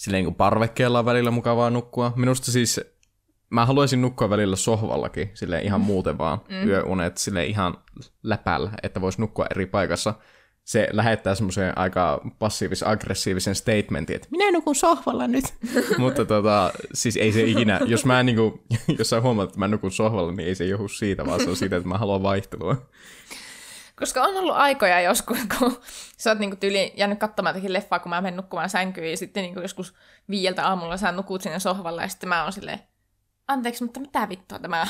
Silleen 0.00 0.24
niin 0.24 0.34
parvekkeella 0.34 0.98
on 0.98 1.04
välillä 1.04 1.30
mukavaa 1.30 1.70
nukkua. 1.70 2.12
Minusta 2.16 2.52
siis, 2.52 2.80
mä 3.50 3.66
haluaisin 3.66 4.02
nukkua 4.02 4.30
välillä 4.30 4.56
sohvallakin, 4.56 5.30
sille 5.34 5.58
ihan 5.58 5.80
muuten 5.80 6.18
vaan 6.18 6.40
mm. 6.48 6.68
yöunet, 6.68 7.18
sille 7.18 7.46
ihan 7.46 7.74
läpällä, 8.22 8.70
että 8.82 9.00
vois 9.00 9.18
nukkua 9.18 9.46
eri 9.50 9.66
paikassa. 9.66 10.14
Se 10.64 10.88
lähettää 10.92 11.34
semmoisen 11.34 11.78
aika 11.78 12.20
passiivis-aggressiivisen 12.38 13.54
statementin, 13.54 14.16
että 14.16 14.28
minä 14.30 14.50
nukun 14.50 14.74
sohvalla 14.74 15.26
nyt. 15.26 15.44
Mutta 15.98 16.24
tota, 16.24 16.72
siis 16.94 17.16
ei 17.16 17.32
se 17.32 17.42
ikinä, 17.42 17.80
jos 17.86 18.04
mä 18.04 18.22
niinku, 18.22 18.64
jos 18.98 19.10
sä 19.10 19.20
huomaat, 19.20 19.48
että 19.48 19.58
mä 19.58 19.68
nukun 19.68 19.92
sohvalla, 19.92 20.32
niin 20.32 20.48
ei 20.48 20.54
se 20.54 20.64
johdu 20.64 20.88
siitä, 20.88 21.26
vaan 21.26 21.40
se 21.40 21.50
on 21.50 21.56
siitä, 21.56 21.76
että 21.76 21.88
mä 21.88 21.98
haluan 21.98 22.22
vaihtelua. 22.22 22.76
Koska 24.00 24.22
on 24.22 24.36
ollut 24.36 24.56
aikoja 24.56 25.00
joskus, 25.00 25.38
kun 25.58 25.80
sä 26.16 26.30
oot 26.30 26.38
niinku 26.38 26.56
tyyli 26.56 26.92
jäänyt 26.96 27.18
katsomaan 27.18 27.54
jotakin 27.54 27.72
leffaa, 27.72 27.98
kun 27.98 28.10
mä 28.10 28.20
menen 28.20 28.36
nukkumaan 28.36 28.70
sänkyyn, 28.70 29.10
ja 29.10 29.16
sitten 29.16 29.42
niinku 29.42 29.60
joskus 29.60 29.94
viieltä 30.30 30.66
aamulla 30.66 30.96
sä 30.96 31.12
nukut 31.12 31.42
sinne 31.42 31.58
sohvalla, 31.58 32.02
ja 32.02 32.08
sitten 32.08 32.28
mä 32.28 32.42
oon 32.42 32.52
silleen, 32.52 32.78
anteeksi, 33.48 33.84
mutta 33.84 34.00
mitä 34.00 34.28
vittua 34.28 34.58
tämä 34.58 34.82
on? 34.82 34.88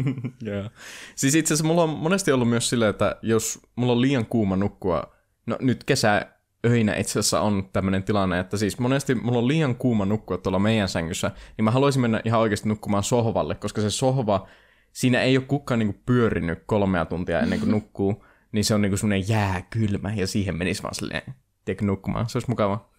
yeah. 0.46 0.70
Siis 1.14 1.34
itse 1.34 1.54
asiassa 1.54 1.66
mulla 1.66 1.82
on 1.82 1.88
monesti 1.88 2.32
ollut 2.32 2.48
myös 2.48 2.68
silleen, 2.70 2.90
että 2.90 3.16
jos 3.22 3.58
mulla 3.76 3.92
on 3.92 4.00
liian 4.00 4.26
kuuma 4.26 4.56
nukkua, 4.56 5.14
no 5.46 5.56
nyt 5.60 5.84
kesä 5.84 6.26
öinä 6.66 6.96
itse 6.96 7.18
asiassa 7.18 7.40
on 7.40 7.68
tämmöinen 7.72 8.02
tilanne, 8.02 8.38
että 8.38 8.56
siis 8.56 8.78
monesti 8.78 9.14
mulla 9.14 9.38
on 9.38 9.48
liian 9.48 9.74
kuuma 9.76 10.04
nukkua 10.04 10.38
tuolla 10.38 10.58
meidän 10.58 10.88
sängyssä, 10.88 11.30
niin 11.56 11.64
mä 11.64 11.70
haluaisin 11.70 12.02
mennä 12.02 12.20
ihan 12.24 12.40
oikeasti 12.40 12.68
nukkumaan 12.68 13.02
sohvalle, 13.02 13.54
koska 13.54 13.80
se 13.80 13.90
sohva, 13.90 14.48
siinä 14.92 15.22
ei 15.22 15.36
ole 15.36 15.46
kukaan 15.46 15.78
niinku 15.78 16.00
pyörinyt 16.06 16.62
kolmea 16.66 17.04
tuntia 17.04 17.40
ennen 17.40 17.60
kuin 17.60 17.70
nukkuu, 17.70 18.24
niin 18.52 18.64
se 18.64 18.74
on 18.74 18.82
niinku 18.82 18.96
semmoinen 18.96 19.28
jääkylmä, 19.28 20.12
ja 20.14 20.26
siihen 20.26 20.56
menisi 20.56 20.82
vaan 20.82 20.94
silleen, 20.94 21.34
tiedätkö, 21.64 21.84
nukkumaan. 21.84 22.28
Se 22.28 22.38
olisi 22.38 22.50
mukava. 22.50 22.90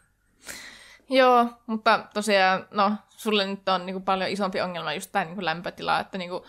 Joo, 1.10 1.48
mutta 1.68 2.08
tosiaan, 2.14 2.68
no, 2.72 2.92
sulle 3.10 3.46
nyt 3.46 3.70
on 3.70 3.86
niinku 3.86 4.02
paljon 4.02 4.30
isompi 4.30 4.62
ongelma 4.62 4.94
just 4.94 5.12
tämä 5.12 5.26
niinku 5.26 5.46
lämpötila, 5.46 6.00
että 6.00 6.18
niinku, 6.18 6.46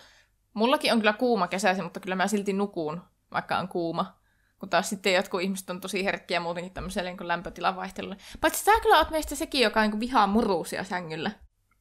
mullakin 0.54 0.92
on 0.92 0.98
kyllä 0.98 1.12
kuuma 1.12 1.48
kesäisin, 1.48 1.84
mutta 1.84 2.00
kyllä 2.00 2.16
mä 2.16 2.28
silti 2.28 2.52
nukuun, 2.52 3.02
vaikka 3.32 3.58
on 3.58 3.68
kuuma. 3.68 4.22
Kun 4.58 4.68
taas 4.68 4.88
sitten 4.88 5.14
jotkut 5.14 5.42
ihmiset 5.42 5.70
on 5.70 5.80
tosi 5.80 6.04
herkkiä 6.04 6.40
muutenkin 6.40 6.72
tämmöiselle 6.72 7.10
niin 7.10 7.28
lämpötilan 7.28 7.76
vaihtelulle. 7.76 8.16
Paitsi 8.40 8.64
sä 8.64 8.80
kyllä 8.82 8.98
oot 8.98 9.10
meistä 9.10 9.34
sekin, 9.34 9.60
joka 9.60 9.82
niin 9.82 10.00
vihaa 10.00 10.26
muruusia 10.26 10.84
sängyllä. 10.84 11.30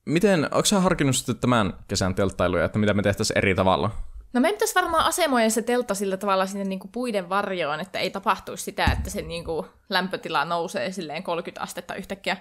Miten, 0.06 0.44
onko 0.44 0.66
sä 0.66 0.80
harkinnut 0.80 1.16
sitten 1.16 1.38
tämän 1.38 1.74
kesän 1.88 2.16
telttailuja, 2.16 2.66
että 2.66 2.80
mitä 2.80 2.94
me 2.94 3.02
tehtäisiin 3.02 3.38
eri 3.38 3.56
tavalla? 3.56 3.92
No 4.34 4.42
me 4.42 4.52
pitäisi 4.52 4.76
varmaan 4.76 5.06
asemoida 5.06 5.50
se 5.50 5.62
teltta 5.62 5.96
sillä 5.96 6.18
tavalla 6.18 6.46
sinne 6.46 6.66
niin 6.66 6.80
kuin 6.80 6.92
puiden 6.92 7.30
varjoon, 7.30 7.80
että 7.80 8.00
ei 8.00 8.10
tapahtuisi 8.10 8.64
sitä, 8.64 8.86
että 8.86 9.10
se 9.10 9.22
niin 9.22 9.46
kuin 9.46 9.68
lämpötila 9.90 10.46
nousee 10.46 10.92
silleen 10.92 11.24
30 11.24 11.62
astetta 11.62 11.96
yhtäkkiä. 11.96 12.38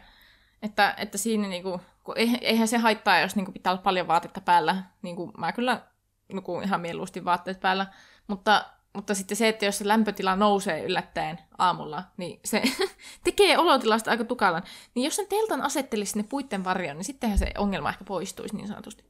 Että, 0.63 0.95
että 0.99 1.19
siinä 1.19 1.49
niin 1.49 1.63
kuin, 1.63 1.81
eihän 2.41 2.69
se 2.69 2.79
haittaa, 2.79 3.21
jos 3.21 3.37
niin 3.37 3.45
kuin 3.45 3.53
pitää 3.53 3.73
olla 3.73 3.83
paljon 3.83 4.09
vaatetta 4.09 4.41
päällä. 4.41 4.77
Niin 5.03 5.17
kuin 5.17 5.33
mä 5.39 5.53
kyllä 5.53 5.81
nukun 6.33 6.63
ihan 6.63 6.81
mieluusti 6.81 7.25
vaatteet 7.25 7.61
päällä. 7.61 7.87
Mutta, 8.27 8.65
mutta 8.95 9.15
sitten 9.15 9.37
se, 9.37 9.49
että 9.49 9.65
jos 9.65 9.79
se 9.79 9.89
lämpötila 9.89 10.37
nousee 10.37 10.85
yllättäen 10.85 11.39
aamulla, 11.59 12.03
niin 12.17 12.41
se 12.45 12.63
tekee 13.25 13.59
olotilasta 13.59 14.11
aika 14.11 14.25
tukalan. 14.25 14.63
Niin 14.95 15.05
jos 15.05 15.17
sen 15.17 15.27
teltan 15.27 15.63
asettelisi 15.63 16.13
sinne 16.13 16.27
puitten 16.29 16.65
varjoon, 16.65 16.97
niin 16.97 17.05
sittenhän 17.05 17.39
se 17.39 17.53
ongelma 17.59 17.89
ehkä 17.89 18.05
poistuisi 18.05 18.57
niin 18.57 18.69
sanotusti. 18.69 19.10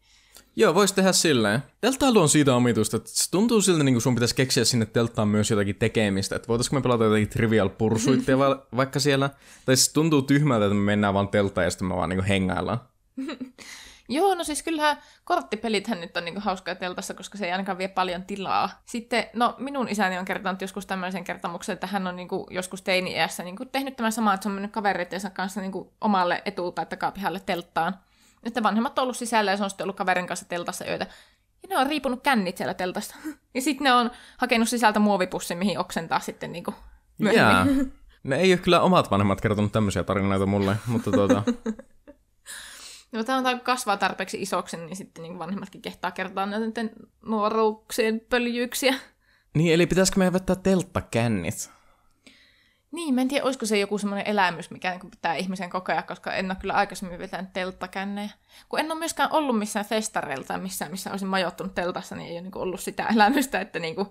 Joo, 0.57 0.75
voisi 0.75 0.95
tehdä 0.95 1.13
silleen. 1.13 1.63
Telttailu 1.81 2.21
on 2.21 2.29
siitä 2.29 2.55
omituista, 2.55 2.97
että 2.97 3.11
se 3.13 3.31
tuntuu 3.31 3.61
siltä, 3.61 3.85
niin 3.85 3.95
kuin 3.95 4.03
sun 4.03 4.15
pitäisi 4.15 4.35
keksiä 4.35 4.65
sinne 4.65 4.87
telttaan 4.87 5.29
myös 5.29 5.51
jotakin 5.51 5.77
tekemistä. 5.77 6.37
Että 6.37 6.49
voitaisiko 6.49 6.77
me 6.77 6.83
pelata 6.83 7.05
jotakin 7.05 7.29
trivial 7.29 7.69
pursuitteja 7.69 8.39
va- 8.49 8.67
vaikka 8.77 9.01
siellä? 9.01 9.31
Tai 9.67 9.77
siis 9.77 9.93
tuntuu 9.93 10.23
tyhmältä, 10.23 10.67
että 10.67 10.75
me 10.75 10.81
mennään 10.81 11.15
vaan 11.15 11.29
telttaan 11.29 11.65
ja 11.65 11.71
sitten 11.71 11.89
me 11.89 11.97
vaan 11.97 12.09
niin 12.09 12.25
hengaillaan. 12.25 12.81
Joo, 14.09 14.35
no 14.35 14.45
siis 14.45 14.63
kyllähän 14.63 14.97
korttipelithän 15.25 16.01
nyt 16.01 16.17
on 16.17 16.25
niinku 16.25 16.41
hauskaa 16.41 16.75
teltassa, 16.75 17.15
koska 17.15 17.39
se 17.39 17.47
ei 17.47 17.53
ainakaan 17.53 17.79
vie 17.79 17.89
paljon 17.89 18.23
tilaa. 18.23 18.71
Sitten, 18.87 19.25
no 19.35 19.55
minun 19.59 19.89
isäni 19.89 20.19
on 20.19 20.25
kertonut 20.25 20.61
joskus 20.61 20.87
tämmöisen 20.87 21.25
kertomuksen, 21.25 21.73
että 21.73 21.87
hän 21.87 22.07
on 22.07 22.17
niinku 22.17 22.47
joskus 22.51 22.83
teini-iässä 22.83 23.43
niinku 23.43 23.65
tehnyt 23.65 23.97
tämän 23.97 24.13
samaa, 24.13 24.35
että 24.35 24.43
se 24.43 24.49
on 24.49 24.55
mennyt 24.55 24.73
kavereittensa 24.73 25.31
kanssa 25.31 25.61
niinku 25.61 25.93
omalle 26.01 26.43
etu- 26.45 26.73
tai 26.73 26.87
takapihalle 26.87 27.41
telttaan. 27.47 27.95
Että 28.43 28.63
vanhemmat 28.63 28.99
on 28.99 29.03
ollut 29.03 29.17
sisällä 29.17 29.51
ja 29.51 29.57
se 29.57 29.65
on 29.65 29.71
sitten 29.71 29.85
ollut 29.85 29.97
kaverin 29.97 30.27
kanssa 30.27 30.49
teltassa 30.49 30.87
yötä. 30.87 31.07
Ja 31.63 31.69
ne 31.69 31.79
on 31.79 31.87
riipunut 31.87 32.23
kännit 32.23 32.57
siellä 32.57 32.75
teltasta. 32.75 33.15
Ja 33.55 33.63
sitten 33.63 33.85
ne 33.85 33.93
on 33.93 34.11
hakenut 34.37 34.69
sisältä 34.69 34.99
muovipussin, 34.99 35.59
mihin 35.59 35.79
oksentaa 35.79 36.21
sitten 36.21 36.53
niinku 36.53 36.75
myöhemmin. 37.19 37.77
Yeah. 37.77 37.87
Ne 38.23 38.37
ei 38.37 38.53
ole 38.53 38.61
kyllä 38.61 38.81
omat 38.81 39.11
vanhemmat 39.11 39.41
kertonut 39.41 39.73
tämmöisiä 39.73 40.05
tarinoita 40.05 40.47
mulle, 40.47 40.77
mutta 40.87 41.11
tuota... 41.11 41.43
No, 43.13 43.25
tämä 43.25 43.39
on 43.39 43.61
kasvaa 43.61 43.97
tarpeeksi 43.97 44.43
isoksi, 44.43 44.77
niin 44.77 44.97
sitten 44.97 45.23
niin 45.23 45.39
vanhemmatkin 45.39 45.83
kehtaa 45.83 46.11
kertoa 46.11 46.47
näiden 46.47 46.91
nuoruuksien 47.27 48.21
pöljyyksiä. 48.21 48.95
Niin, 49.55 49.75
eli 49.75 49.87
pitäisikö 49.87 50.19
meidän 50.19 50.33
vettää 50.33 50.57
telttakännit? 50.57 51.71
Niin, 52.93 53.15
mä 53.15 53.21
en 53.21 53.29
tiedä, 53.29 53.45
olisiko 53.45 53.67
se 53.67 53.79
joku 53.79 53.99
semmoinen 53.99 54.27
elämys, 54.27 54.71
mikä 54.71 54.91
niin 54.91 55.11
pitää 55.11 55.35
ihmisen 55.35 55.71
kokea, 55.71 56.03
koska 56.03 56.33
en 56.33 56.47
ole 56.47 56.57
kyllä 56.61 56.75
aikaisemmin 56.75 57.19
vetänyt 57.19 57.53
telttakännejä. 57.53 58.31
Kun 58.69 58.81
en 58.81 58.93
ole 58.93 58.99
myöskään 58.99 59.33
ollut 59.33 59.59
missään 59.59 59.87
festareilla 59.87 60.45
tai 60.45 60.59
missään, 60.59 60.91
missä 60.91 61.11
olisin 61.11 61.29
majoittunut 61.29 61.75
teltassa, 61.75 62.17
niin 62.17 62.29
ei 62.29 62.35
ole 62.35 62.41
niin 62.41 62.59
ollut 62.59 62.81
sitä 62.81 63.07
elämystä, 63.15 63.61
että 63.61 63.79
niin 63.79 63.95
kuin, 63.95 64.09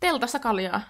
teltassa 0.00 0.38
kaljaa. 0.38 0.80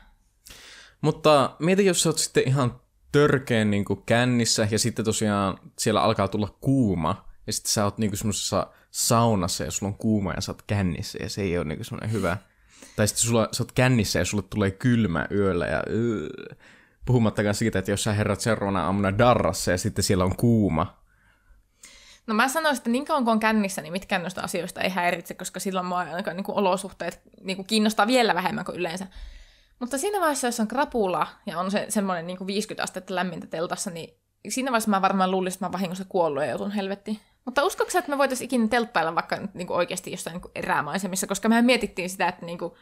Mutta 1.01 1.57
mieti, 1.59 1.87
jos 1.87 2.03
sä 2.03 2.09
oot 2.09 2.19
sitten 2.19 2.49
ihan 2.49 2.81
törkeen 3.13 3.71
niin 3.71 3.85
kuin 3.85 4.03
kännissä 4.07 4.69
ja 4.71 4.79
sitten 4.79 5.05
tosiaan 5.05 5.59
siellä 5.79 6.03
alkaa 6.03 6.29
tulla 6.29 6.59
kuuma 6.61 7.29
ja 7.47 7.53
sitten 7.53 7.73
sä 7.73 7.85
oot 7.85 7.99
niin 7.99 8.11
kuin 8.11 8.19
semmoisessa 8.19 8.67
saunassa 8.91 9.65
ja 9.65 9.71
sulla 9.71 9.93
on 9.93 9.99
kuuma 9.99 10.33
ja 10.33 10.41
sä 10.41 10.53
oot 10.53 10.63
kännissä 10.63 11.19
ja 11.23 11.29
se 11.29 11.43
ei 11.43 11.59
ole 11.59 11.65
niin 11.65 11.79
kuin 11.79 11.87
semmoinen 11.87 12.13
hyvä. 12.13 12.37
Tai 12.97 13.09
sitten 13.09 13.27
sulla, 13.27 13.49
sä 13.53 13.63
oot 13.63 13.73
kännissä 13.73 14.19
ja 14.19 14.25
sulle 14.25 14.45
tulee 14.51 14.71
kylmä 14.71 15.27
yöllä 15.31 15.67
ja 15.67 15.83
öö. 15.91 16.29
Puhumattakaan 17.09 17.55
siitä, 17.55 17.79
että 17.79 17.91
jos 17.91 18.05
sä 18.05 18.13
herrat 18.13 18.41
seuraavana 18.41 18.85
aamuna 18.85 19.19
darrassa 19.19 19.71
ja 19.71 19.79
sitten 19.79 20.05
siellä 20.05 20.25
on 20.25 20.37
kuuma. 20.37 20.99
No 22.27 22.35
mä 22.35 22.49
sanoisin, 22.49 22.81
että 22.81 22.91
niin 22.91 23.05
kauan 23.05 23.25
kun 23.25 23.33
on 23.33 23.41
kännissä, 23.41 23.83
niin 23.83 23.93
mitkään 23.93 24.23
noista 24.23 24.41
asioista 24.41 24.81
ei 24.81 24.91
häiritse, 24.91 25.35
koska 25.35 25.61
silloin 25.61 25.87
mua 25.87 25.99
ainakaan 25.99 26.37
niin 26.37 26.45
kuin 26.45 26.59
olosuhteet 26.59 27.21
niin 27.43 27.57
kuin 27.57 27.67
kiinnostaa 27.67 28.07
vielä 28.07 28.35
vähemmän 28.35 28.65
kuin 28.65 28.79
yleensä. 28.79 29.07
Mutta 29.79 29.99
siinä 29.99 30.21
vaiheessa, 30.21 30.47
jos 30.47 30.61
on 30.61 30.69
krapula 30.69 31.27
ja 31.47 31.59
on 31.59 31.71
se 31.71 31.87
semmoinen 31.89 32.27
niin 32.27 32.39
kuin 32.39 32.47
50 32.47 32.83
astetta 32.83 33.15
lämmintä 33.15 33.47
teltassa, 33.47 33.91
niin 33.91 34.15
siinä 34.49 34.71
vaiheessa 34.71 34.91
mä 34.91 35.03
varmaan 35.03 35.31
luulisin, 35.31 35.57
että 35.57 35.67
mä 35.67 35.73
vahingossa 35.73 36.05
kuollut 36.09 36.43
ja 36.43 36.49
joutun 36.49 36.71
helvettiin. 36.71 37.21
Mutta 37.45 37.65
uskotko 37.65 37.99
että 37.99 38.11
me 38.11 38.19
voitaisiin 38.19 38.45
ikinä 38.45 38.69
telttailla 38.69 39.15
vaikka 39.15 39.37
niin 39.55 39.67
kuin 39.67 39.77
oikeasti 39.77 40.11
jossain 40.11 40.35
niin 40.35 40.43
kuin 40.43 41.29
koska 41.29 41.49
mehän 41.49 41.65
mietittiin 41.65 42.11
sitä, 42.11 42.29
että 42.29 42.47
niin 42.47 42.59
kuin 42.59 42.73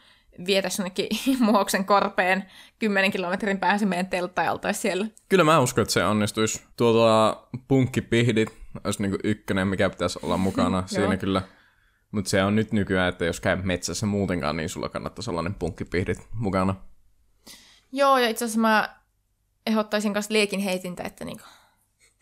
vietäisiin 0.45 0.83
jonnekin 0.83 1.07
muoksen 1.51 1.85
korpeen 1.85 2.45
10 2.79 3.11
kilometrin 3.11 3.59
päässä 3.59 3.85
meidän 3.85 4.07
teltta 4.07 4.41
ja 4.41 4.51
oltaisiin 4.51 4.81
siellä. 4.81 5.07
Kyllä 5.29 5.43
mä 5.43 5.59
uskon, 5.59 5.81
että 5.81 5.93
se 5.93 6.05
onnistuisi. 6.05 6.61
Tuota 6.77 7.37
punkkipihdit 7.67 8.49
olisi 8.83 9.01
niin 9.01 9.19
ykkönen, 9.23 9.67
mikä 9.67 9.89
pitäisi 9.89 10.19
olla 10.23 10.37
mukana 10.37 10.83
siinä 10.87 11.17
kyllä. 11.17 11.41
Mutta 12.11 12.29
se 12.29 12.43
on 12.43 12.55
nyt 12.55 12.71
nykyään, 12.71 13.09
että 13.09 13.25
jos 13.25 13.39
käy 13.39 13.55
metsässä 13.55 14.05
muutenkaan, 14.05 14.57
niin 14.57 14.69
sulla 14.69 14.89
kannattaa 14.89 15.23
sellainen 15.23 15.55
punkkipihdit 15.55 16.27
mukana. 16.33 16.75
Joo, 17.91 18.17
ja 18.17 18.29
itse 18.29 18.45
asiassa 18.45 18.59
mä 18.59 18.97
ehdottaisin 19.67 20.13
kanssa 20.13 20.33
liekin 20.33 20.59
heitintä, 20.59 21.03
että 21.03 21.25
niinku 21.25 21.43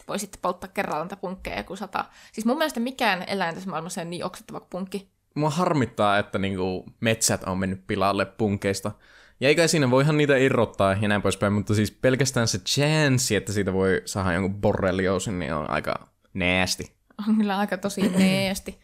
voisitte 0.07 0.37
polttaa 0.41 0.69
kerralla 0.73 1.03
niitä 1.03 1.15
punkkeja 1.15 1.63
kun 1.63 1.77
sata. 1.77 2.05
Siis 2.31 2.45
mun 2.45 2.57
mielestä 2.57 2.79
mikään 2.79 3.23
eläin 3.27 3.55
tässä 3.55 3.69
maailmassa 3.69 4.01
ei 4.01 4.07
niin 4.07 4.25
oksettava 4.25 4.59
kuin 4.59 4.69
punkki. 4.69 5.14
Mua 5.35 5.49
harmittaa, 5.49 6.19
että 6.19 6.39
niinku 6.39 6.85
metsät 6.99 7.43
on 7.43 7.57
mennyt 7.57 7.87
pilalle 7.87 8.25
punkeista. 8.25 8.91
Ja 9.39 9.47
eikä 9.47 9.67
siinä 9.67 9.91
voihan 9.91 10.17
niitä 10.17 10.37
irrottaa 10.37 10.93
ja 11.01 11.07
näin 11.07 11.21
poispäin, 11.21 11.53
mutta 11.53 11.75
siis 11.75 11.91
pelkästään 11.91 12.47
se 12.47 12.57
chance, 12.57 13.37
että 13.37 13.53
siitä 13.53 13.73
voi 13.73 14.01
saada 14.05 14.33
jonkun 14.33 14.61
borrelioosin, 14.61 15.39
niin 15.39 15.53
on 15.53 15.69
aika 15.69 16.07
neesti. 16.33 16.95
On 17.27 17.37
kyllä 17.37 17.57
aika 17.57 17.77
tosi 17.77 18.09
neesti. 18.17 18.79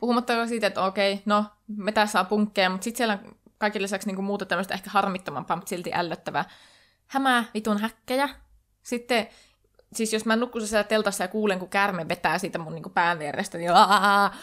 Puhumatta 0.00 0.46
siitä, 0.46 0.66
että 0.66 0.84
okei, 0.84 1.22
no, 1.26 1.44
me 1.76 1.92
tässä 1.92 2.12
saa 2.12 2.24
punkkeja, 2.24 2.70
mutta 2.70 2.84
sitten 2.84 2.96
siellä 2.96 3.18
on 3.24 3.36
kaiken 3.58 3.82
lisäksi 3.82 4.12
niin 4.12 4.24
muuta 4.24 4.46
tämmöistä 4.46 4.74
ehkä 4.74 4.90
harmittomampaa, 4.90 5.56
mutta 5.56 5.68
silti 5.68 5.90
ällöttävää. 5.94 6.44
Hämää 7.06 7.44
vitun 7.54 7.78
häkkejä. 7.78 8.28
Sitten, 8.82 9.28
siis 9.92 10.12
jos 10.12 10.24
mä 10.24 10.36
nukkun 10.36 10.66
siellä 10.66 10.84
teltassa 10.84 11.24
ja 11.24 11.28
kuulen, 11.28 11.58
kun 11.58 11.68
käärme 11.68 12.08
vetää 12.08 12.38
siitä 12.38 12.58
mun 12.58 12.74
niin 12.74 12.92
pään 12.94 13.18
vierestä, 13.18 13.58
niin 13.58 13.72
Aa! 13.72 14.34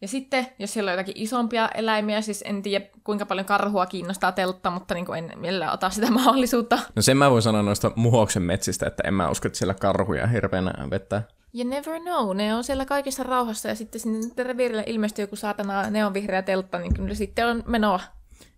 Ja 0.00 0.08
sitten, 0.08 0.46
jos 0.58 0.72
siellä 0.72 0.90
on 0.90 0.98
jotakin 0.98 1.22
isompia 1.22 1.68
eläimiä, 1.74 2.20
siis 2.20 2.44
en 2.46 2.62
tiedä 2.62 2.84
kuinka 3.04 3.26
paljon 3.26 3.46
karhua 3.46 3.86
kiinnostaa 3.86 4.32
teltta, 4.32 4.70
mutta 4.70 4.94
niin 4.94 5.14
en 5.14 5.32
millään 5.36 5.72
ota 5.72 5.90
sitä 5.90 6.10
mahdollisuutta. 6.20 6.78
No 6.96 7.02
sen 7.02 7.16
mä 7.16 7.30
voin 7.30 7.42
sanoa 7.42 7.62
noista 7.62 7.92
muhoksen 7.96 8.42
metsistä, 8.42 8.86
että 8.86 9.02
en 9.06 9.14
mä 9.14 9.30
usko, 9.30 9.48
että 9.48 9.58
siellä 9.58 9.74
karhuja 9.74 10.26
hirveänä 10.26 10.90
vetää. 10.90 11.22
You 11.54 11.68
never 11.68 12.00
know. 12.00 12.36
Ne 12.36 12.54
on 12.54 12.64
siellä 12.64 12.84
kaikissa 12.84 13.22
rauhassa 13.22 13.68
ja 13.68 13.74
sitten 13.74 14.00
sinne 14.00 14.44
reviirille 14.44 14.84
ilmestyy 14.86 15.22
joku 15.22 15.36
saatana 15.36 15.90
neonvihreä 15.90 16.42
teltta, 16.42 16.78
niin 16.78 16.94
kyllä 16.94 17.14
sitten 17.14 17.46
on 17.46 17.62
menoa. 17.66 18.00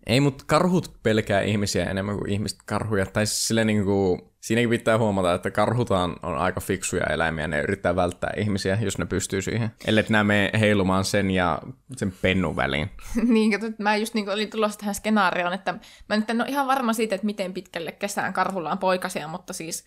Ei, 0.07 0.19
mutta 0.19 0.43
karhut 0.47 0.93
pelkää 1.03 1.41
ihmisiä 1.41 1.85
enemmän 1.85 2.17
kuin 2.17 2.29
ihmiset 2.29 2.59
karhuja. 2.65 3.05
Tai 3.05 3.25
siis 3.25 3.47
silleen 3.47 3.67
niin 3.67 3.85
kuin, 3.85 4.21
siinäkin 4.41 4.69
pitää 4.69 4.97
huomata, 4.97 5.33
että 5.33 5.51
karhut 5.51 5.91
on, 5.91 6.15
aika 6.23 6.61
fiksuja 6.61 7.05
eläimiä. 7.05 7.47
Ne 7.47 7.61
yrittää 7.61 7.95
välttää 7.95 8.33
ihmisiä, 8.37 8.77
jos 8.81 8.97
ne 8.97 9.05
pystyy 9.05 9.41
siihen. 9.41 9.71
Ellei 9.85 10.05
nämä 10.09 10.23
mene 10.23 10.51
heilumaan 10.59 11.05
sen 11.05 11.31
ja 11.31 11.59
sen 11.97 12.13
pennun 12.21 12.55
väliin. 12.55 12.91
niin, 13.33 13.51
kato, 13.51 13.73
mä 13.77 13.95
just 13.95 14.13
niin 14.13 14.29
olin 14.29 14.49
tulossa 14.49 14.79
tähän 14.79 14.95
skenaarioon, 14.95 15.53
että 15.53 15.73
mä 16.09 16.17
nyt 16.17 16.29
en 16.29 16.41
ole 16.41 16.49
ihan 16.49 16.67
varma 16.67 16.93
siitä, 16.93 17.15
että 17.15 17.25
miten 17.25 17.53
pitkälle 17.53 17.91
kesään 17.91 18.33
karhulla 18.33 18.71
on 18.71 18.77
poikasia, 18.77 19.27
mutta 19.27 19.53
siis 19.53 19.85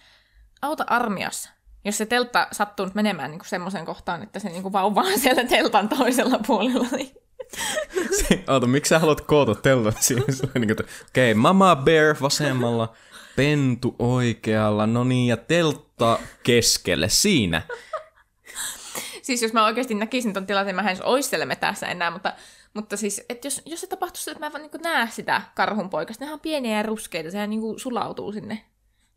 auta 0.63 0.85
armiassa 0.87 1.51
jos 1.85 1.99
se 1.99 2.07
teltta 2.07 2.49
sattuu 2.53 2.87
nyt 2.87 2.95
menemään 2.95 3.31
niin 3.31 3.41
semmoiseen 3.45 3.85
kohtaan, 3.87 4.23
että 4.23 4.39
se 4.39 4.49
niin 4.49 4.73
vauva 4.73 5.01
on 5.01 5.19
siellä 5.23 5.45
teltan 5.45 5.89
toisella 5.89 6.41
puolella, 6.47 6.89
niin... 6.93 7.11
Se, 8.29 8.45
oota, 8.49 8.67
miksi 8.67 8.89
sä 8.89 8.99
haluat 8.99 9.21
koota 9.21 9.55
teltan 9.55 9.93
siihen? 10.01 10.25
niin 10.55 10.73
okei, 10.73 11.33
okay, 11.33 11.35
mama 11.35 11.77
bear 11.77 12.17
vasemmalla, 12.21 12.93
pentu 13.37 13.97
oikealla, 13.99 14.87
no 14.87 15.05
niin, 15.05 15.27
ja 15.27 15.37
teltta 15.37 16.19
keskelle, 16.43 17.09
siinä. 17.09 17.63
siis 19.23 19.43
jos 19.43 19.53
mä 19.53 19.67
oikeasti 19.67 19.95
näkisin 19.95 20.33
ton 20.33 20.47
tilanteen, 20.47 20.77
mä 20.77 20.91
en 20.91 21.23
siellä 21.23 21.57
tässä 21.57 21.87
enää, 21.87 22.11
mutta, 22.11 22.33
mutta 22.75 22.97
siis, 22.97 23.23
että 23.29 23.47
jos, 23.47 23.63
jos 23.67 23.81
se 23.81 23.87
tapahtuisi, 23.87 24.31
että 24.31 24.41
mä 24.41 24.47
en 24.47 24.53
vaan 24.53 24.63
niin 24.63 24.83
näe 24.83 25.09
sitä 25.11 25.43
karhun 25.55 25.91
poikasta, 25.91 26.25
nehän 26.25 26.35
on 26.35 26.41
pieniä 26.41 26.77
ja 26.77 26.83
ruskeita, 26.83 27.31
sehän 27.31 27.51
niin 27.51 27.81
sulautuu 27.81 28.33
sinne 28.33 28.65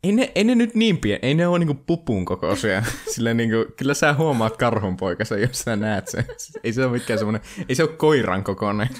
ei 0.02 0.12
ne, 0.12 0.32
ei 0.34 0.44
ne 0.44 0.54
nyt 0.54 0.74
niin 0.74 0.98
pieni, 0.98 1.18
ei 1.22 1.34
ne 1.34 1.46
ole 1.46 1.58
niinku 1.58 1.74
pupun 1.74 2.24
kokoisia. 2.24 2.82
Sillä 3.14 3.34
niinku, 3.34 3.72
kyllä 3.76 3.94
sä 3.94 4.14
huomaat 4.14 4.56
karhun 4.56 4.96
poikassa, 4.96 5.36
jos 5.36 5.58
sä 5.58 5.76
näet 5.76 6.08
sen. 6.08 6.24
Ei 6.64 6.72
se 6.72 6.84
ole 6.84 6.92
mikään 6.92 7.18
semmoinen, 7.18 7.42
ei 7.68 7.74
se 7.74 7.82
ole 7.82 7.96
koiran 7.96 8.44
kokoinen. 8.44 8.88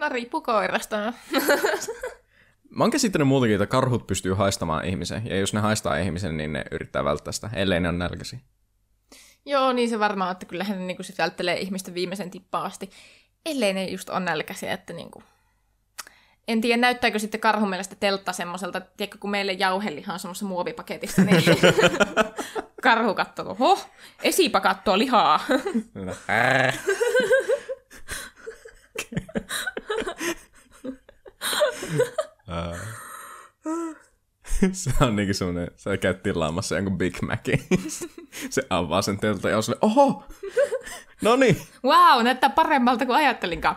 No 0.00 0.08
riippuu 0.08 0.40
koirasta. 0.40 1.12
Mä 2.70 2.84
oon 2.84 2.90
käsittänyt 2.90 3.28
muutenkin, 3.28 3.54
että 3.54 3.66
karhut 3.66 4.06
pystyy 4.06 4.32
haistamaan 4.32 4.84
ihmisen. 4.84 5.22
Ja 5.26 5.38
jos 5.38 5.54
ne 5.54 5.60
haistaa 5.60 5.96
ihmisen, 5.96 6.36
niin 6.36 6.52
ne 6.52 6.64
yrittää 6.70 7.04
välttää 7.04 7.32
sitä, 7.32 7.50
ellei 7.52 7.80
ne 7.80 7.88
on 7.88 7.98
nälkäsi. 7.98 8.40
Joo, 9.46 9.72
niin 9.72 9.88
se 9.88 9.98
varmaan, 9.98 10.32
että 10.32 10.46
kyllähän 10.46 10.78
ne 10.78 10.84
niinku 10.84 11.02
sit 11.02 11.18
välttelee 11.18 11.58
ihmisten 11.58 11.94
viimeisen 11.94 12.30
tippaan 12.30 12.66
asti. 12.66 12.90
Ellei 13.46 13.74
ne 13.74 13.84
just 13.84 14.08
on 14.08 14.24
nälkäisiä, 14.24 14.72
että 14.72 14.92
niinku, 14.92 15.22
en 16.48 16.60
tiedä, 16.60 16.80
näyttääkö 16.80 17.18
sitten 17.18 17.40
karhun 17.40 17.70
mielestä 17.70 17.96
teltta 18.00 18.32
semmoiselta, 18.32 18.80
tiedätkö, 18.80 19.18
kun 19.18 19.30
meille 19.30 19.52
jauheliha 19.52 20.12
on 20.12 20.18
semmoisessa 20.18 20.46
muovipaketissa, 20.46 21.22
niin 21.22 21.42
karhu 22.82 23.14
katsoo, 23.14 23.50
oho, 23.50 23.78
esipakattua 24.22 24.98
lihaa. 24.98 25.40
se 34.72 34.90
on 35.00 35.16
niinku 35.16 35.34
semmonen, 35.34 35.70
sä 35.76 35.96
käyt 35.96 36.22
tilaamassa 36.22 36.74
jonkun 36.74 36.98
Big 36.98 37.22
Macin. 37.22 37.66
se 38.50 38.62
avaa 38.70 39.02
sen 39.02 39.18
teltta 39.18 39.50
ja 39.50 39.56
on 39.56 39.62
silleen, 39.62 39.84
oho, 39.84 40.24
no 41.22 41.36
niin. 41.36 41.56
Wow, 41.84 42.24
näyttää 42.24 42.50
paremmalta 42.50 43.06
kuin 43.06 43.16
ajattelinkaan. 43.16 43.76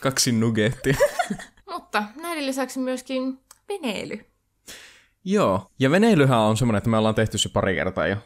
Kaksi 0.00 0.32
nuggettia. 0.32 0.96
Mutta 1.70 2.02
näiden 2.22 2.46
lisäksi 2.46 2.78
myöskin 2.78 3.40
veneily. 3.68 4.26
Joo, 5.24 5.70
ja 5.78 5.90
veneilyhän 5.90 6.38
on 6.38 6.56
semmoinen, 6.56 6.78
että 6.78 6.90
me 6.90 6.96
ollaan 6.96 7.14
tehty 7.14 7.38
se 7.38 7.48
pari 7.48 7.74
kertaa 7.74 8.06
jo. 8.06 8.16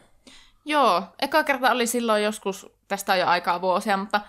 Joo, 0.64 1.02
eka 1.22 1.44
kerta 1.44 1.70
oli 1.70 1.86
silloin 1.86 2.24
joskus, 2.24 2.66
tästä 2.88 3.12
on 3.12 3.18
jo 3.18 3.26
aikaa 3.26 3.60
vuosia, 3.60 3.96
mutta 3.96 4.20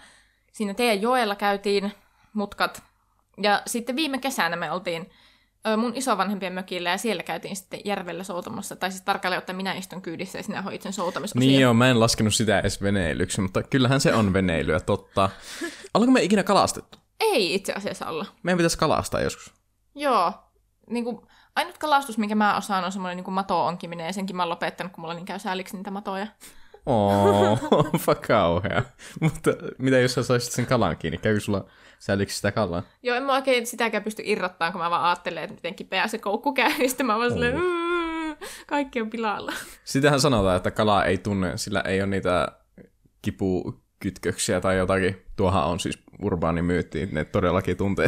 siinä 0.52 0.74
teidän 0.74 1.02
joella 1.02 1.36
käytiin 1.36 1.92
mutkat. 2.34 2.84
Ja 3.42 3.62
sitten 3.66 3.96
viime 3.96 4.18
kesänä 4.18 4.56
me 4.56 4.72
oltiin 4.72 5.12
mun 5.78 5.96
isovanhempien 5.96 6.54
mökillä 6.54 6.90
ja 6.90 6.98
siellä 6.98 7.24
käytiin 7.24 7.56
sitten 7.56 7.80
järvellä 7.86 8.24
soutamassa. 8.24 8.76
Tai 8.76 8.92
siis 8.92 9.02
tarkalleen 9.02 9.38
ottaen 9.38 9.56
minä 9.56 9.74
istun 9.74 10.02
kyydissä 10.02 10.40
ja 10.40 10.44
sinä 10.44 10.62
hoit 10.62 10.82
sen 10.82 10.94
soutamisosia. 10.94 11.40
Niin 11.40 11.62
joo, 11.62 11.74
mä 11.74 11.90
en 11.90 12.00
laskenut 12.00 12.34
sitä 12.34 12.60
edes 12.60 12.82
veneilyksi, 12.82 13.42
mutta 13.42 13.64
kyllähän 13.64 14.02
se 14.02 14.14
on 14.14 14.34
veneilyä, 14.34 14.80
totta. 14.80 15.30
Ollaanko 15.94 16.12
me 16.12 16.24
ikinä 16.24 16.44
kalastettu? 16.44 16.98
Ei 17.20 17.56
itse 17.56 17.74
asiassa 17.74 18.06
olla. 18.06 18.26
Meidän 18.44 18.58
pitäisi 18.58 18.78
kalastaa 18.78 19.22
joskus. 19.22 19.54
Joo. 19.96 20.34
Niin 20.90 21.04
kuin, 21.04 21.22
ainut 21.56 21.78
kalastus, 21.78 22.18
minkä 22.18 22.36
mä 22.36 22.58
osaan, 22.58 22.86
on 22.86 22.92
semmoinen 22.92 23.18
niin 23.18 23.34
mato-onkiminen, 23.34 24.06
ja 24.06 24.14
senkin 24.14 24.36
mä 24.36 24.44
oon 24.44 24.50
lopettanut, 24.50 24.94
kun 24.94 25.02
mulla 25.02 25.14
niin 25.14 25.26
käy 25.26 25.40
sääliksi 25.40 25.78
niitä 25.78 25.92
matoja. 25.92 26.28
Oh, 26.90 27.60
kauhea. 28.28 28.84
Mutta 29.20 29.52
mitä 29.78 30.00
jos 30.00 30.14
sä 30.14 30.24
saisit 30.24 30.52
sen 30.52 30.66
kalan 30.66 30.98
kiinni? 30.98 31.18
Käykö 31.18 31.40
sulla 31.40 31.66
sääliksi 32.00 32.36
sitä 32.36 32.52
kalaa? 32.52 32.84
Joo, 33.04 33.18
en 33.18 33.24
mä 33.24 33.34
oikein 33.34 33.68
sitäkään 33.68 34.04
pysty 34.04 34.24
irrottamaan, 34.26 34.72
kun 34.72 34.82
mä 34.82 34.90
vaan 34.90 35.04
ajattelen, 35.04 35.44
että 35.44 35.56
miten 35.56 35.76
kipeä 35.76 36.08
se 36.08 36.18
koukku 36.18 36.54
käy. 36.54 36.72
Ja 36.72 36.90
sitten 36.90 37.06
mä 37.06 37.18
vaan 37.18 37.32
silleen, 37.32 37.56
Kaikki 38.68 39.02
on 39.02 39.10
pilalla. 39.10 39.54
Sitähän 39.84 40.20
sanotaan, 40.20 40.58
että 40.58 40.72
kala 40.72 41.06
ei 41.06 41.18
tunne, 41.18 41.58
sillä 41.58 41.82
ei 41.82 42.02
ole 42.02 42.10
niitä 42.10 42.48
kipukytköksiä 43.22 44.62
tai 44.62 44.78
jotakin. 44.78 45.26
Tuohan 45.36 45.66
on 45.66 45.80
siis 45.80 46.00
urbaani 46.22 46.62
myytti, 46.62 47.10
ne 47.12 47.26
todellakin 47.26 47.78
tuntee. 47.78 48.08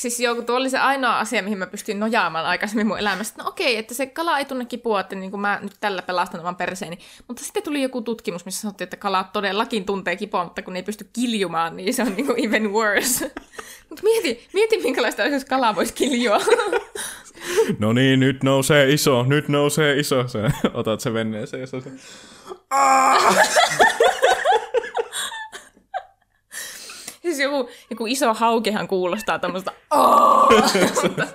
Siis 0.00 0.20
joo, 0.20 0.34
kun 0.34 0.46
tuo 0.46 0.56
oli 0.56 0.70
se 0.70 0.78
ainoa 0.78 1.18
asia, 1.18 1.42
mihin 1.42 1.58
mä 1.58 1.66
pystyin 1.66 2.00
nojaamaan 2.00 2.46
aikaisemmin 2.46 2.86
mun 2.86 2.98
elämässä. 2.98 3.34
No 3.38 3.48
okei, 3.48 3.76
että 3.76 3.94
se 3.94 4.06
kala 4.06 4.38
ei 4.38 4.44
tunne 4.44 4.64
kipua, 4.64 5.00
että 5.00 5.16
niin 5.16 5.30
kuin 5.30 5.40
mä 5.40 5.58
nyt 5.62 5.72
tällä 5.80 6.02
pelastan 6.02 6.40
oman 6.40 6.56
perseeni. 6.56 6.98
Mutta 7.28 7.44
sitten 7.44 7.62
tuli 7.62 7.82
joku 7.82 8.02
tutkimus, 8.02 8.44
missä 8.44 8.60
sanottiin, 8.60 8.86
että 8.86 8.96
kala 8.96 9.24
todellakin 9.32 9.84
tuntee 9.84 10.16
kipua, 10.16 10.44
mutta 10.44 10.62
kun 10.62 10.72
ne 10.72 10.78
ei 10.78 10.82
pysty 10.82 11.08
kiljumaan, 11.12 11.76
niin 11.76 11.94
se 11.94 12.02
on 12.02 12.14
niin 12.16 12.26
kuin 12.26 12.44
even 12.44 12.72
worse. 12.72 13.30
mutta 13.88 14.02
mieti, 14.02 14.48
mieti, 14.52 14.78
minkälaista 14.78 15.22
olisi, 15.22 15.36
jos 15.36 15.44
kala 15.44 15.74
voisi 15.74 15.94
kiljua. 15.94 16.40
no 17.78 17.92
niin, 17.92 18.20
nyt 18.20 18.42
nousee 18.42 18.92
iso, 18.92 19.22
nyt 19.22 19.48
nousee 19.48 19.98
iso. 19.98 20.28
Sä 20.28 20.50
otat 20.74 21.00
se 21.00 21.14
veneeseen 21.14 21.66
se 21.68 21.76
on 21.76 21.82
se... 21.82 21.90
Siis 27.30 27.40
joku, 27.40 27.70
joku 27.90 28.06
iso 28.06 28.34
haukehan 28.34 28.88
kuulostaa 28.88 29.38
tämmöistä 29.38 29.72
Mutta 31.02 31.26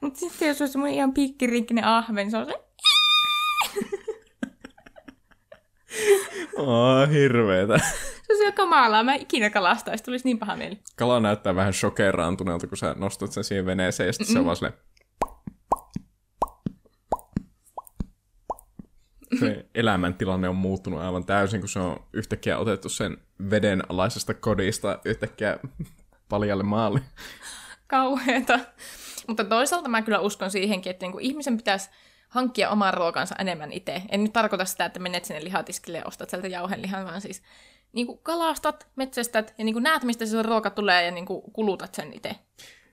mut 0.00 0.16
sitten 0.16 0.48
jos 0.48 0.60
olisi 0.60 0.72
semmoinen 0.72 0.96
ihan 0.96 1.14
pikkiriikkinen 1.14 1.84
ahven, 1.84 2.30
se 2.30 2.36
on 2.36 2.46
se... 2.46 2.52
Oh, 6.56 7.10
hirveetä. 7.10 7.78
Se 7.78 8.32
olisi 8.32 8.42
ihan 8.42 8.52
kamalaa. 8.52 9.02
Mä 9.02 9.14
ikinä 9.14 9.50
kalastaisi, 9.50 10.04
tulisi 10.04 10.24
niin 10.24 10.38
paha 10.38 10.56
mieli. 10.56 10.78
Kala 10.96 11.20
näyttää 11.20 11.54
vähän 11.54 11.72
shokeraantuneelta, 11.72 12.66
kun 12.66 12.76
sä 12.76 12.94
nostat 12.98 13.32
sen 13.32 13.44
siihen 13.44 13.66
veneeseen 13.66 14.06
ja 14.06 14.12
sitten 14.12 14.32
se 14.32 14.38
on 14.38 14.44
vaan 14.44 14.56
silleen... 14.56 14.74
se 19.38 19.66
elämäntilanne 19.74 20.48
on 20.48 20.56
muuttunut 20.56 21.00
aivan 21.00 21.24
täysin, 21.24 21.60
kun 21.60 21.68
se 21.68 21.78
on 21.78 22.04
yhtäkkiä 22.12 22.58
otettu 22.58 22.88
sen 22.88 23.18
vedenalaisesta 23.50 24.34
kodista 24.34 24.98
yhtäkkiä 25.04 25.58
paljalle 26.28 26.62
maalle. 26.62 27.00
Kauheeta. 27.86 28.58
Mutta 29.26 29.44
toisaalta 29.44 29.88
mä 29.88 30.02
kyllä 30.02 30.20
uskon 30.20 30.50
siihenkin, 30.50 30.90
että 30.90 31.04
niinku 31.04 31.18
ihmisen 31.18 31.56
pitäisi 31.56 31.90
hankkia 32.28 32.70
oman 32.70 32.94
ruokansa 32.94 33.34
enemmän 33.38 33.72
itse. 33.72 34.02
En 34.08 34.22
nyt 34.22 34.32
tarkoita 34.32 34.64
sitä, 34.64 34.84
että 34.84 35.00
menet 35.00 35.24
sinne 35.24 35.44
lihatiskille 35.44 35.98
ja 35.98 36.04
ostat 36.06 36.30
sieltä 36.30 36.48
jauhelihan, 36.48 37.04
vaan 37.04 37.20
siis 37.20 37.42
niin 37.92 38.06
kuin 38.06 38.18
kalastat, 38.22 38.88
metsästät 38.96 39.54
ja 39.58 39.64
niin 39.64 39.74
kuin 39.74 39.82
näet, 39.82 40.02
mistä 40.02 40.26
se 40.26 40.42
ruoka 40.42 40.70
tulee 40.70 41.04
ja 41.04 41.10
niin 41.10 41.26
kuin 41.26 41.42
kulutat 41.52 41.94
sen 41.94 42.12
itse. 42.12 42.36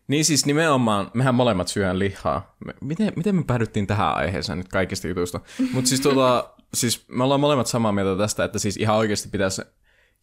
Niin 0.08 0.26
siis 0.26 0.46
nimenomaan, 0.46 1.12
mehän 1.14 1.36
molemmat 1.36 1.68
syön 1.68 2.00
lihaa. 2.00 2.56
Me, 2.66 2.74
miten, 2.82 3.14
miten 3.16 3.36
me 3.36 3.44
päädyttiin 3.48 3.88
tähän 3.88 4.16
aiheeseen 4.16 4.58
nyt 4.58 4.68
kaikista 4.68 5.08
jutuista? 5.08 5.40
Mutta 5.74 5.90
siis, 5.90 6.02
tuota, 6.02 6.50
siis 6.74 7.06
me 7.08 7.24
ollaan 7.24 7.40
molemmat 7.40 7.68
samaa 7.68 7.92
mieltä 7.92 8.18
tästä, 8.18 8.44
että 8.44 8.60
siis 8.60 8.78
ihan 8.78 8.96
oikeasti 8.96 9.30
pitäisi 9.30 9.62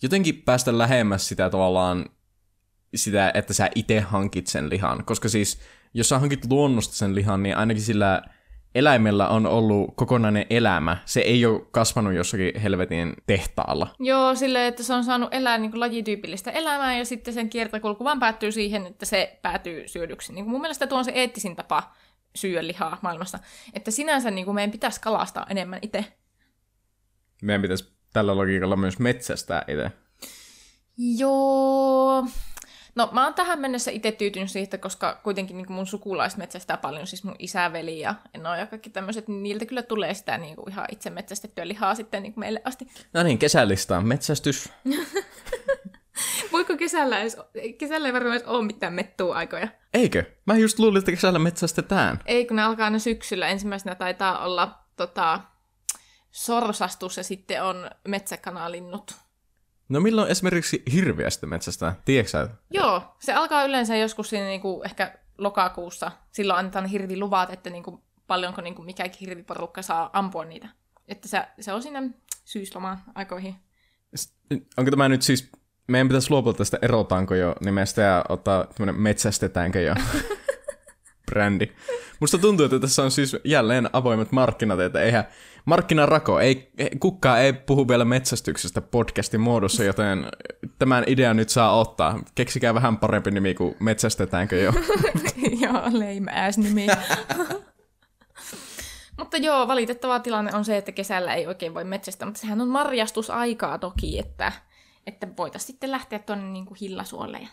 jotenkin 0.02 0.42
päästä 0.42 0.78
lähemmäs 0.78 1.28
sitä 1.28 1.50
tavallaan, 1.50 2.06
sitä, 2.94 3.30
että 3.34 3.52
sä 3.52 3.70
itse 3.74 4.00
hankit 4.00 4.46
sen 4.46 4.70
lihan. 4.70 5.04
Koska 5.04 5.28
siis, 5.28 5.60
jos 5.94 6.08
sä 6.08 6.18
hankit 6.18 6.50
luonnosta 6.50 6.94
sen 6.94 7.14
lihan, 7.14 7.42
niin 7.42 7.56
ainakin 7.56 7.82
sillä 7.82 8.22
eläimellä 8.74 9.28
on 9.28 9.46
ollut 9.46 9.92
kokonainen 9.94 10.46
elämä. 10.50 10.96
Se 11.04 11.20
ei 11.20 11.46
ole 11.46 11.66
kasvanut 11.70 12.14
jossakin 12.14 12.60
helvetin 12.60 13.14
tehtaalla. 13.26 13.86
Joo, 13.98 14.34
sille 14.34 14.66
että 14.66 14.82
se 14.82 14.94
on 14.94 15.04
saanut 15.04 15.34
elää 15.34 15.58
niin 15.58 15.70
kuin 15.70 15.80
lajityypillistä 15.80 16.50
elämää 16.50 16.98
ja 16.98 17.04
sitten 17.04 17.34
sen 17.34 17.50
kiertokulku 17.50 18.04
vaan 18.04 18.20
päättyy 18.20 18.52
siihen, 18.52 18.86
että 18.86 19.06
se 19.06 19.38
päätyy 19.42 19.88
syödyksi. 19.88 20.32
Niin 20.32 20.44
kuin 20.44 20.52
mun 20.52 20.60
mielestä 20.60 20.86
tuo 20.86 20.98
on 20.98 21.04
se 21.04 21.12
eettisin 21.14 21.56
tapa 21.56 21.94
syödä 22.34 22.66
lihaa 22.66 22.98
maailmassa. 23.02 23.38
Että 23.72 23.90
sinänsä 23.90 24.30
niin 24.30 24.44
kuin 24.44 24.54
meidän 24.54 24.70
pitäisi 24.70 25.00
kalastaa 25.00 25.46
enemmän 25.50 25.78
itse. 25.82 26.04
Meidän 27.42 27.62
pitäisi 27.62 27.92
tällä 28.12 28.36
logiikalla 28.36 28.76
myös 28.76 28.98
metsästää 28.98 29.64
itse. 29.68 29.90
Joo, 31.18 32.26
No 32.94 33.08
mä 33.12 33.24
oon 33.24 33.34
tähän 33.34 33.60
mennessä 33.60 33.90
itse 33.90 34.12
tyytynyt 34.12 34.50
siitä, 34.50 34.78
koska 34.78 35.20
kuitenkin 35.22 35.56
niin 35.56 35.72
mun 35.72 35.86
sukulaiset 35.86 36.38
metsästää 36.38 36.76
paljon, 36.76 37.06
siis 37.06 37.24
mun 37.24 37.36
isäveli 37.38 38.00
ja 38.00 38.14
en 38.34 38.46
ole 38.46 38.58
ja 38.58 38.66
kaikki 38.66 38.90
tämmöiset, 38.90 39.28
niin 39.28 39.42
niiltä 39.42 39.66
kyllä 39.66 39.82
tulee 39.82 40.14
sitä 40.14 40.38
niin 40.38 40.56
kuin 40.56 40.70
ihan 40.70 40.86
itse 40.92 41.10
metsästettyä 41.10 41.68
lihaa 41.68 41.94
sitten 41.94 42.22
niin 42.22 42.32
kuin 42.32 42.42
meille 42.42 42.62
asti. 42.64 42.86
No 43.12 43.22
niin, 43.22 43.38
kesällistaan 43.38 44.06
metsästys. 44.06 44.68
Voiko 46.52 46.76
kesällä 46.76 47.20
edes, 47.20 47.36
kesällä 47.78 48.08
ei 48.08 48.12
varmaan 48.12 48.36
edes 48.36 48.46
ole 48.46 48.64
mitään 48.64 48.92
mettua 48.92 49.36
aikoja. 49.36 49.68
Eikö? 49.94 50.24
Mä 50.46 50.56
just 50.56 50.78
luulin, 50.78 50.98
että 50.98 51.10
kesällä 51.10 51.38
metsästetään. 51.38 52.18
Ei, 52.26 52.46
kun 52.46 52.56
ne 52.56 52.62
alkaa 52.62 52.84
aina 52.84 52.98
syksyllä. 52.98 53.48
Ensimmäisenä 53.48 53.94
taitaa 53.94 54.44
olla 54.44 54.78
tota, 54.96 55.40
sorsastus 56.30 57.16
ja 57.16 57.24
sitten 57.24 57.64
on 57.64 57.90
metsäkanalinnut. 58.08 59.23
No 59.88 60.00
milloin 60.00 60.30
esimerkiksi 60.30 60.82
hirviästä 60.92 61.46
metsästä? 61.46 61.94
Tiedätkö? 62.04 62.48
Joo, 62.70 63.16
se 63.20 63.32
alkaa 63.32 63.64
yleensä 63.64 63.96
joskus 63.96 64.30
siinä 64.30 64.46
niinku 64.46 64.82
ehkä 64.84 65.18
lokakuussa. 65.38 66.10
Silloin 66.32 66.58
annetaan 66.58 66.86
hirviluvat, 66.86 67.50
että 67.50 67.70
niinku 67.70 68.02
paljonko 68.26 68.60
niinku 68.60 68.82
mikäkin 68.82 69.20
hirviporukka 69.20 69.82
saa 69.82 70.10
ampua 70.12 70.44
niitä. 70.44 70.68
Että 71.08 71.28
se, 71.28 71.42
se 71.60 71.72
on 71.72 71.82
siinä 71.82 72.02
syyslomaan 72.44 72.98
aikoihin. 73.14 73.54
Onko 74.76 74.90
tämä 74.90 75.08
nyt 75.08 75.22
siis, 75.22 75.50
meidän 75.88 76.08
pitäisi 76.08 76.30
luopua 76.30 76.52
tästä 76.52 76.78
erotaanko 76.82 77.34
jo 77.34 77.54
nimestä 77.64 78.02
ja 78.02 78.24
ottaa 78.28 78.64
tämmöinen 78.64 79.02
metsästetäänkö 79.02 79.80
jo 79.80 79.94
brändi. 81.30 81.68
Musta 82.20 82.38
tuntuu, 82.38 82.64
että 82.64 82.78
tässä 82.78 83.02
on 83.02 83.10
siis 83.10 83.36
jälleen 83.44 83.90
avoimet 83.92 84.32
markkinat, 84.32 84.80
että 84.80 85.00
eihän 85.00 85.24
markkinarako, 85.64 86.40
ei, 86.40 86.72
kukaan 87.00 87.40
ei 87.40 87.52
puhu 87.52 87.88
vielä 87.88 88.04
metsästyksestä 88.04 88.80
podcastin 88.80 89.40
muodossa, 89.40 89.84
joten 89.84 90.26
tämän 90.78 91.04
idean 91.06 91.36
nyt 91.36 91.48
saa 91.48 91.80
ottaa. 91.80 92.18
Keksikää 92.34 92.74
vähän 92.74 92.98
parempi 92.98 93.30
nimi 93.30 93.54
kuin 93.54 93.76
metsästetäänkö 93.80 94.56
jo. 94.56 94.72
joo, 95.62 95.72
lame 95.72 96.46
ass 96.46 96.58
nimi. 96.58 96.86
mutta 99.18 99.36
joo, 99.36 99.68
valitettava 99.68 100.20
tilanne 100.20 100.50
on 100.54 100.64
se, 100.64 100.76
että 100.76 100.92
kesällä 100.92 101.34
ei 101.34 101.46
oikein 101.46 101.74
voi 101.74 101.84
metsästä, 101.84 102.26
mutta 102.26 102.40
sehän 102.40 102.60
on 102.60 102.68
marjastusaikaa 102.68 103.78
toki, 103.78 104.18
että, 104.18 104.52
että 105.06 105.28
voitaisiin 105.36 105.66
sitten 105.66 105.90
lähteä 105.90 106.18
tuonne 106.18 106.44
niin 106.44 106.66
kuin 106.66 106.78
hillasuolle. 106.80 107.48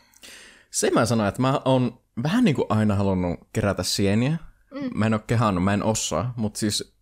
Se 0.71 0.91
mä 0.91 1.06
sanoin, 1.06 1.30
että 1.30 1.41
mä 1.41 1.62
oon 1.65 2.00
vähän 2.24 2.43
niin 2.43 2.56
kuin 2.56 2.65
aina 2.69 2.95
halunnut 2.95 3.39
kerätä 3.54 3.84
sieniä. 3.84 4.38
Mm. 4.71 4.89
Mä 4.95 5.06
en 5.06 5.13
ole 5.13 5.21
kehannut, 5.28 5.63
mä 5.63 5.74
en 5.74 5.84
osaa, 5.84 6.34
mutta 6.36 6.60
siis 6.60 6.93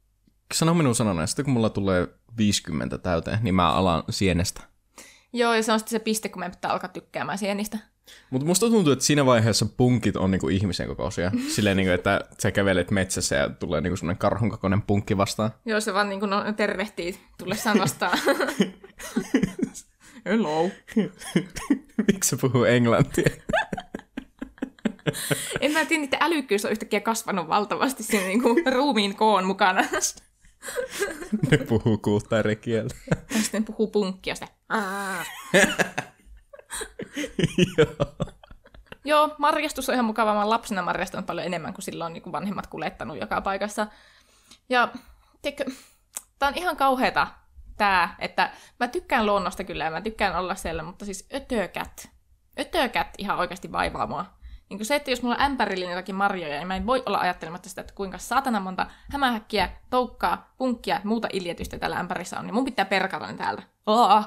sano 0.53 0.73
minun 0.73 0.95
sanana, 0.95 1.23
että 1.23 1.43
kun 1.43 1.53
mulla 1.53 1.69
tulee 1.69 2.07
50 2.37 2.97
täyteen, 2.97 3.39
niin 3.41 3.55
mä 3.55 3.71
alan 3.71 4.03
sienestä. 4.09 4.61
Joo, 5.33 5.53
ja 5.53 5.63
se 5.63 5.71
on 5.71 5.79
sitten 5.79 5.99
se 5.99 6.03
piste, 6.03 6.29
kun 6.29 6.39
me 6.39 6.49
pitää 6.49 6.71
alkaa 6.71 6.89
tykkäämään 6.89 7.37
sienistä. 7.37 7.77
Mutta 8.29 8.47
musta 8.47 8.69
tuntuu, 8.69 8.93
että 8.93 9.05
siinä 9.05 9.25
vaiheessa 9.25 9.65
punkit 9.77 10.15
on 10.15 10.31
niinku 10.31 10.49
ihmisen 10.49 10.87
kokoisia. 10.87 11.31
Silleen, 11.55 11.77
niinku, 11.77 11.93
että 11.93 12.21
sä 12.41 12.51
kävelet 12.51 12.91
metsässä 12.91 13.35
ja 13.35 13.49
tulee 13.49 13.81
niinku 13.81 13.97
semmoinen 13.97 14.19
karhun 14.19 14.49
kokoinen 14.49 14.81
punkki 14.81 15.17
vastaan. 15.17 15.51
Joo, 15.65 15.81
se 15.81 15.93
vaan 15.93 16.09
niinku 16.09 16.25
no, 16.25 16.53
tervehtii 16.53 17.19
tullessaan 17.37 17.79
vastaan. 17.79 18.19
Hello. 20.25 20.69
Miksi 22.07 22.29
se 22.29 22.37
puhuu 22.41 22.63
englantia? 22.63 23.29
en 25.61 25.71
mä 25.71 25.85
tiedä, 25.85 26.03
että 26.03 26.17
älykkyys 26.21 26.65
on 26.65 26.71
yhtäkkiä 26.71 26.99
kasvanut 26.99 27.47
valtavasti 27.47 28.03
siinä 28.03 28.27
niinku 28.27 28.55
ruumiin 28.71 29.15
koon 29.15 29.45
mukana. 29.45 29.83
Ne 31.51 31.57
puhuu 31.57 31.97
kuutta 31.97 32.39
eri 32.39 32.55
kieltä. 32.55 32.95
Ja 33.09 33.41
sitten 33.41 33.65
puhuu 33.65 33.87
punkkia 33.87 34.35
sitä. 34.35 34.47
Joo. 37.77 38.15
Joo, 39.05 39.35
marjastus 39.37 39.89
on 39.89 39.93
ihan 39.93 40.05
mukava. 40.05 40.33
Mä 40.33 40.49
lapsena 40.49 40.81
marjastunut 40.81 41.25
paljon 41.25 41.45
enemmän 41.45 41.73
kuin 41.73 41.83
silloin 41.83 42.13
niin 42.13 42.23
kuin 42.23 42.33
vanhemmat 42.33 42.67
kulettanut 42.67 43.17
joka 43.17 43.41
paikassa. 43.41 43.87
Ja 44.69 44.91
tiedätkö, 45.41 45.71
tää 46.39 46.49
on 46.49 46.57
ihan 46.57 46.77
kauheeta 46.77 47.27
tää, 47.77 48.15
että 48.19 48.51
mä 48.79 48.87
tykkään 48.87 49.25
luonnosta 49.25 49.63
kyllä 49.63 49.83
ja 49.83 49.91
mä 49.91 50.01
tykkään 50.01 50.35
olla 50.35 50.55
siellä, 50.55 50.83
mutta 50.83 51.05
siis 51.05 51.27
ötökät. 51.33 52.09
Ötökät 52.59 53.07
ihan 53.17 53.39
oikeasti 53.39 53.71
vaivaa 53.71 54.07
mua. 54.07 54.25
Niin 54.69 54.85
se, 54.85 54.95
että 54.95 55.11
jos 55.11 55.21
mulla 55.23 55.35
on 55.35 55.41
ämpärillinen 55.41 55.91
jotakin 55.93 56.15
marjoja, 56.15 56.57
niin 56.57 56.67
mä 56.67 56.75
en 56.75 56.85
voi 56.85 57.03
olla 57.05 57.17
ajattelematta 57.17 57.69
sitä, 57.69 57.81
että 57.81 57.93
kuinka 57.93 58.17
saatana 58.17 58.59
monta 58.59 58.87
hämähäkkiä, 59.11 59.69
toukkaa, 59.89 60.53
punkkia 60.57 60.95
ja 60.95 61.01
muuta 61.03 61.27
iljetystä 61.33 61.79
tällä 61.79 61.99
ämpärissä 61.99 62.39
on, 62.39 62.45
niin 62.45 62.53
mun 62.53 62.65
pitää 62.65 62.85
perkata 62.85 63.27
ne 63.27 63.33
täältä. 63.33 63.63
Oh. 63.85 64.25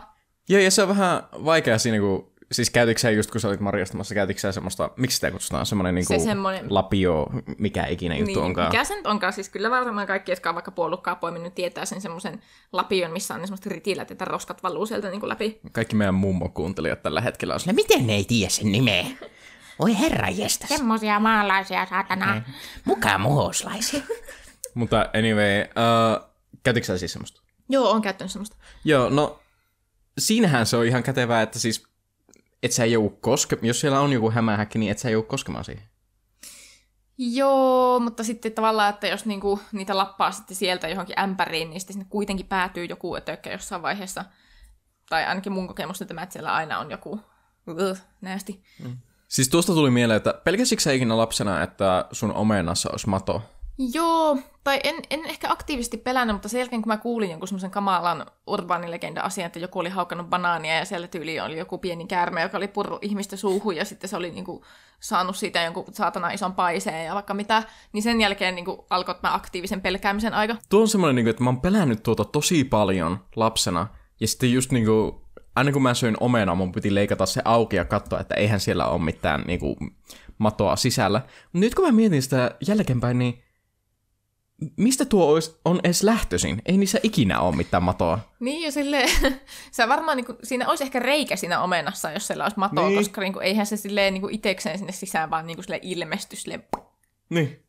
Joo, 0.48 0.60
ja 0.60 0.70
se 0.70 0.82
on 0.82 0.88
vähän 0.88 1.22
vaikea 1.44 1.78
siinä, 1.78 1.98
kun 1.98 2.32
siis 2.52 2.70
käytitkö 2.70 3.10
just 3.10 3.30
kun 3.30 3.40
sä 3.40 3.48
olit 3.48 3.60
marjastamassa, 3.60 4.14
käytitkö 4.14 4.40
sä 4.40 4.52
semmoista, 4.52 4.90
miksi 4.96 5.14
sitä 5.14 5.30
kutsutaan, 5.30 5.66
semmoinen 5.66 5.94
niinku 5.94 6.12
Se 6.12 6.18
semmoinen- 6.18 6.74
lapio, 6.74 7.26
mikä 7.58 7.86
ikinä 7.86 8.14
juttu 8.14 8.26
Niin, 8.26 8.38
onkaan. 8.38 8.68
mikä 8.68 8.84
se 8.84 8.94
nyt 8.96 9.06
onkaan? 9.06 9.32
Siis 9.32 9.48
kyllä 9.48 9.70
varmaan 9.70 10.06
kaikki, 10.06 10.32
jotka 10.32 10.48
on 10.48 10.54
vaikka 10.54 10.70
puolukkaa 10.70 11.14
poiminut, 11.16 11.54
tietää 11.54 11.84
sen 11.84 12.00
semmoisen 12.00 12.42
lapion, 12.72 13.10
missä 13.12 13.34
on 13.34 13.40
ne 13.40 13.46
semmoiset 13.46 13.66
ritilät, 13.66 14.10
että 14.10 14.24
roskat 14.24 14.62
valuu 14.62 14.86
sieltä 14.86 15.10
niin 15.10 15.20
kuin 15.20 15.30
läpi. 15.30 15.60
Kaikki 15.72 15.96
meidän 15.96 16.14
mummo-kuuntelijat 16.14 17.02
tällä 17.02 17.20
hetkellä 17.20 17.54
on 17.54 17.60
silleen, 17.60 17.76
Miten 17.76 18.06
ne 18.06 18.14
ei 18.14 18.24
tiedä 18.24 18.50
sen 18.50 18.72
nimeä? 18.72 19.04
Oi 19.82 19.98
herra 19.98 20.28
jestas. 20.28 20.68
Semmoisia 20.68 21.20
maalaisia, 21.20 21.86
saatana. 21.86 22.42
Mukaan 22.84 23.20
muhoslaisia. 23.20 24.02
Mutta 24.74 25.10
anyway, 25.18 25.60
uh, 25.62 26.30
käytitkö 26.62 26.86
sä 26.86 26.98
siis 26.98 27.12
semmoista? 27.12 27.42
Joo, 27.68 27.90
on 27.90 28.02
käyttänyt 28.02 28.30
semmoista. 28.30 28.56
Joo, 28.84 29.08
no 29.08 29.40
siinähän 30.18 30.66
se 30.66 30.76
on 30.76 30.86
ihan 30.86 31.02
kätevää, 31.02 31.42
että 31.42 31.58
siis 31.58 31.84
et 32.62 32.72
sä 32.72 32.84
joudu 32.84 33.10
koske... 33.10 33.58
Jos 33.62 33.80
siellä 33.80 34.00
on 34.00 34.12
joku 34.12 34.30
hämähäkki, 34.30 34.78
niin 34.78 34.92
et 34.92 34.98
sä 34.98 35.10
joudu 35.10 35.26
koskemaan 35.26 35.64
siihen. 35.64 35.84
Joo, 37.18 38.00
mutta 38.00 38.24
sitten 38.24 38.52
tavallaan, 38.52 38.94
että 38.94 39.06
jos 39.06 39.26
niinku 39.26 39.60
niitä 39.72 39.96
lappaa 39.96 40.30
sitten 40.30 40.56
sieltä 40.56 40.88
johonkin 40.88 41.18
ämpäriin, 41.20 41.70
niin 41.70 41.80
sitten 41.80 41.94
sinne 41.94 42.06
kuitenkin 42.10 42.46
päätyy 42.46 42.84
joku 42.84 43.16
ötökkä 43.16 43.52
jossain 43.52 43.82
vaiheessa. 43.82 44.24
Tai 45.08 45.24
ainakin 45.24 45.52
mun 45.52 45.68
kokemus 45.68 46.02
on 46.02 46.08
tämä, 46.08 46.22
että 46.22 46.32
siellä 46.32 46.54
aina 46.54 46.78
on 46.78 46.90
joku 46.90 47.20
näästi. 48.20 48.62
Siis 49.32 49.48
tuosta 49.48 49.74
tuli 49.74 49.90
mieleen, 49.90 50.16
että 50.16 50.34
pelkäsitkö 50.44 50.82
sä 50.82 50.92
ikinä 50.92 51.16
lapsena, 51.16 51.62
että 51.62 52.04
sun 52.12 52.32
omenassa 52.32 52.90
olisi 52.90 53.08
mato? 53.08 53.42
Joo, 53.92 54.38
tai 54.64 54.80
en, 54.84 54.94
en 55.10 55.24
ehkä 55.24 55.50
aktiivisesti 55.50 55.96
pelännyt, 55.96 56.34
mutta 56.34 56.48
sen 56.48 56.58
jälkeen 56.58 56.82
kun 56.82 56.88
mä 56.88 56.96
kuulin 56.96 57.30
jonkun 57.30 57.48
semmoisen 57.48 57.70
kamalan 57.70 58.26
urbaanilegenda 58.46 59.20
asian, 59.20 59.46
että 59.46 59.58
joku 59.58 59.78
oli 59.78 59.88
haukannut 59.88 60.30
banaania 60.30 60.76
ja 60.76 60.84
siellä 60.84 61.08
tyyli 61.08 61.40
oli 61.40 61.58
joku 61.58 61.78
pieni 61.78 62.06
käärme, 62.06 62.42
joka 62.42 62.56
oli 62.56 62.68
purru 62.68 62.98
ihmistä 63.02 63.36
suuhun 63.36 63.76
ja 63.76 63.84
sitten 63.84 64.10
se 64.10 64.16
oli 64.16 64.30
niinku 64.30 64.64
saanut 65.00 65.36
siitä 65.36 65.62
jonkun 65.62 65.84
saatana 65.92 66.30
ison 66.30 66.54
paiseen 66.54 67.06
ja 67.06 67.14
vaikka 67.14 67.34
mitä, 67.34 67.62
niin 67.92 68.02
sen 68.02 68.20
jälkeen 68.20 68.54
niinku 68.54 68.86
alkoi 68.90 69.14
tämä 69.14 69.34
aktiivisen 69.34 69.80
pelkäämisen 69.80 70.34
aika. 70.34 70.56
Tuo 70.68 70.80
on 70.80 70.88
semmoinen, 70.88 71.16
niinku, 71.16 71.30
että 71.30 71.42
mä 71.42 71.50
oon 71.50 71.60
pelännyt 71.60 72.02
tuota 72.02 72.24
tosi 72.24 72.64
paljon 72.64 73.18
lapsena. 73.36 73.86
Ja 74.20 74.28
sitten 74.28 74.52
just 74.52 74.72
niinku, 74.72 75.21
aina 75.56 75.72
kun 75.72 75.82
mä 75.82 75.94
söin 75.94 76.16
omena, 76.20 76.54
mun 76.54 76.72
piti 76.72 76.94
leikata 76.94 77.26
se 77.26 77.42
auki 77.44 77.76
ja 77.76 77.84
katsoa, 77.84 78.20
että 78.20 78.34
eihän 78.34 78.60
siellä 78.60 78.86
ole 78.86 79.02
mitään 79.02 79.40
niinku, 79.46 79.76
matoa 80.38 80.76
sisällä. 80.76 81.22
Mut 81.52 81.60
nyt 81.60 81.74
kun 81.74 81.84
mä 81.84 81.92
mietin 81.92 82.22
sitä 82.22 82.50
jälkeenpäin, 82.66 83.18
niin 83.18 83.42
mistä 84.76 85.04
tuo 85.04 85.26
olisi, 85.26 85.56
on 85.64 85.80
edes 85.84 86.02
lähtöisin? 86.02 86.62
Ei 86.66 86.76
niissä 86.76 86.98
ikinä 87.02 87.40
ole 87.40 87.56
mitään 87.56 87.82
matoa. 87.82 88.18
Niin 88.40 88.62
ja 88.62 88.72
silleen, 88.72 89.08
sä 89.76 89.88
varmaan 89.88 90.16
niinku, 90.16 90.34
siinä 90.42 90.68
olisi 90.68 90.84
ehkä 90.84 90.98
reikä 90.98 91.36
siinä 91.36 91.60
omenassa, 91.62 92.10
jos 92.10 92.26
siellä 92.26 92.44
olisi 92.44 92.58
matoa, 92.58 92.88
Niin. 92.88 92.98
koska 92.98 93.20
niinku, 93.20 93.38
eihän 93.38 93.66
se 93.66 93.76
silleen 93.76 94.14
niinku 94.14 94.28
itekseen 94.32 94.78
sinne 94.78 94.92
sisään, 94.92 95.30
vaan 95.30 95.46
niinku 95.46 95.62
sille 95.62 95.78
ilmesty 95.82 96.36
silleen, 96.36 96.64
Niin. 97.30 97.62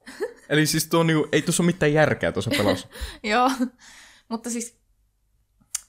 Eli 0.49 0.65
siis 0.65 0.87
tuo 0.87 1.03
niinku, 1.03 1.27
ei 1.31 1.41
tuossa 1.41 1.63
ole 1.63 1.67
mitään 1.71 1.93
järkeä 1.93 2.31
tuossa 2.31 2.51
pelossa. 2.57 2.87
Joo, 3.23 3.51
mutta 4.29 4.49
siis 4.49 4.77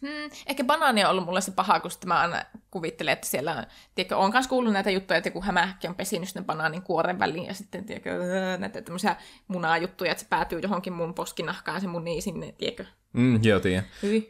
hmm, 0.09 0.31
ehkä 0.47 0.65
banaani 0.65 1.05
on 1.05 1.11
ollut 1.11 1.25
mulle 1.25 1.41
se 1.41 1.51
paha, 1.51 1.81
kun 1.81 1.91
mä 2.07 2.21
aina 2.21 2.45
kuvittelen, 2.71 3.13
että 3.13 3.27
siellä, 3.27 3.67
tiedätkö, 3.95 4.17
on 4.17 4.31
myös 4.33 4.49
kuullut 4.49 4.73
näitä 4.73 4.91
juttuja, 4.91 5.17
että 5.17 5.29
joku 5.29 5.43
hämähäkki 5.43 5.89
on 5.89 5.95
pesinyt 5.95 6.29
sinne 6.29 6.45
banaanin 6.45 6.83
kuoren 6.83 7.19
väliin 7.19 7.47
ja 7.47 7.55
sitten, 7.55 7.85
tiedätkö, 7.85 8.11
öö, 8.11 8.59
näitä 8.59 8.83
tämmöisiä 8.83 9.17
munajuttuja, 9.49 10.13
että 10.13 10.23
se 10.23 10.29
päätyy 10.31 10.61
johonkin 10.61 10.93
mun 10.93 11.15
poskinahkaan 11.15 11.81
se 11.81 11.87
munii 11.87 12.21
sinne, 12.21 12.53
tiedätkö. 12.53 12.85
Mm, 13.13 13.45
joo, 13.45 13.61
tiedän. 13.61 13.85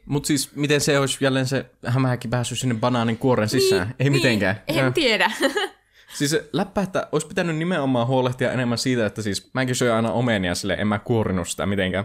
Mutta 0.06 0.26
siis, 0.26 0.56
miten 0.56 0.80
se 0.80 0.98
olisi 0.98 1.24
jälleen 1.24 1.46
se 1.46 1.66
hämähäkki 1.87 2.28
päässyt 2.28 2.58
sinne 2.58 2.74
banaanin 2.74 3.18
kuoren 3.18 3.48
sisään? 3.48 3.94
ei 3.98 4.10
mitenkään. 4.10 4.62
Niin, 4.68 4.78
Joo. 4.78 4.87
en 4.87 4.92
tiedä. 4.92 5.30
Siis 6.14 6.37
läppä, 6.52 6.82
että 6.82 7.08
olisi 7.12 7.26
pitänyt 7.26 7.56
nimenomaan 7.56 8.06
huolehtia 8.06 8.52
enemmän 8.52 8.78
siitä, 8.78 9.06
että 9.06 9.22
siis 9.22 9.50
mäkin 9.54 9.74
söin 9.74 9.92
aina 9.92 10.12
omenia 10.12 10.54
sille, 10.54 10.74
en 10.74 10.87
mä 10.87 10.98
kuorinut 10.98 11.48
sitä 11.48 11.66
mitenkään. 11.66 12.04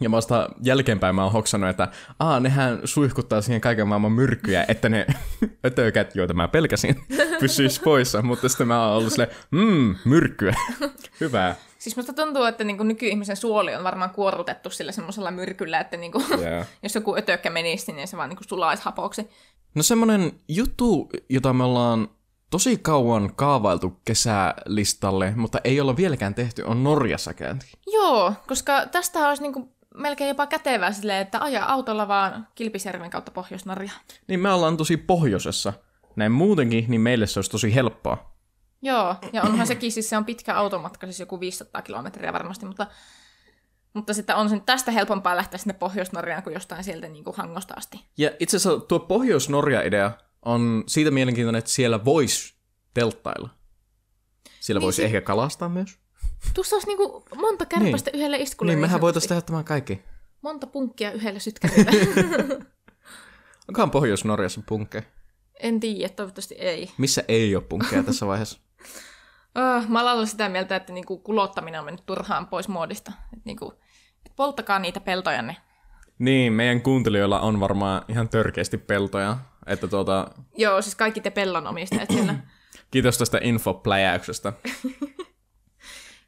Ja 0.00 0.10
vasta 0.10 0.48
jälkeenpäin 0.62 1.14
mä 1.14 1.22
oon 1.22 1.32
hoksannut, 1.32 1.70
että 1.70 1.88
aa, 2.18 2.40
nehän 2.40 2.80
suihkuttaa 2.84 3.42
siihen 3.42 3.60
kaiken 3.60 3.88
maailman 3.88 4.12
myrkkyjä, 4.12 4.64
että 4.68 4.88
ne 4.88 5.06
ötökät, 5.66 6.14
joita 6.16 6.34
mä 6.34 6.48
pelkäsin, 6.48 7.04
pysyis 7.40 7.80
poissa. 7.80 8.22
Mutta 8.22 8.48
sitten 8.48 8.68
mä 8.68 8.86
oon 8.86 8.96
ollut 8.96 9.12
silleen, 9.12 9.30
mmm, 9.50 9.94
myrkkyä. 10.04 10.54
Hyvä. 11.20 11.54
siis 11.78 11.96
musta 11.96 12.12
tuntuu, 12.12 12.44
että 12.44 12.64
niinku 12.64 12.82
nykyihmisen 12.82 13.36
suoli 13.36 13.74
on 13.74 13.84
varmaan 13.84 14.10
kuorrutettu 14.10 14.70
sillä 14.70 14.92
semmoisella 14.92 15.30
myrkyllä, 15.30 15.80
että 15.80 15.96
niinku, 15.96 16.22
Joo. 16.30 16.64
jos 16.82 16.94
joku 16.94 17.16
ötökkä 17.16 17.50
menisi, 17.50 17.92
niin 17.92 18.08
se 18.08 18.16
vaan 18.16 18.28
niinku 18.28 18.44
sulaisi 18.48 18.82
hapoksi. 18.84 19.28
No 19.74 19.82
semmonen 19.82 20.32
juttu, 20.48 21.10
jota 21.28 21.52
me 21.52 21.64
ollaan 21.64 22.08
tosi 22.50 22.76
kauan 22.76 23.34
kaavailtu 23.36 24.00
kesälistalle, 24.04 25.32
mutta 25.36 25.60
ei 25.64 25.80
olla 25.80 25.96
vieläkään 25.96 26.34
tehty, 26.34 26.62
on 26.62 26.84
Norjassa 26.84 27.34
käynti. 27.34 27.66
Joo, 27.92 28.32
koska 28.48 28.86
tästä 28.86 29.28
olisi 29.28 29.42
niinku 29.42 29.73
melkein 29.94 30.28
jopa 30.28 30.46
kätevää 30.46 30.92
silleen, 30.92 31.22
että 31.22 31.40
ajaa 31.42 31.72
autolla 31.72 32.08
vaan 32.08 32.48
Kilpisjärven 32.54 33.10
kautta 33.10 33.30
Pohjois-Norjaan. 33.30 34.00
Niin 34.28 34.40
me 34.40 34.52
ollaan 34.52 34.76
tosi 34.76 34.96
pohjoisessa. 34.96 35.72
Näin 36.16 36.32
muutenkin, 36.32 36.84
niin 36.88 37.00
meille 37.00 37.26
se 37.26 37.38
olisi 37.38 37.50
tosi 37.50 37.74
helppoa. 37.74 38.34
Joo, 38.82 39.16
ja 39.32 39.42
onhan 39.42 39.66
sekin, 39.66 39.92
siis 39.92 40.08
se 40.10 40.16
on 40.16 40.24
pitkä 40.24 40.54
automatka, 40.54 41.06
siis 41.06 41.20
joku 41.20 41.40
500 41.40 41.82
kilometriä 41.82 42.32
varmasti, 42.32 42.66
mutta, 42.66 42.86
mutta 43.94 44.14
sitten 44.14 44.36
on 44.36 44.48
sen 44.48 44.60
tästä 44.60 44.90
helpompaa 44.90 45.36
lähteä 45.36 45.58
sinne 45.58 45.72
Pohjois-Norjaan 45.74 46.42
kuin 46.42 46.54
jostain 46.54 46.84
sieltä 46.84 47.08
niin 47.08 47.24
kuin 47.24 47.36
Hangosta 47.36 47.74
asti. 47.76 48.00
Ja 48.18 48.30
itse 48.40 48.56
asiassa 48.56 48.80
tuo 48.80 49.00
Pohjois-Norja-idea 49.00 50.10
on 50.42 50.84
siitä 50.86 51.10
mielenkiintoinen, 51.10 51.58
että 51.58 51.70
siellä 51.70 52.04
voisi 52.04 52.54
telttailla. 52.94 53.48
Siellä 54.60 54.78
Niin 54.78 54.84
voisi 54.84 54.96
se- 54.96 55.04
ehkä 55.04 55.20
kalastaa 55.20 55.68
myös. 55.68 55.98
Tuossa 56.54 56.76
olisi 56.76 56.88
niin 56.88 56.96
kuin 56.96 57.22
monta 57.36 57.66
kärpästä 57.66 58.10
niin. 58.10 58.18
yhdelle 58.18 58.36
iskulle. 58.36 58.72
Niin, 58.72 58.80
mehän 58.80 59.00
voitaisiin 59.00 59.28
tehdä 59.28 59.42
tämän 59.42 59.64
kaikki. 59.64 60.02
Monta 60.42 60.66
punkkia 60.66 61.12
yhdelle 61.12 61.40
sytkärille. 61.40 61.90
Onkohan 63.68 63.90
Pohjois-Norjassa 63.90 64.60
punkkeja? 64.68 65.02
en 65.60 65.80
tiedä, 65.80 66.08
toivottavasti 66.08 66.54
ei. 66.54 66.90
Missä 66.98 67.24
ei 67.28 67.56
ole 67.56 67.64
punkkeja 67.64 68.02
tässä 68.08 68.26
vaiheessa? 68.26 68.58
Oh, 69.54 69.88
mä 69.88 70.12
olen 70.12 70.26
sitä 70.26 70.48
mieltä, 70.48 70.76
että 70.76 70.92
niinku 70.92 71.18
kulottaminen 71.18 71.80
on 71.80 71.84
mennyt 71.84 72.06
turhaan 72.06 72.46
pois 72.46 72.68
muodista. 72.68 73.12
Et 73.32 73.44
niinku, 73.44 73.74
et 74.26 74.32
polttakaa 74.36 74.78
niitä 74.78 75.00
peltojanne. 75.00 75.56
Niin, 76.18 76.52
meidän 76.52 76.82
kuuntelijoilla 76.82 77.40
on 77.40 77.60
varmaan 77.60 78.02
ihan 78.08 78.28
törkeästi 78.28 78.78
peltoja. 78.78 79.36
Että 79.66 79.88
tuota, 79.88 80.30
Joo, 80.56 80.82
siis 80.82 80.94
kaikki 80.94 81.20
te 81.20 81.30
pellon 81.30 81.66
omistajat 81.66 82.10
siellä. 82.10 82.34
kiitos 82.90 83.18
tästä 83.18 83.38
infopläjäyksestä. 83.42 84.52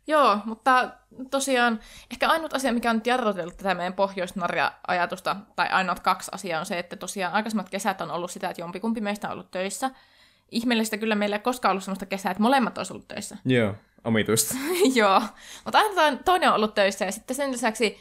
Joo, 0.06 0.38
mutta 0.44 0.90
tosiaan 1.30 1.80
ehkä 2.10 2.28
ainut 2.28 2.54
asia, 2.54 2.72
mikä 2.72 2.90
on 2.90 2.96
nyt 2.96 3.06
jarrutellut 3.06 3.56
tätä 3.56 3.74
meidän 3.74 3.92
pohjois 3.92 4.34
ajatusta 4.86 5.36
tai 5.56 5.68
ainoat 5.68 6.00
kaksi 6.00 6.30
asiaa 6.34 6.60
on 6.60 6.66
se, 6.66 6.78
että 6.78 6.96
tosiaan 6.96 7.34
aikaisemmat 7.34 7.70
kesät 7.70 8.00
on 8.00 8.10
ollut 8.10 8.30
sitä, 8.30 8.50
että 8.50 8.62
jompikumpi 8.62 9.00
meistä 9.00 9.28
on 9.28 9.32
ollut 9.32 9.50
töissä. 9.50 9.90
Ihmeellistä 10.50 10.96
kyllä 10.96 11.14
meillä 11.14 11.36
ei 11.36 11.42
koskaan 11.42 11.70
ollut 11.70 11.84
sellaista 11.84 12.06
kesää, 12.06 12.30
että 12.30 12.42
molemmat 12.42 12.78
olisi 12.78 12.92
ollut 12.92 13.08
töissä. 13.08 13.36
Joo, 13.44 13.74
omituista. 14.04 14.54
Joo, 14.94 15.22
mutta 15.64 15.78
aina 15.78 15.94
toinen- 15.94 16.24
toinen 16.24 16.48
on 16.48 16.54
ollut 16.54 16.74
töissä 16.74 17.04
ja 17.04 17.12
sitten 17.12 17.36
sen 17.36 17.52
lisäksi, 17.52 17.98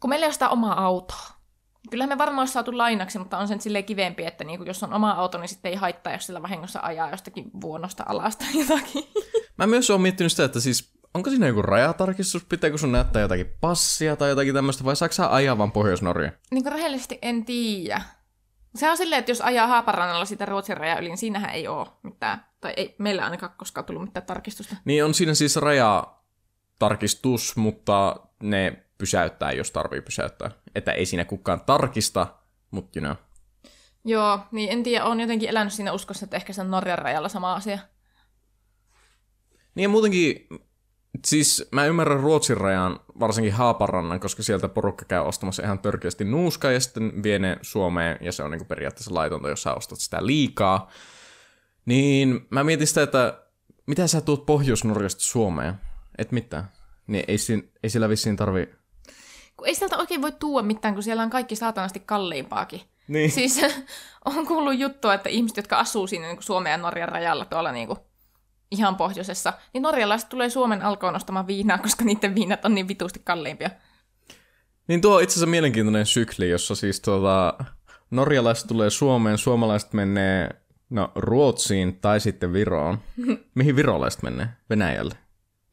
kun 0.00 0.10
meillä 0.10 0.24
ei 0.24 0.28
ole 0.28 0.32
sitä 0.32 0.48
omaa 0.48 0.84
autoa, 0.84 1.26
Kyllähän 1.92 2.08
me 2.08 2.18
varmaan 2.18 2.42
olisi 2.42 2.52
saatu 2.52 2.78
lainaksi, 2.78 3.18
mutta 3.18 3.38
on 3.38 3.48
sen 3.48 3.60
silleen 3.60 3.84
kivempi, 3.84 4.26
että 4.26 4.44
niinku, 4.44 4.64
jos 4.64 4.82
on 4.82 4.92
oma 4.92 5.10
auto, 5.10 5.38
niin 5.38 5.48
sitten 5.48 5.70
ei 5.70 5.76
haittaa, 5.76 6.12
jos 6.12 6.26
sillä 6.26 6.42
vahingossa 6.42 6.80
ajaa 6.82 7.10
jostakin 7.10 7.50
vuonosta 7.60 8.04
alasta 8.06 8.44
jotakin. 8.54 9.04
Mä 9.58 9.66
myös 9.66 9.90
oon 9.90 10.00
miettinyt 10.00 10.32
sitä, 10.32 10.44
että 10.44 10.60
siis 10.60 10.92
onko 11.14 11.30
siinä 11.30 11.46
joku 11.46 11.62
rajatarkistus, 11.62 12.44
pitääkö 12.44 12.78
sun 12.78 12.92
näyttää 12.92 13.22
jotakin 13.22 13.54
passia 13.60 14.16
tai 14.16 14.28
jotakin 14.28 14.54
tämmöistä, 14.54 14.84
vai 14.84 14.96
saako 14.96 15.12
sä 15.12 15.34
ajaa 15.34 15.58
vaan 15.58 15.72
pohjois 15.72 16.02
niin 16.02 16.62
kuin 16.62 16.72
rehellisesti 16.72 17.18
en 17.22 17.44
tiedä. 17.44 18.02
Se 18.74 18.90
on 18.90 18.96
silleen, 18.96 19.18
että 19.18 19.30
jos 19.30 19.40
ajaa 19.40 19.66
Haaparannalla 19.66 20.24
sitä 20.24 20.44
Ruotsin 20.44 20.76
raja 20.76 20.98
yli, 20.98 21.08
niin 21.08 21.18
siinähän 21.18 21.50
ei 21.50 21.68
ole 21.68 21.86
mitään, 22.02 22.46
tai 22.60 22.72
ei 22.76 22.94
meillä 22.98 23.24
ainakaan 23.24 23.52
koskaan 23.56 23.84
tullut 23.84 24.02
mitään 24.02 24.26
tarkistusta. 24.26 24.76
Niin 24.84 25.04
on 25.04 25.14
siinä 25.14 25.34
siis 25.34 25.56
rajatarkistus, 25.56 27.56
mutta 27.56 28.16
ne 28.42 28.82
pysäyttää, 29.02 29.52
jos 29.52 29.70
tarvii 29.70 30.00
pysäyttää. 30.00 30.50
Että 30.74 30.92
ei 30.92 31.06
siinä 31.06 31.24
kukaan 31.24 31.60
tarkista, 31.60 32.26
mutta 32.70 33.00
you 33.00 33.06
know. 33.06 33.16
Joo, 34.04 34.40
niin 34.52 34.70
en 34.70 34.82
tiedä, 34.82 35.04
on 35.04 35.20
jotenkin 35.20 35.48
elänyt 35.48 35.72
siinä 35.72 35.92
uskossa, 35.92 36.24
että 36.24 36.36
ehkä 36.36 36.52
se 36.52 36.60
on 36.60 36.70
Norjan 36.70 36.98
rajalla 36.98 37.28
sama 37.28 37.54
asia. 37.54 37.78
Niin 39.74 39.82
ja 39.82 39.88
muutenkin, 39.88 40.46
siis 41.26 41.68
mä 41.72 41.86
ymmärrän 41.86 42.20
Ruotsin 42.20 42.56
rajan, 42.56 43.00
varsinkin 43.20 43.52
Haaparannan, 43.52 44.20
koska 44.20 44.42
sieltä 44.42 44.68
porukka 44.68 45.04
käy 45.04 45.20
ostamassa 45.20 45.62
ihan 45.62 45.78
törkeästi 45.78 46.24
nuuskaa 46.24 46.72
ja 46.72 46.80
sitten 46.80 47.22
vie 47.22 47.38
ne 47.38 47.56
Suomeen, 47.62 48.18
ja 48.20 48.32
se 48.32 48.42
on 48.42 48.50
niinku 48.50 48.64
periaatteessa 48.64 49.14
laitonta, 49.14 49.48
jos 49.48 49.62
sä 49.62 49.74
ostat 49.74 49.98
sitä 49.98 50.26
liikaa. 50.26 50.90
Niin 51.86 52.46
mä 52.50 52.64
mietin 52.64 52.86
sitä, 52.86 53.02
että 53.02 53.42
mitä 53.86 54.06
sä 54.06 54.20
tuut 54.20 54.46
Pohjois-Norjasta 54.46 55.20
Suomeen? 55.20 55.74
Et 56.18 56.32
mitään. 56.32 56.64
Niin 57.06 57.24
ei, 57.28 57.38
siinä, 57.38 57.62
ei 57.82 57.90
sillä 57.90 58.08
vissiin 58.08 58.36
tarvi... 58.36 58.81
Kun 59.62 59.68
ei 59.68 59.74
sieltä 59.74 59.96
oikein 59.96 60.22
voi 60.22 60.32
tuoda 60.32 60.66
mitään, 60.66 60.94
kun 60.94 61.02
siellä 61.02 61.22
on 61.22 61.30
kaikki 61.30 61.56
saatanasti 61.56 62.00
kalliimpaakin. 62.00 62.80
Niin. 63.08 63.30
Siis 63.30 63.60
on 64.24 64.46
kuullut 64.46 64.78
juttua, 64.78 65.14
että 65.14 65.28
ihmiset, 65.28 65.56
jotka 65.56 65.78
asuu 65.78 66.06
siinä 66.06 66.26
niin 66.26 66.42
Suomen 66.42 66.70
ja 66.70 66.76
Norjan 66.76 67.08
rajalla 67.08 67.44
tuolla 67.44 67.72
niin 67.72 67.86
kuin 67.86 67.98
ihan 68.70 68.96
pohjoisessa, 68.96 69.52
niin 69.72 69.82
norjalaiset 69.82 70.28
tulee 70.28 70.50
Suomen 70.50 70.82
alkoon 70.82 71.16
ostamaan 71.16 71.46
viinaa, 71.46 71.78
koska 71.78 72.04
niiden 72.04 72.34
viinat 72.34 72.64
on 72.64 72.74
niin 72.74 72.88
vitusti 72.88 73.20
kalliimpia. 73.24 73.70
Niin 74.88 75.00
tuo 75.00 75.16
on 75.16 75.22
itse 75.22 75.32
asiassa 75.32 75.46
mielenkiintoinen 75.46 76.06
sykli, 76.06 76.50
jossa 76.50 76.74
siis 76.74 77.00
tuota, 77.00 77.54
norjalaiset 78.10 78.68
tulee 78.68 78.90
Suomeen, 78.90 79.38
suomalaiset 79.38 79.92
menee 79.92 80.50
no, 80.90 81.12
Ruotsiin 81.14 82.00
tai 82.00 82.20
sitten 82.20 82.52
Viroon. 82.52 82.98
Mihin 83.54 83.76
virolaiset 83.76 84.22
menee? 84.22 84.48
Venäjälle. 84.70 85.14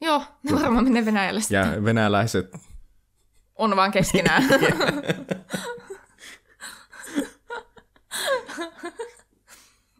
Joo, 0.01 0.23
ne 0.43 0.61
varmaan 0.61 0.83
menee 0.83 1.05
Venäjälle 1.05 1.41
sitten. 1.41 1.73
Ja 1.73 1.83
venäläiset... 1.83 2.68
On 3.60 3.76
vaan 3.76 3.91
keskenään. 3.91 4.43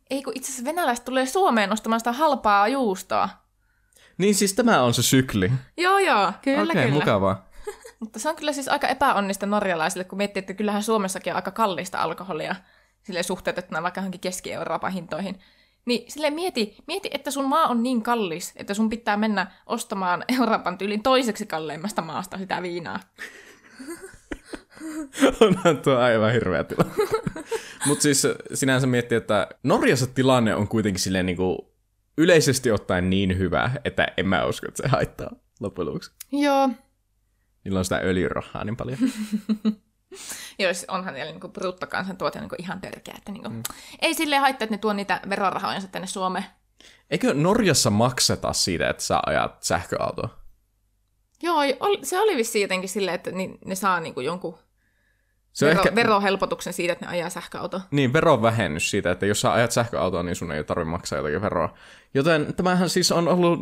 Ei 0.10 0.24
kun 0.24 0.34
itse 0.36 0.52
asiassa 0.52 0.66
venäläiset 0.66 1.06
tulee 1.06 1.26
Suomeen 1.26 1.74
ostamaan 1.74 2.00
sitä 2.00 2.12
halpaa 2.12 2.68
juustoa. 2.68 3.30
Niin 4.18 4.36
siis 4.36 4.54
tämä 4.54 4.82
on 4.82 4.94
se 4.94 5.04
sykli. 5.04 5.52
Joo, 5.78 6.00
joo, 6.00 6.34
kyllä, 6.42 6.64
Okei, 6.64 6.84
kyllä. 6.84 7.00
mukavaa. 7.00 7.50
Mutta 8.00 8.20
se 8.20 8.30
on 8.30 8.36
kyllä 8.36 8.54
siis 8.54 8.68
aika 8.68 8.88
epäonnista 8.88 9.46
norjalaisille, 9.46 10.04
kun 10.04 10.18
miettii, 10.18 10.40
että 10.40 10.54
kyllähän 10.54 10.84
Suomessakin 10.84 11.34
on 11.34 11.36
aika 11.36 11.52
kallista 11.52 11.98
alkoholia 11.98 12.56
sille 13.04 13.24
suhteutettuna 13.24 13.84
vaikka 13.84 14.00
johonkin 14.00 14.22
Keski-Euroopan 14.22 14.92
hintoihin. 14.92 15.40
Niin 15.86 16.12
sille 16.12 16.30
mieti, 16.30 16.76
mieti, 16.88 17.10
että 17.14 17.32
sun 17.32 17.46
maa 17.46 17.68
on 17.68 17.84
niin 17.84 18.02
kallis, 18.02 18.54
että 18.56 18.74
sun 18.74 18.90
pitää 18.90 19.18
mennä 19.18 19.52
ostamaan 19.66 20.24
Euroopan 20.40 20.78
tyylin 20.78 21.04
toiseksi 21.04 21.46
kalleimmasta 21.46 22.02
maasta 22.02 22.38
sitä 22.38 22.62
viinaa. 22.62 23.00
Onhan 25.42 25.78
tuo 25.78 25.96
aivan 25.96 26.34
hirveä 26.34 26.64
tilanne. 26.64 26.94
Mutta 27.88 28.02
siis 28.02 28.28
sinänsä 28.54 28.88
miettii, 28.88 29.18
että 29.18 29.48
Norjassa 29.64 30.08
tilanne 30.08 30.56
on 30.56 30.68
kuitenkin 30.68 31.00
silleen 31.00 31.26
niinku 31.26 31.74
yleisesti 32.18 32.72
ottaen 32.72 33.10
niin 33.10 33.38
hyvä, 33.38 33.72
että 33.86 34.08
en 34.18 34.28
mä 34.28 34.46
usko, 34.46 34.68
että 34.68 34.84
se 34.84 34.90
haittaa 34.90 35.30
loppujen 35.60 35.88
lopuksi. 35.88 36.12
Joo. 36.32 36.70
Niillä 37.64 37.80
on 37.80 37.86
sitä 37.86 38.02
öljyrahaa 38.04 38.64
niin 38.64 38.78
paljon. 38.78 39.00
Joo, 40.60 40.74
siis 40.74 40.86
onhan 40.88 41.14
niillä 41.14 41.32
niinku 41.32 41.48
bruttokansantuote 41.48 42.40
niinku 42.40 42.56
ihan 42.60 42.82
törkeä. 42.82 43.14
Että 43.18 43.32
niinku, 43.32 43.50
mm. 43.50 43.64
Ei 44.02 44.14
silleen 44.14 44.42
haittaa, 44.42 44.64
että 44.66 44.74
ne 44.74 44.78
tuo 44.78 44.94
niitä 44.94 45.22
verorahoja 45.30 45.82
tänne 45.92 46.08
Suomeen. 46.08 46.46
Eikö 47.10 47.34
Norjassa 47.34 47.90
makseta 47.90 48.54
siitä, 48.54 48.90
että 48.90 49.04
sä 49.04 49.20
ajat 49.26 49.64
sähköautoa? 49.64 50.39
Joo, 51.44 51.60
se 52.04 52.20
oli 52.20 52.38
vissiin 52.38 52.62
jotenkin 52.62 52.90
silleen, 52.90 53.16
että 53.16 53.32
ni- 53.32 53.58
ne 53.66 53.76
saa 53.76 54.00
niinku 54.00 54.20
jonkun 54.22 54.58
Se 55.54 55.66
vero- 55.66 55.80
ehkä, 55.80 55.96
verohelpotuksen 55.96 56.74
siitä, 56.74 56.94
että 56.94 57.06
ne 57.06 57.12
ajaa 57.12 57.30
sähköautoa. 57.30 57.82
niin, 57.92 58.14
verovähennys 58.14 58.90
siitä, 58.90 59.12
että 59.12 59.26
jos 59.26 59.42
sä 59.42 59.54
ajat 59.54 59.72
sähköautoa, 59.72 60.24
niin 60.24 60.36
sun 60.36 60.52
ei 60.52 60.64
tarvitse 60.64 60.90
maksaa 60.92 61.18
jotakin 61.20 61.42
veroa. 61.42 61.74
Joten 62.14 62.54
tämähän 62.54 62.90
siis 62.90 63.12
on 63.12 63.28
ollut 63.28 63.60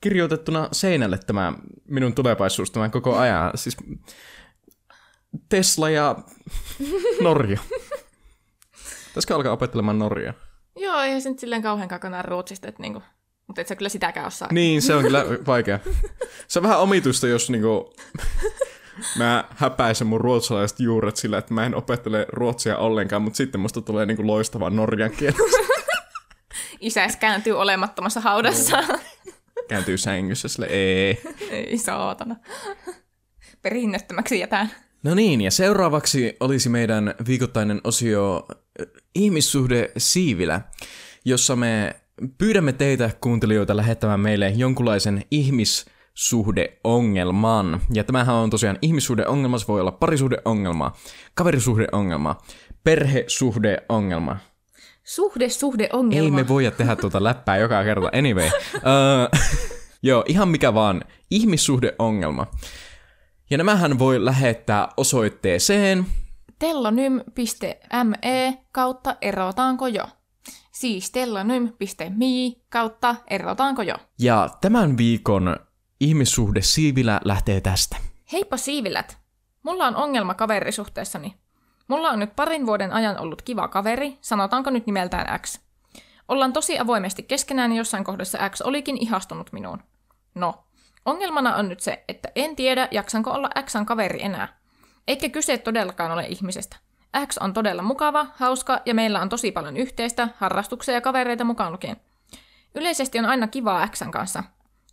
kirjoitettuna 0.00 0.68
seinälle 0.72 1.18
tämä 1.18 1.52
minun 1.88 2.14
tulevaisuus 2.14 2.70
tämän 2.70 2.90
koko 2.90 3.16
ajan. 3.16 3.50
Siis 3.54 3.76
Tesla 5.48 5.90
ja 5.90 6.16
Norja. 7.22 7.58
Pitäisikö 9.08 9.34
alkaa 9.34 9.52
opettelemaan 9.52 9.98
Norjaa? 9.98 10.34
Joo, 10.76 11.00
ei 11.00 11.20
se 11.20 11.28
nyt 11.30 11.38
silleen 11.38 11.62
kauhean 11.62 11.88
kaukana 11.88 12.22
Ruotsista, 12.22 12.68
että 12.68 12.82
niinku, 12.82 13.02
mutta 13.46 13.60
et 13.60 13.68
sä 13.68 13.76
kyllä 13.76 13.88
sitäkään 13.88 14.26
osaa. 14.26 14.48
Niin, 14.52 14.82
se 14.82 14.94
on 14.94 15.02
kyllä 15.02 15.24
vaikea. 15.46 15.78
Se 16.48 16.58
on 16.58 16.62
vähän 16.62 16.80
omituista, 16.80 17.26
jos 17.26 17.50
niinku, 17.50 17.94
mä 19.18 19.44
häpäisen 19.56 20.06
mun 20.06 20.20
ruotsalaiset 20.20 20.80
juuret 20.80 21.16
sillä, 21.16 21.38
että 21.38 21.54
mä 21.54 21.66
en 21.66 21.74
opettele 21.74 22.26
ruotsia 22.28 22.78
ollenkaan, 22.78 23.22
mutta 23.22 23.36
sitten 23.36 23.60
musta 23.60 23.80
tulee 23.80 24.06
niinku 24.06 24.26
loistava 24.26 24.70
norjan 24.70 25.10
kieli. 25.10 25.36
Isäs 26.80 27.16
kääntyy 27.16 27.52
olemattomassa 27.52 28.20
haudassa. 28.20 28.84
Kääntyy 29.68 29.98
sängyssä 29.98 30.48
sille, 30.48 30.66
ei. 30.66 31.22
ei 31.50 31.78
saatana. 31.78 32.36
Perinnöttömäksi 33.62 34.38
jätään. 34.38 34.70
No 35.02 35.14
niin, 35.14 35.40
ja 35.40 35.50
seuraavaksi 35.50 36.36
olisi 36.40 36.68
meidän 36.68 37.14
viikoittainen 37.26 37.80
osio 37.84 38.46
äh, 38.50 38.86
Ihmissuhde 39.14 39.92
Siivilä, 39.98 40.60
jossa 41.24 41.56
me 41.56 41.96
pyydämme 42.38 42.72
teitä 42.72 43.10
kuuntelijoita 43.20 43.76
lähettämään 43.76 44.20
meille 44.20 44.48
jonkunlaisen 44.48 45.22
ihmissuhdeongelman. 45.30 47.80
Ja 47.92 48.04
tämähän 48.04 48.34
on 48.34 48.50
tosiaan 48.50 48.78
ihmissuhdeongelma, 48.82 49.58
se 49.58 49.68
voi 49.68 49.80
olla 49.80 49.92
parisuhdeongelma, 49.92 50.92
kaverisuhdeongelma, 51.34 52.38
perhesuhdeongelma. 52.84 54.36
Suhde, 55.04 55.48
suhde, 55.48 55.88
ongelma. 55.92 56.24
Ei 56.24 56.30
me 56.30 56.48
voida 56.48 56.70
tehdä 56.70 56.96
tuota 56.96 57.24
läppää 57.24 57.56
joka 57.56 57.84
kerta. 57.84 58.10
Anyway. 58.18 58.50
Uh, 58.74 59.40
joo, 60.02 60.24
ihan 60.28 60.48
mikä 60.48 60.74
vaan. 60.74 61.04
Ihmissuhdeongelma. 61.30 62.46
Ja 63.50 63.58
nämähän 63.58 63.98
voi 63.98 64.24
lähettää 64.24 64.88
osoitteeseen. 64.96 66.06
tellonym.me 66.58 68.58
kautta 68.72 69.16
erotaanko 69.20 69.86
jo. 69.86 70.04
Siis 70.76 71.10
tellonym.me 71.10 72.60
kautta 72.68 73.16
erotaanko 73.30 73.82
jo. 73.82 73.94
Ja 74.18 74.48
tämän 74.60 74.96
viikon 74.96 75.56
ihmissuhde 76.00 76.62
siivilä 76.62 77.20
lähtee 77.24 77.60
tästä. 77.60 77.96
Heippa 78.32 78.56
siivilät! 78.56 79.18
Mulla 79.62 79.86
on 79.86 79.96
ongelma 79.96 80.34
kaverisuhteessani. 80.34 81.34
Mulla 81.88 82.10
on 82.10 82.18
nyt 82.18 82.36
parin 82.36 82.66
vuoden 82.66 82.92
ajan 82.92 83.18
ollut 83.18 83.42
kiva 83.42 83.68
kaveri, 83.68 84.18
sanotaanko 84.20 84.70
nyt 84.70 84.86
nimeltään 84.86 85.40
X. 85.40 85.60
Ollaan 86.28 86.52
tosi 86.52 86.78
avoimesti 86.78 87.22
keskenään 87.22 87.72
ja 87.72 87.78
jossain 87.78 88.04
kohdassa 88.04 88.48
X 88.50 88.60
olikin 88.60 88.96
ihastunut 89.00 89.52
minuun. 89.52 89.82
No, 90.34 90.64
ongelmana 91.04 91.56
on 91.56 91.68
nyt 91.68 91.80
se, 91.80 92.04
että 92.08 92.28
en 92.34 92.56
tiedä, 92.56 92.88
jaksanko 92.90 93.30
olla 93.30 93.50
Xn 93.62 93.86
kaveri 93.86 94.22
enää. 94.22 94.58
Eikä 95.08 95.28
kyse 95.28 95.58
todellakaan 95.58 96.12
ole 96.12 96.26
ihmisestä. 96.26 96.76
X 97.26 97.38
on 97.38 97.52
todella 97.52 97.82
mukava, 97.82 98.26
hauska 98.36 98.80
ja 98.86 98.94
meillä 98.94 99.20
on 99.20 99.28
tosi 99.28 99.52
paljon 99.52 99.76
yhteistä, 99.76 100.28
harrastuksia 100.38 100.94
ja 100.94 101.00
kavereita 101.00 101.44
mukaan 101.44 101.72
lukien. 101.72 101.96
Yleisesti 102.74 103.18
on 103.18 103.26
aina 103.26 103.46
kivaa 103.46 103.88
Xn 103.88 104.10
kanssa. 104.10 104.42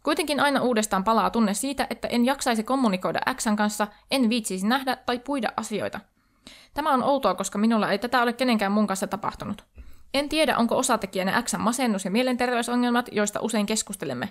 Kuitenkin 0.04 0.40
aina 0.40 0.62
uudestaan 0.62 1.04
palaa 1.04 1.30
tunne 1.30 1.54
siitä, 1.54 1.88
että 1.90 2.08
en 2.08 2.26
jaksaisi 2.26 2.64
kommunikoida 2.64 3.20
Xn 3.34 3.56
kanssa, 3.56 3.88
en 4.12 4.30
viitsisi 4.30 4.68
nähdä 4.68 4.96
tai 4.96 5.20
puida 5.20 5.50
asioita. 5.58 6.00
Tämä 6.74 6.94
on 6.94 7.04
outoa, 7.04 7.36
koska 7.36 7.58
minulla 7.58 7.92
ei 7.92 8.00
tätä 8.00 8.22
ole 8.22 8.34
kenenkään 8.34 8.72
mun 8.72 8.88
kanssa 8.88 9.08
tapahtunut. 9.08 9.66
En 10.14 10.30
tiedä, 10.30 10.58
onko 10.58 10.78
osatekijänä 10.78 11.42
Xn 11.42 11.62
masennus 11.62 12.06
ja 12.06 12.12
mielenterveysongelmat, 12.12 13.10
joista 13.12 13.40
usein 13.42 13.66
keskustelemme. 13.66 14.30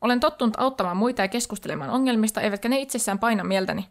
Olen 0.00 0.20
tottunut 0.20 0.60
auttamaan 0.60 0.96
muita 0.96 1.22
ja 1.22 1.28
keskustelemaan 1.28 1.90
ongelmista, 1.90 2.40
eivätkä 2.40 2.68
ne 2.68 2.78
itsessään 2.78 3.18
paina 3.18 3.44
mieltäni. 3.44 3.88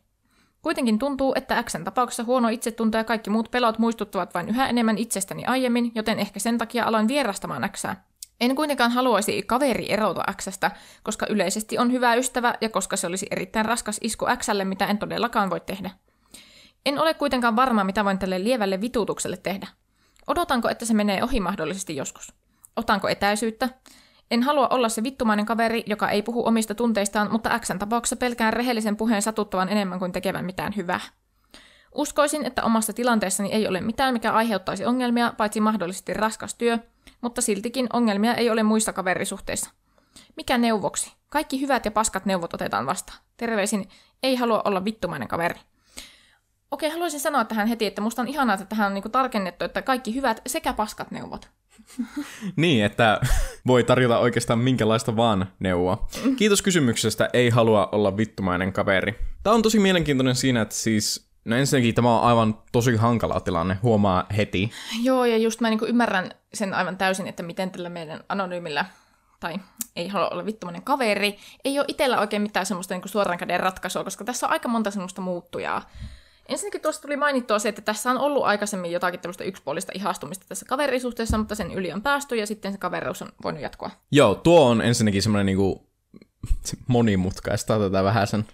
Kuitenkin 0.66 1.00
tuntuu, 1.00 1.34
että 1.36 1.64
Xn 1.64 1.84
tapauksessa 1.84 2.24
huono 2.24 2.50
itsetunto 2.50 2.98
ja 2.98 3.04
kaikki 3.04 3.30
muut 3.30 3.52
pelot 3.52 3.80
muistuttavat 3.80 4.34
vain 4.34 4.50
yhä 4.50 4.68
enemmän 4.70 4.98
itsestäni 4.98 5.46
aiemmin, 5.46 5.92
joten 5.96 6.20
ehkä 6.20 6.40
sen 6.40 6.58
takia 6.58 6.86
aloin 6.86 7.08
vierastamaan 7.08 7.70
Xää. 7.70 8.04
En 8.42 8.56
kuitenkaan 8.56 8.92
haluaisi 8.92 9.44
kaveri 9.44 9.92
erota 9.92 10.24
Xstä, 10.42 10.72
koska 11.04 11.26
yleisesti 11.30 11.78
on 11.78 11.92
hyvä 11.92 12.16
ystävä 12.16 12.56
ja 12.62 12.70
koska 12.70 12.98
se 12.98 13.08
olisi 13.08 13.28
erittäin 13.32 13.66
raskas 13.66 13.98
isku 14.02 14.26
Xlle, 14.38 14.66
mitä 14.66 14.86
en 14.86 14.98
todellakaan 14.98 15.50
voi 15.50 15.60
tehdä. 15.60 15.92
En 16.86 17.00
ole 17.00 17.14
kuitenkaan 17.14 17.56
varma, 17.56 17.84
mitä 17.84 18.06
voin 18.06 18.20
tälle 18.20 18.44
lievälle 18.44 18.82
vituutukselle 18.82 19.38
tehdä. 19.38 19.68
Odotanko, 20.28 20.70
että 20.70 20.86
se 20.86 20.94
menee 20.94 21.24
ohi 21.24 21.40
mahdollisesti 21.40 21.96
joskus? 21.96 22.34
Otanko 22.76 23.08
etäisyyttä? 23.08 23.70
En 24.32 24.44
halua 24.44 24.68
olla 24.68 24.90
se 24.90 25.04
vittumainen 25.04 25.46
kaveri, 25.46 25.84
joka 25.88 26.10
ei 26.10 26.22
puhu 26.22 26.48
omista 26.48 26.76
tunteistaan, 26.76 27.32
mutta 27.32 27.60
Xn 27.60 27.80
tapauksessa 27.80 28.16
pelkään 28.16 28.54
rehellisen 28.54 28.98
puheen 28.98 29.22
satuttavan 29.22 29.70
enemmän 29.70 30.00
kuin 30.00 30.12
tekevän 30.12 30.46
mitään 30.46 30.76
hyvää. 30.76 31.00
Uskoisin, 31.96 32.46
että 32.46 32.64
omassa 32.64 32.94
tilanteessani 32.94 33.52
ei 33.52 33.68
ole 33.68 33.82
mitään, 33.82 34.14
mikä 34.14 34.34
aiheuttaisi 34.34 34.86
ongelmia, 34.86 35.34
paitsi 35.38 35.62
mahdollisesti 35.62 36.14
raskas 36.14 36.56
työ, 36.56 36.80
mutta 37.22 37.42
siltikin 37.42 37.88
ongelmia 37.94 38.36
ei 38.36 38.50
ole 38.50 38.64
muissa 38.64 38.94
kaverisuhteissa. 38.94 39.70
Mikä 40.36 40.58
neuvoksi? 40.58 41.14
Kaikki 41.30 41.62
hyvät 41.62 41.86
ja 41.86 41.92
paskat 41.92 42.26
neuvot 42.26 42.54
otetaan 42.54 42.86
vastaan. 42.86 43.20
Terveisin, 43.38 43.90
ei 44.24 44.36
halua 44.36 44.62
olla 44.66 44.86
vittumainen 44.86 45.28
kaveri. 45.28 45.60
Okei, 46.72 46.90
haluaisin 46.90 47.20
sanoa 47.20 47.46
tähän 47.46 47.68
heti, 47.68 47.86
että 47.86 48.02
musta 48.02 48.22
on 48.22 48.28
ihanaa, 48.28 48.54
että 48.54 48.66
tähän 48.66 48.88
on 48.88 48.94
niinku 48.94 49.10
tarkennettu, 49.10 49.66
että 49.66 49.82
kaikki 49.82 50.16
hyvät 50.16 50.42
sekä 50.48 50.74
paskat 50.74 51.12
neuvot. 51.12 51.50
Niin, 52.56 52.86
että 52.86 53.22
voi 53.68 53.84
tarjota 53.84 54.20
oikeastaan 54.20 54.60
minkälaista 54.60 55.16
vaan 55.16 55.48
neuvoa. 55.60 56.08
Kiitos 56.38 56.62
kysymyksestä, 56.62 57.30
ei 57.34 57.50
halua 57.50 57.90
olla 57.92 58.18
vittumainen 58.18 58.74
kaveri. 58.74 59.20
Tämä 59.44 59.54
on 59.54 59.62
tosi 59.62 59.80
mielenkiintoinen 59.80 60.36
siinä, 60.36 60.62
että 60.62 60.76
siis, 60.76 61.30
no 61.46 61.56
ensinnäkin 61.56 61.96
tämä 61.96 62.18
on 62.18 62.24
aivan 62.24 62.58
tosi 62.72 62.96
hankala 62.96 63.40
tilanne, 63.40 63.78
huomaa 63.84 64.26
heti. 64.38 64.72
Joo, 65.02 65.26
ja 65.26 65.38
just 65.38 65.62
mä 65.62 65.70
niinku 65.70 65.86
ymmärrän 65.86 66.32
sen 66.54 66.74
aivan 66.74 66.98
täysin, 66.98 67.28
että 67.28 67.44
miten 67.44 67.72
tällä 67.72 67.90
meidän 67.90 68.24
anonyymillä, 68.30 68.86
tai 69.40 69.56
ei 69.96 70.08
halua 70.08 70.30
olla 70.30 70.46
vittumainen 70.46 70.84
kaveri, 70.84 71.38
ei 71.66 71.80
ole 71.80 71.86
itsellä 71.88 72.20
oikein 72.20 72.42
mitään 72.42 72.66
semmoista 72.66 72.94
niinku 72.94 73.08
suoran 73.08 73.38
käden 73.38 73.60
ratkaisua, 73.60 74.04
koska 74.04 74.26
tässä 74.26 74.48
on 74.48 74.52
aika 74.52 74.68
monta 74.70 74.92
semmoista 74.92 75.22
muuttujaa. 75.22 75.90
Ensinnäkin 76.50 76.82
tuossa 76.82 77.02
tuli 77.02 77.18
mainittua 77.18 77.60
se, 77.60 77.70
että 77.70 77.82
tässä 77.82 78.12
on 78.12 78.18
ollut 78.18 78.44
aikaisemmin 78.44 78.92
jotakin 78.92 79.20
tämmöistä 79.20 79.44
yksipuolista 79.44 79.92
ihastumista 79.96 80.46
tässä 80.50 80.66
kaverisuhteessa, 80.66 81.38
mutta 81.38 81.56
sen 81.56 81.72
yli 81.72 81.94
on 81.94 82.02
päästy 82.02 82.36
ja 82.36 82.48
sitten 82.48 82.72
se 82.72 82.78
kaveruus 82.78 83.22
on 83.22 83.30
voinut 83.44 83.62
jatkua. 83.62 83.92
Joo, 84.12 84.36
tuo 84.36 84.70
on 84.70 84.82
ensinnäkin 84.82 85.22
semmoinen 85.22 85.46
niinku 85.46 85.90
monimutkaista 86.88 87.80
tätä 87.80 88.04
vähän 88.04 88.28
sen. 88.28 88.46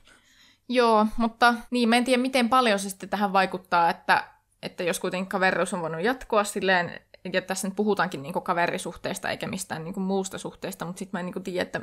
Joo, 0.69 1.05
mutta 1.17 1.53
niin, 1.71 1.89
mä 1.89 1.95
en 1.95 2.03
tiedä 2.05 2.21
miten 2.21 2.49
paljon 2.49 2.79
se 2.79 2.89
sitten 2.89 3.09
tähän 3.09 3.33
vaikuttaa, 3.33 3.89
että, 3.89 4.23
että 4.63 4.83
jos 4.83 4.99
kuitenkin 4.99 5.29
kaveruus 5.29 5.73
on 5.73 5.81
voinut 5.81 6.01
jatkua 6.01 6.43
silleen, 6.43 7.01
ja 7.33 7.41
tässä 7.41 7.67
nyt 7.67 7.75
puhutaankin 7.75 8.21
niin 8.21 8.33
kaverisuhteesta 8.33 9.29
eikä 9.29 9.47
mistään 9.47 9.83
niin 9.83 10.01
muusta 10.01 10.37
suhteesta, 10.37 10.85
mutta 10.85 10.99
sitten 10.99 11.17
mä 11.17 11.19
en 11.19 11.25
niin 11.25 11.43
tiedä, 11.43 11.61
että 11.61 11.81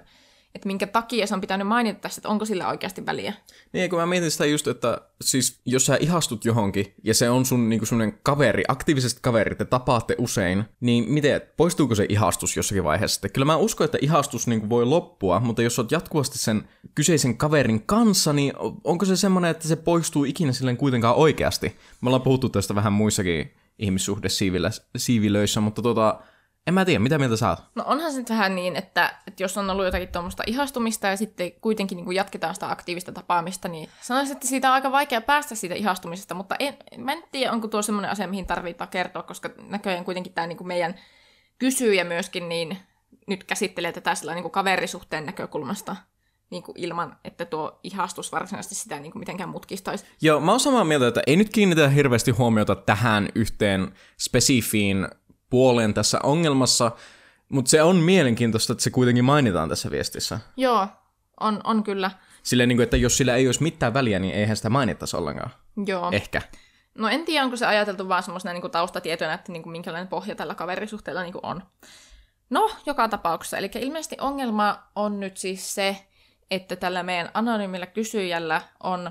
että 0.54 0.66
minkä 0.66 0.86
takia 0.86 1.26
se 1.26 1.34
on 1.34 1.40
pitänyt 1.40 1.66
mainita 1.66 2.00
tässä, 2.00 2.18
että 2.18 2.28
onko 2.28 2.44
sillä 2.44 2.68
oikeasti 2.68 3.06
väliä. 3.06 3.34
Niin, 3.72 3.90
kun 3.90 3.98
mä 3.98 4.06
mietin 4.06 4.30
sitä 4.30 4.46
just, 4.46 4.66
että 4.66 5.00
siis 5.20 5.60
jos 5.66 5.86
sä 5.86 5.96
ihastut 6.00 6.44
johonkin 6.44 6.94
ja 7.04 7.14
se 7.14 7.30
on 7.30 7.46
sun 7.46 7.68
niinku 7.68 7.86
semmonen 7.86 8.18
kaveri, 8.22 8.62
aktiivisesti 8.68 9.20
kaveri, 9.22 9.54
te 9.54 9.64
tapaatte 9.64 10.14
usein, 10.18 10.64
niin 10.80 11.12
miten, 11.12 11.40
poistuuko 11.56 11.94
se 11.94 12.06
ihastus 12.08 12.56
jossakin 12.56 12.84
vaiheessa? 12.84 13.14
Sitten? 13.14 13.32
Kyllä 13.32 13.44
mä 13.44 13.56
uskon, 13.56 13.84
että 13.84 13.98
ihastus 14.00 14.46
niinku 14.46 14.68
voi 14.68 14.84
loppua, 14.84 15.40
mutta 15.40 15.62
jos 15.62 15.78
oot 15.78 15.92
jatkuvasti 15.92 16.38
sen 16.38 16.68
kyseisen 16.94 17.36
kaverin 17.36 17.82
kanssa, 17.86 18.32
niin 18.32 18.52
onko 18.84 19.04
se 19.04 19.16
semmoinen, 19.16 19.50
että 19.50 19.68
se 19.68 19.76
poistuu 19.76 20.24
ikinä 20.24 20.52
silleen 20.52 20.76
kuitenkaan 20.76 21.16
oikeasti? 21.16 21.76
Me 22.00 22.08
ollaan 22.08 22.22
puhuttu 22.22 22.48
tästä 22.48 22.74
vähän 22.74 22.92
muissakin 22.92 23.52
ihmissuhdesiivilöissä, 23.78 25.60
mutta 25.60 25.82
tota, 25.82 26.20
en 26.68 26.74
mä 26.74 26.84
tiedä, 26.84 26.98
mitä 26.98 27.18
mieltä 27.18 27.36
sä 27.36 27.48
oot? 27.48 27.58
No 27.74 27.84
onhan 27.86 28.12
se 28.12 28.18
nyt 28.18 28.30
vähän 28.30 28.54
niin, 28.54 28.76
että, 28.76 29.14
että 29.26 29.42
jos 29.42 29.58
on 29.58 29.70
ollut 29.70 29.84
jotakin 29.84 30.08
tuommoista 30.08 30.42
ihastumista 30.46 31.06
ja 31.06 31.16
sitten 31.16 31.52
kuitenkin 31.52 31.96
niin 31.96 32.04
kuin 32.04 32.14
jatketaan 32.14 32.54
sitä 32.54 32.70
aktiivista 32.70 33.12
tapaamista, 33.12 33.68
niin 33.68 33.88
sanoisin, 34.00 34.32
että 34.32 34.48
siitä 34.48 34.68
on 34.68 34.74
aika 34.74 34.92
vaikea 34.92 35.20
päästä 35.20 35.54
siitä 35.54 35.74
ihastumisesta, 35.74 36.34
mutta 36.34 36.56
en, 36.58 36.76
mä 36.96 37.12
en 37.12 37.24
tiedä, 37.32 37.52
onko 37.52 37.68
tuo 37.68 37.82
semmoinen 37.82 38.10
asia, 38.10 38.28
mihin 38.28 38.46
tarvitaan 38.46 38.90
kertoa, 38.90 39.22
koska 39.22 39.50
näköjään 39.68 40.04
kuitenkin 40.04 40.32
tämä 40.32 40.46
niin 40.46 40.58
kuin 40.58 40.68
meidän 40.68 40.94
kysyjä 41.58 42.04
myöskin 42.04 42.48
niin 42.48 42.78
nyt 43.26 43.44
käsittelee 43.44 43.92
tätä 43.92 44.14
sillä 44.14 44.34
niin 44.34 44.42
kuin 44.42 44.52
kaverisuhteen 44.52 45.26
näkökulmasta 45.26 45.96
niin 46.50 46.62
kuin 46.62 46.78
ilman, 46.78 47.16
että 47.24 47.44
tuo 47.44 47.80
ihastus 47.82 48.32
varsinaisesti 48.32 48.74
sitä 48.74 49.00
niin 49.00 49.12
kuin 49.12 49.20
mitenkään 49.20 49.48
mutkistaisi. 49.48 50.04
Joo, 50.22 50.40
mä 50.40 50.50
oon 50.50 50.60
samaa 50.60 50.84
mieltä, 50.84 51.06
että 51.06 51.22
ei 51.26 51.36
nyt 51.36 51.48
kiinnitä 51.48 51.88
hirveästi 51.88 52.30
huomiota 52.30 52.74
tähän 52.74 53.28
yhteen 53.34 53.92
spesifiin 54.18 55.08
puoleen 55.50 55.94
tässä 55.94 56.18
ongelmassa, 56.22 56.90
mutta 57.48 57.70
se 57.70 57.82
on 57.82 57.96
mielenkiintoista, 57.96 58.72
että 58.72 58.84
se 58.84 58.90
kuitenkin 58.90 59.24
mainitaan 59.24 59.68
tässä 59.68 59.90
viestissä. 59.90 60.40
Joo, 60.56 60.86
on, 61.40 61.60
on 61.64 61.82
kyllä. 61.82 62.10
Silleen, 62.42 62.68
niin 62.68 62.76
kuin, 62.76 62.84
että 62.84 62.96
jos 62.96 63.16
sillä 63.16 63.36
ei 63.36 63.48
olisi 63.48 63.62
mitään 63.62 63.94
väliä, 63.94 64.18
niin 64.18 64.34
eihän 64.34 64.56
sitä 64.56 64.70
mainittaisi 64.70 65.16
ollenkaan. 65.16 65.50
Joo. 65.86 66.10
Ehkä. 66.12 66.42
No 66.94 67.08
en 67.08 67.24
tiedä, 67.24 67.44
onko 67.44 67.56
se 67.56 67.66
ajateltu 67.66 68.08
vaan 68.08 68.22
semmoisena 68.22 68.52
niin 68.52 68.70
taustatietoina, 68.70 69.34
että 69.34 69.52
niin 69.52 69.62
kuin 69.62 69.72
minkälainen 69.72 70.08
pohja 70.08 70.34
tällä 70.34 70.54
kaverisuhteella 70.54 71.22
niin 71.22 71.32
kuin 71.32 71.46
on. 71.46 71.62
No, 72.50 72.70
joka 72.86 73.08
tapauksessa. 73.08 73.58
Eli 73.58 73.70
ilmeisesti 73.80 74.16
ongelma 74.20 74.82
on 74.96 75.20
nyt 75.20 75.36
siis 75.36 75.74
se, 75.74 76.06
että 76.50 76.76
tällä 76.76 77.02
meidän 77.02 77.30
anonyymillä 77.34 77.86
kysyjällä 77.86 78.62
on 78.82 79.10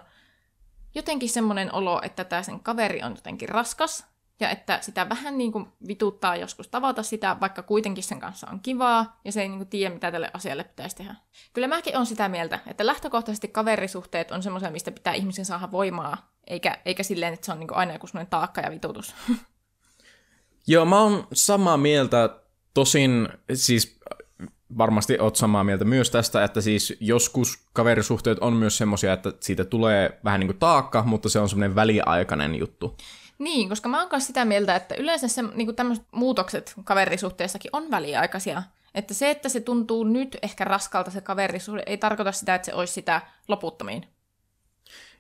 jotenkin 0.95 1.29
semmoinen 1.29 1.73
olo, 1.73 2.01
että 2.03 2.23
tämä 2.23 2.43
sen 2.43 2.59
kaveri 2.59 3.03
on 3.03 3.11
jotenkin 3.15 3.49
raskas, 3.49 4.05
ja 4.39 4.49
että 4.49 4.79
sitä 4.81 5.09
vähän 5.09 5.38
niin 5.38 5.51
kuin 5.51 5.67
vituttaa 5.88 6.35
joskus 6.35 6.67
tavata 6.67 7.03
sitä, 7.03 7.38
vaikka 7.41 7.63
kuitenkin 7.63 8.03
sen 8.03 8.19
kanssa 8.19 8.47
on 8.51 8.59
kivaa, 8.59 9.19
ja 9.25 9.31
se 9.31 9.41
ei 9.41 9.49
niin 9.49 9.59
kuin 9.59 9.69
tiedä, 9.69 9.93
mitä 9.93 10.11
tälle 10.11 10.31
asialle 10.33 10.63
pitäisi 10.63 10.95
tehdä. 10.95 11.15
Kyllä 11.53 11.67
mäkin 11.67 11.97
on 11.97 12.05
sitä 12.05 12.29
mieltä, 12.29 12.59
että 12.67 12.85
lähtökohtaisesti 12.85 13.47
kaverisuhteet 13.47 14.31
on 14.31 14.43
semmoisia, 14.43 14.71
mistä 14.71 14.91
pitää 14.91 15.13
ihmisen 15.13 15.45
saada 15.45 15.71
voimaa, 15.71 16.31
eikä, 16.47 16.77
eikä 16.85 17.03
silleen, 17.03 17.33
että 17.33 17.45
se 17.45 17.51
on 17.51 17.59
niin 17.59 17.67
kuin 17.67 17.77
aina 17.77 17.93
joku 17.93 18.07
semmoinen 18.07 18.29
taakka 18.29 18.61
ja 18.61 18.71
vitutus. 18.71 19.15
Joo, 20.67 20.85
mä 20.85 21.01
oon 21.01 21.27
samaa 21.33 21.77
mieltä, 21.77 22.29
tosin 22.73 23.29
siis 23.53 23.99
varmasti 24.77 25.19
oot 25.19 25.35
samaa 25.35 25.63
mieltä 25.63 25.85
myös 25.85 26.09
tästä, 26.09 26.43
että 26.43 26.61
siis 26.61 26.97
joskus 26.99 27.67
kaverisuhteet 27.73 28.39
on 28.39 28.53
myös 28.53 28.77
semmoisia, 28.77 29.13
että 29.13 29.33
siitä 29.39 29.65
tulee 29.65 30.19
vähän 30.23 30.39
niin 30.39 30.47
kuin 30.47 30.59
taakka, 30.59 31.03
mutta 31.03 31.29
se 31.29 31.39
on 31.39 31.49
semmoinen 31.49 31.75
väliaikainen 31.75 32.55
juttu. 32.55 32.97
Niin, 33.39 33.69
koska 33.69 33.89
mä 33.89 33.99
oon 33.99 34.09
myös 34.11 34.27
sitä 34.27 34.45
mieltä, 34.45 34.75
että 34.75 34.95
yleensä 34.95 35.27
se, 35.27 35.41
niin 35.41 35.75
tämmöiset 35.75 36.05
muutokset 36.11 36.73
kaverisuhteessakin 36.83 37.69
on 37.73 37.91
väliaikaisia. 37.91 38.63
Että 38.95 39.13
se, 39.13 39.29
että 39.29 39.49
se 39.49 39.59
tuntuu 39.59 40.03
nyt 40.03 40.38
ehkä 40.41 40.63
raskalta 40.63 41.11
se 41.11 41.21
kaverisuhde, 41.21 41.83
ei 41.85 41.97
tarkoita 41.97 42.31
sitä, 42.31 42.55
että 42.55 42.65
se 42.65 42.73
olisi 42.73 42.93
sitä 42.93 43.21
loputtomiin. 43.47 44.05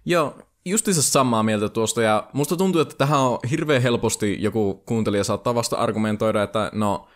Joo, 0.05 0.37
justiinsa 0.65 1.03
samaa 1.03 1.43
mieltä 1.43 1.69
tuosta, 1.69 2.01
ja 2.01 2.29
musta 2.33 2.57
tuntuu, 2.57 2.81
että 2.81 2.95
tähän 2.97 3.19
on 3.19 3.39
hirveän 3.49 3.81
helposti 3.81 4.37
joku 4.39 4.83
kuuntelija 4.85 5.23
saattaa 5.23 5.55
vasta 5.55 5.75
argumentoida, 5.75 6.43
että 6.43 6.71
no, 6.73 7.07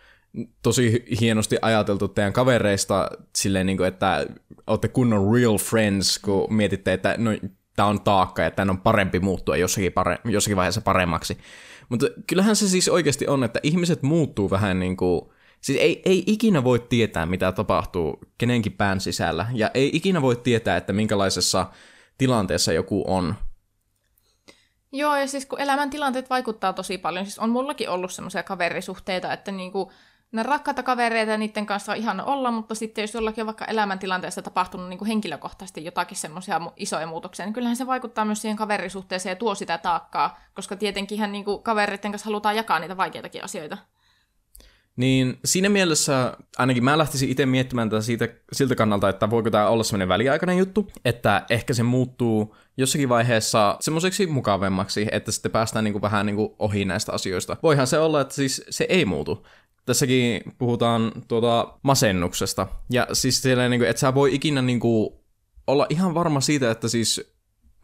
tosi 0.63 1.05
hienosti 1.21 1.57
ajateltu 1.61 2.07
teidän 2.07 2.33
kavereista 2.33 3.09
silleen, 3.35 3.65
niin 3.65 3.77
kuin, 3.77 3.87
että 3.87 4.25
olette 4.67 4.87
kunnon 4.87 5.35
real 5.35 5.57
friends, 5.57 6.19
kun 6.19 6.53
mietitte, 6.53 6.93
että 6.93 7.15
no, 7.17 7.31
tämä 7.75 7.89
on 7.89 8.01
taakka 8.01 8.41
ja 8.41 8.51
tämän 8.51 8.69
on 8.69 8.81
parempi 8.81 9.19
muuttua 9.19 9.57
jossakin, 9.57 9.91
pare- 9.91 10.31
jossakin 10.31 10.57
vaiheessa 10.57 10.81
paremmaksi. 10.81 11.37
Mutta 11.89 12.05
kyllähän 12.27 12.55
se 12.55 12.67
siis 12.67 12.89
oikeasti 12.89 13.27
on, 13.27 13.43
että 13.43 13.59
ihmiset 13.63 14.03
muuttuu 14.03 14.49
vähän 14.49 14.79
niin 14.79 14.97
kuin, 14.97 15.21
siis 15.61 15.79
ei, 15.81 16.01
ei 16.05 16.23
ikinä 16.27 16.63
voi 16.63 16.79
tietää, 16.79 17.25
mitä 17.25 17.51
tapahtuu 17.51 18.19
kenenkin 18.37 18.71
pään 18.71 18.99
sisällä, 18.99 19.45
ja 19.53 19.71
ei 19.73 19.89
ikinä 19.93 20.21
voi 20.21 20.35
tietää, 20.35 20.77
että 20.77 20.93
minkälaisessa 20.93 21.67
tilanteessa 22.17 22.73
joku 22.73 23.03
on. 23.07 23.35
Joo, 24.91 25.15
ja 25.15 25.27
siis 25.27 25.45
kun 25.45 25.61
elämäntilanteet 25.61 26.29
vaikuttaa 26.29 26.73
tosi 26.73 26.97
paljon, 26.97 27.25
siis 27.25 27.39
on 27.39 27.49
mullakin 27.49 27.89
ollut 27.89 28.11
semmoisia 28.11 28.43
kaverisuhteita, 28.43 29.33
että 29.33 29.51
niinku, 29.51 29.91
ne 30.31 30.43
rakkaita 30.43 30.83
kavereita 30.83 31.31
ja 31.31 31.37
niiden 31.37 31.65
kanssa 31.65 31.91
on 31.91 31.97
ihan 31.97 32.21
olla, 32.21 32.51
mutta 32.51 32.75
sitten 32.75 33.01
jos 33.03 33.13
jollakin 33.13 33.41
on 33.41 33.45
vaikka 33.45 33.65
elämäntilanteessa 33.65 34.41
tapahtunut 34.41 34.89
niin 34.89 34.97
kuin 34.97 35.07
henkilökohtaisesti 35.07 35.85
jotakin 35.85 36.17
semmoisia 36.17 36.61
isoja 36.75 37.07
muutoksia, 37.07 37.45
niin 37.45 37.53
kyllähän 37.53 37.75
se 37.75 37.87
vaikuttaa 37.87 38.25
myös 38.25 38.41
siihen 38.41 38.57
kaverisuhteeseen 38.57 39.31
ja 39.31 39.35
tuo 39.35 39.55
sitä 39.55 39.77
taakkaa, 39.77 40.39
koska 40.53 40.75
tietenkin 40.75 41.31
niin 41.31 41.45
kavereiden 41.63 42.11
kanssa 42.11 42.25
halutaan 42.25 42.55
jakaa 42.55 42.79
niitä 42.79 42.97
vaikeitakin 42.97 43.43
asioita. 43.43 43.77
Niin 44.95 45.39
siinä 45.45 45.69
mielessä 45.69 46.37
ainakin 46.57 46.83
mä 46.83 46.97
lähtisin 46.97 47.29
itse 47.29 47.45
miettimään 47.45 47.89
tätä 47.89 48.01
siitä, 48.01 48.27
siltä 48.51 48.75
kannalta, 48.75 49.09
että 49.09 49.29
voiko 49.29 49.49
tämä 49.49 49.67
olla 49.67 49.83
semmoinen 49.83 50.07
väliaikainen 50.07 50.57
juttu, 50.57 50.91
että 51.05 51.45
ehkä 51.49 51.73
se 51.73 51.83
muuttuu 51.83 52.55
jossakin 52.77 53.09
vaiheessa 53.09 53.77
semmoiseksi 53.79 54.27
mukavemmaksi, 54.27 55.07
että 55.11 55.31
sitten 55.31 55.51
päästään 55.51 55.83
niinku 55.83 56.01
vähän 56.01 56.25
niinku 56.25 56.55
ohi 56.59 56.85
näistä 56.85 57.11
asioista. 57.11 57.57
Voihan 57.63 57.87
se 57.87 57.99
olla, 57.99 58.21
että 58.21 58.33
siis 58.33 58.63
se 58.69 58.85
ei 58.89 59.05
muutu. 59.05 59.45
Tässäkin 59.85 60.41
puhutaan 60.57 61.11
tuota 61.27 61.73
masennuksesta. 61.83 62.67
Ja 62.89 63.07
siis 63.13 63.41
siellä, 63.41 63.69
niin 63.69 63.79
kuin, 63.79 63.89
että 63.89 63.99
sä 63.99 64.13
voi 64.13 64.35
ikinä 64.35 64.61
niin 64.61 64.79
kuin, 64.79 65.09
olla 65.67 65.87
ihan 65.89 66.13
varma 66.13 66.41
siitä, 66.41 66.71
että 66.71 66.87
siis 66.87 67.31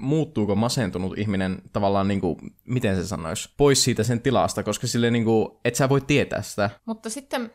muuttuuko 0.02 0.56
masentunut 0.56 1.18
ihminen 1.18 1.62
tavallaan, 1.74 2.08
niin 2.08 2.22
kuin, 2.22 2.38
miten 2.66 2.95
se 2.95 3.08
sanoisi, 3.08 3.54
pois 3.58 3.84
siitä 3.84 4.04
sen 4.04 4.22
tilasta, 4.22 4.64
koska 4.64 4.88
sille 4.88 5.12
niin 5.12 5.26
kuin, 5.26 5.50
et 5.66 5.76
sä 5.76 5.89
voi 5.89 6.02
tietää 6.02 6.41
sitä. 6.41 6.70
Mutta 6.86 7.10
sitten 7.10 7.52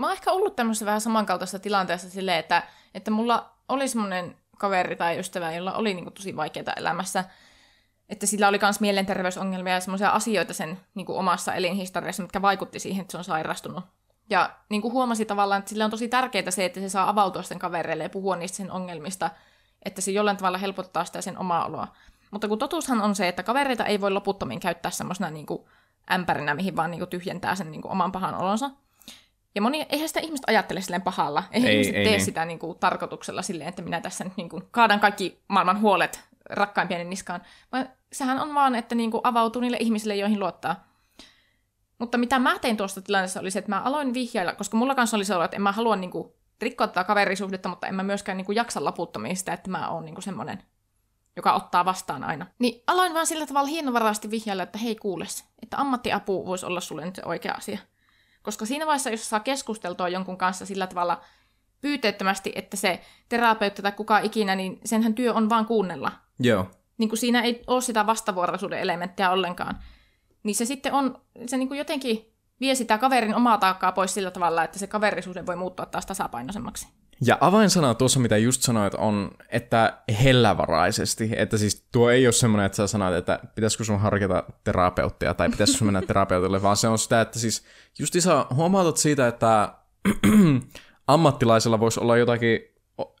mä 0.00 0.06
oon 0.06 0.12
ehkä 0.12 0.32
ollut 0.32 0.56
tämmöisessä 0.56 0.86
vähän 0.86 1.00
samankaltaisessa 1.00 1.58
tilanteessa 1.58 2.10
silleen, 2.10 2.38
että, 2.38 2.62
että 2.94 3.10
mulla 3.10 3.56
oli 3.68 3.88
semmoinen 3.88 4.36
kaveri 4.58 4.96
tai 4.96 5.18
ystävä, 5.18 5.52
jolla 5.52 5.72
oli 5.72 5.94
niin 5.94 6.04
kuin, 6.04 6.14
tosi 6.14 6.36
vaikeaa 6.36 6.72
elämässä, 6.76 7.24
että 8.08 8.26
sillä 8.26 8.48
oli 8.48 8.58
myös 8.62 8.80
mielenterveysongelmia 8.80 9.74
ja 9.74 9.80
semmoisia 9.80 10.10
asioita 10.10 10.54
sen 10.54 10.78
niin 10.94 11.06
kuin 11.06 11.18
omassa 11.18 11.54
elinhistoriassa, 11.54 12.22
mitkä 12.22 12.42
vaikutti 12.42 12.78
siihen, 12.78 13.00
että 13.00 13.12
se 13.12 13.18
on 13.18 13.24
sairastunut. 13.24 13.84
Ja 14.30 14.50
niin 14.68 14.82
kuin 14.82 14.92
huomasi 14.92 15.24
tavallaan, 15.24 15.58
että 15.58 15.68
sille 15.68 15.84
on 15.84 15.90
tosi 15.90 16.08
tärkeää 16.08 16.50
se, 16.50 16.64
että 16.64 16.80
se 16.80 16.88
saa 16.88 17.08
avautua 17.08 17.42
sen 17.42 17.58
kavereille 17.58 18.02
ja 18.02 18.10
puhua 18.10 18.36
niistä 18.36 18.56
sen 18.56 18.70
ongelmista, 18.70 19.30
että 19.84 20.00
se 20.00 20.10
jollain 20.10 20.36
tavalla 20.36 20.58
helpottaa 20.58 21.04
sitä 21.04 21.20
sen 21.20 21.38
omaa 21.38 21.66
oloa. 21.66 21.88
Mutta 22.30 22.48
kun 22.48 22.58
totuushan 22.58 23.02
on 23.02 23.14
se, 23.14 23.28
että 23.28 23.42
kavereita 23.42 23.84
ei 23.84 24.00
voi 24.00 24.10
loputtomiin 24.10 24.60
käyttää 24.60 24.90
semmoisena 24.90 25.30
niin 25.30 25.46
kuin 25.46 25.64
ämpärinä, 26.12 26.54
mihin 26.54 26.76
vaan 26.76 26.90
niin 26.90 26.98
kuin 26.98 27.10
tyhjentää 27.10 27.54
sen 27.54 27.70
niin 27.70 27.82
kuin 27.82 27.92
oman 27.92 28.12
pahan 28.12 28.34
olonsa. 28.34 28.70
Ja 29.54 29.62
moni, 29.62 29.86
eihän 29.88 30.08
sitä 30.08 30.20
ihmistä 30.20 30.44
ajattele 30.48 30.80
silleen 30.80 31.02
pahalla. 31.02 31.42
Eihän 31.50 31.70
ei, 31.70 31.74
ihmiset 31.74 31.94
ei, 31.94 32.04
tee 32.04 32.12
niin. 32.12 32.24
sitä 32.24 32.44
niin 32.44 32.58
kuin, 32.58 32.78
tarkoituksella 32.78 33.42
silleen, 33.42 33.68
että 33.68 33.82
minä 33.82 34.00
tässä 34.00 34.24
nyt 34.24 34.36
niin 34.36 34.48
kuin, 34.48 34.62
kaadan 34.70 35.00
kaikki 35.00 35.42
maailman 35.48 35.80
huolet 35.80 36.20
rakkaimpien 36.50 37.10
niskaan. 37.10 37.42
Vaan 37.72 37.88
sehän 38.18 38.40
on 38.40 38.54
vaan, 38.54 38.74
että 38.74 38.94
niin 38.94 39.10
kuin, 39.10 39.20
avautuu 39.24 39.62
niille 39.62 39.76
ihmisille, 39.80 40.16
joihin 40.16 40.40
luottaa. 40.40 40.86
Mutta 41.98 42.18
mitä 42.18 42.38
mä 42.38 42.58
tein 42.58 42.76
tuosta 42.76 43.02
tilanteessa 43.02 43.40
oli 43.40 43.50
se, 43.50 43.58
että 43.58 43.70
mä 43.70 43.80
aloin 43.80 44.14
vihjailla, 44.14 44.54
koska 44.54 44.76
mulla 44.76 44.94
kanssa 44.94 45.16
oli 45.16 45.24
se 45.24 45.34
että 45.44 45.56
en 45.56 45.62
mä 45.62 45.72
halua 45.72 45.96
niin 45.96 46.10
kuin, 46.10 46.28
rikkoa 46.62 46.86
tätä 46.86 47.04
kaverisuhdetta, 47.04 47.68
mutta 47.68 47.86
en 47.86 47.94
mä 47.94 48.02
myöskään 48.02 48.38
niin 48.38 48.46
kuin, 48.46 48.56
jaksa 48.56 48.84
laputtomia 48.84 49.34
sitä, 49.34 49.52
että 49.52 49.70
mä 49.70 49.88
oon 49.88 50.04
niin 50.04 50.14
kuin, 50.14 50.22
semmoinen, 50.22 50.62
joka 51.36 51.52
ottaa 51.52 51.84
vastaan 51.84 52.24
aina. 52.24 52.46
Niin 52.58 52.82
aloin 52.86 53.14
vaan 53.14 53.26
sillä 53.26 53.46
tavalla 53.46 53.68
hienovaraisesti 53.68 54.30
vihjailla, 54.30 54.62
että 54.62 54.78
hei 54.78 54.96
kuules, 54.96 55.44
että 55.62 55.76
ammattiapu 55.76 56.46
voisi 56.46 56.66
olla 56.66 56.80
sulle 56.80 57.04
nyt 57.04 57.16
se 57.16 57.22
oikea 57.24 57.54
asia. 57.54 57.78
Koska 58.42 58.66
siinä 58.66 58.86
vaiheessa, 58.86 59.10
jos 59.10 59.30
saa 59.30 59.40
keskusteltua 59.40 60.08
jonkun 60.08 60.38
kanssa 60.38 60.66
sillä 60.66 60.86
tavalla 60.86 61.20
pyyteettömästi, 61.80 62.52
että 62.54 62.76
se 62.76 63.00
terapeutti 63.28 63.82
tai 63.82 63.92
kuka 63.92 64.18
ikinä, 64.18 64.54
niin 64.54 64.80
senhän 64.84 65.14
työ 65.14 65.34
on 65.34 65.48
vaan 65.48 65.66
kuunnella. 65.66 66.12
Joo. 66.38 66.70
Niin 66.98 67.08
kuin 67.08 67.18
siinä 67.18 67.42
ei 67.42 67.62
ole 67.66 67.80
sitä 67.80 68.06
vastavuoroisuuden 68.06 68.80
elementtiä 68.80 69.30
ollenkaan 69.30 69.78
niin 70.46 70.54
se 70.54 70.64
sitten 70.64 70.92
on, 70.92 71.20
se 71.46 71.56
niin 71.56 71.68
kuin 71.68 71.78
jotenkin 71.78 72.32
vie 72.60 72.74
sitä 72.74 72.98
kaverin 72.98 73.34
omaa 73.34 73.58
taakkaa 73.58 73.92
pois 73.92 74.14
sillä 74.14 74.30
tavalla, 74.30 74.64
että 74.64 74.78
se 74.78 74.86
kaverisuhde 74.86 75.46
voi 75.46 75.56
muuttua 75.56 75.86
taas 75.86 76.06
tasapainoisemmaksi. 76.06 76.88
Ja 77.26 77.38
avainsana 77.40 77.94
tuossa, 77.94 78.20
mitä 78.20 78.36
just 78.36 78.62
sanoit, 78.62 78.94
on, 78.94 79.30
että 79.48 79.98
hellävaraisesti. 80.22 81.30
Että 81.36 81.58
siis 81.58 81.86
tuo 81.92 82.10
ei 82.10 82.26
ole 82.26 82.32
semmoinen, 82.32 82.66
että 82.66 82.76
sä 82.76 82.86
sanoit, 82.86 83.14
että 83.14 83.40
pitäisikö 83.54 83.84
sun 83.84 84.00
harkita 84.00 84.44
terapeuttia 84.64 85.34
tai 85.34 85.48
pitäisikö 85.48 85.78
sun 85.78 85.86
mennä 85.86 86.02
terapeutille, 86.06 86.62
vaan 86.62 86.76
se 86.76 86.88
on 86.88 86.98
sitä, 86.98 87.20
että 87.20 87.38
siis 87.38 87.64
just 87.98 88.14
sä 88.18 88.46
huomautat 88.54 88.96
siitä, 88.96 89.28
että 89.28 89.74
ammattilaisella 91.06 91.80
voisi 91.80 92.00
olla 92.00 92.16
jotakin 92.16 92.60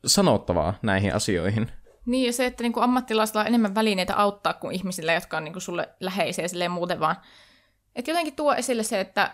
sanottavaa 0.06 0.74
näihin 0.82 1.14
asioihin. 1.14 1.70
Niin, 2.06 2.26
ja 2.26 2.32
se, 2.32 2.46
että 2.46 2.62
niinku 2.62 2.80
ammattilaisilla 2.80 3.40
on 3.40 3.46
enemmän 3.46 3.74
välineitä 3.74 4.16
auttaa 4.16 4.52
kuin 4.52 4.74
ihmisillä, 4.74 5.12
jotka 5.12 5.36
on 5.36 5.44
niinku 5.44 5.60
sulle 5.60 5.88
läheisiä 6.00 6.48
silleen 6.48 6.70
muuten 6.70 7.00
vaan. 7.00 7.16
Että 7.96 8.10
jotenkin 8.10 8.36
tuo 8.36 8.54
esille 8.54 8.82
se, 8.82 9.00
että, 9.00 9.30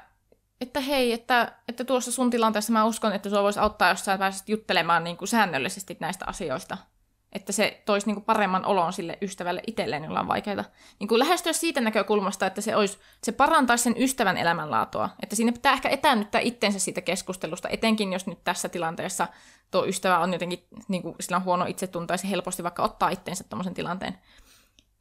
että 0.61 0.81
hei, 0.81 1.13
että, 1.13 1.53
että 1.69 1.85
tuossa 1.85 2.13
sun 2.13 2.31
tilanteessa 2.31 2.73
mä 2.73 2.85
uskon, 2.85 3.13
että 3.13 3.31
sua 3.31 3.43
voisi 3.43 3.61
auttaa, 3.61 3.89
jos 3.89 4.05
sä 4.05 4.19
pääsit 4.19 4.49
juttelemaan 4.49 5.05
niinku 5.05 5.27
säännöllisesti 5.27 5.97
näistä 6.01 6.25
asioista 6.29 6.79
että 7.33 7.53
se 7.53 7.83
toisi 7.85 8.07
niin 8.07 8.15
kuin 8.15 8.25
paremman 8.25 8.65
olon 8.65 8.93
sille 8.93 9.19
ystävälle 9.23 9.63
itselleen, 9.67 10.05
jolla 10.05 10.21
on 10.21 10.29
vaikeita. 10.29 10.65
Niin 10.99 11.09
kuin 11.09 11.19
lähestyä 11.19 11.53
siitä 11.53 11.81
näkökulmasta, 11.81 12.47
että 12.47 12.61
se, 12.61 12.77
olisi, 12.77 12.99
se 13.23 13.33
parantaisi 13.33 13.85
sen 13.85 13.95
ystävän 13.99 14.37
elämänlaatua. 14.37 15.09
Että 15.23 15.37
siinä 15.37 15.53
pitää 15.53 15.73
ehkä 15.73 15.89
etäännyttää 15.89 16.41
itsensä 16.41 16.79
siitä 16.79 17.01
keskustelusta, 17.01 17.69
etenkin 17.69 18.13
jos 18.13 18.27
nyt 18.27 18.45
tässä 18.45 18.69
tilanteessa 18.69 19.29
tuo 19.71 19.87
ystävä 19.87 20.19
on 20.19 20.33
jotenkin, 20.33 20.67
niin 20.89 21.03
kuin, 21.03 21.15
sillä 21.21 21.37
on 21.37 21.45
huono 21.45 21.65
itsetunto 21.65 22.15
ja 22.15 22.19
se 22.19 22.31
helposti 22.31 22.63
vaikka 22.63 22.83
ottaa 22.83 23.09
itsensä 23.09 23.45
tuommoisen 23.45 23.75
tilanteen. 23.75 24.19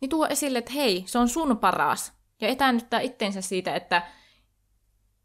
Niin 0.02 0.10
tuo 0.10 0.28
esille, 0.28 0.58
että 0.58 0.74
hei, 0.74 1.04
se 1.08 1.20
on 1.20 1.30
sun 1.30 1.58
paras. 1.58 2.14
Ja 2.42 2.48
etäännyttää 2.48 3.00
itsensä 3.00 3.42
siitä, 3.42 3.76
että 3.76 4.02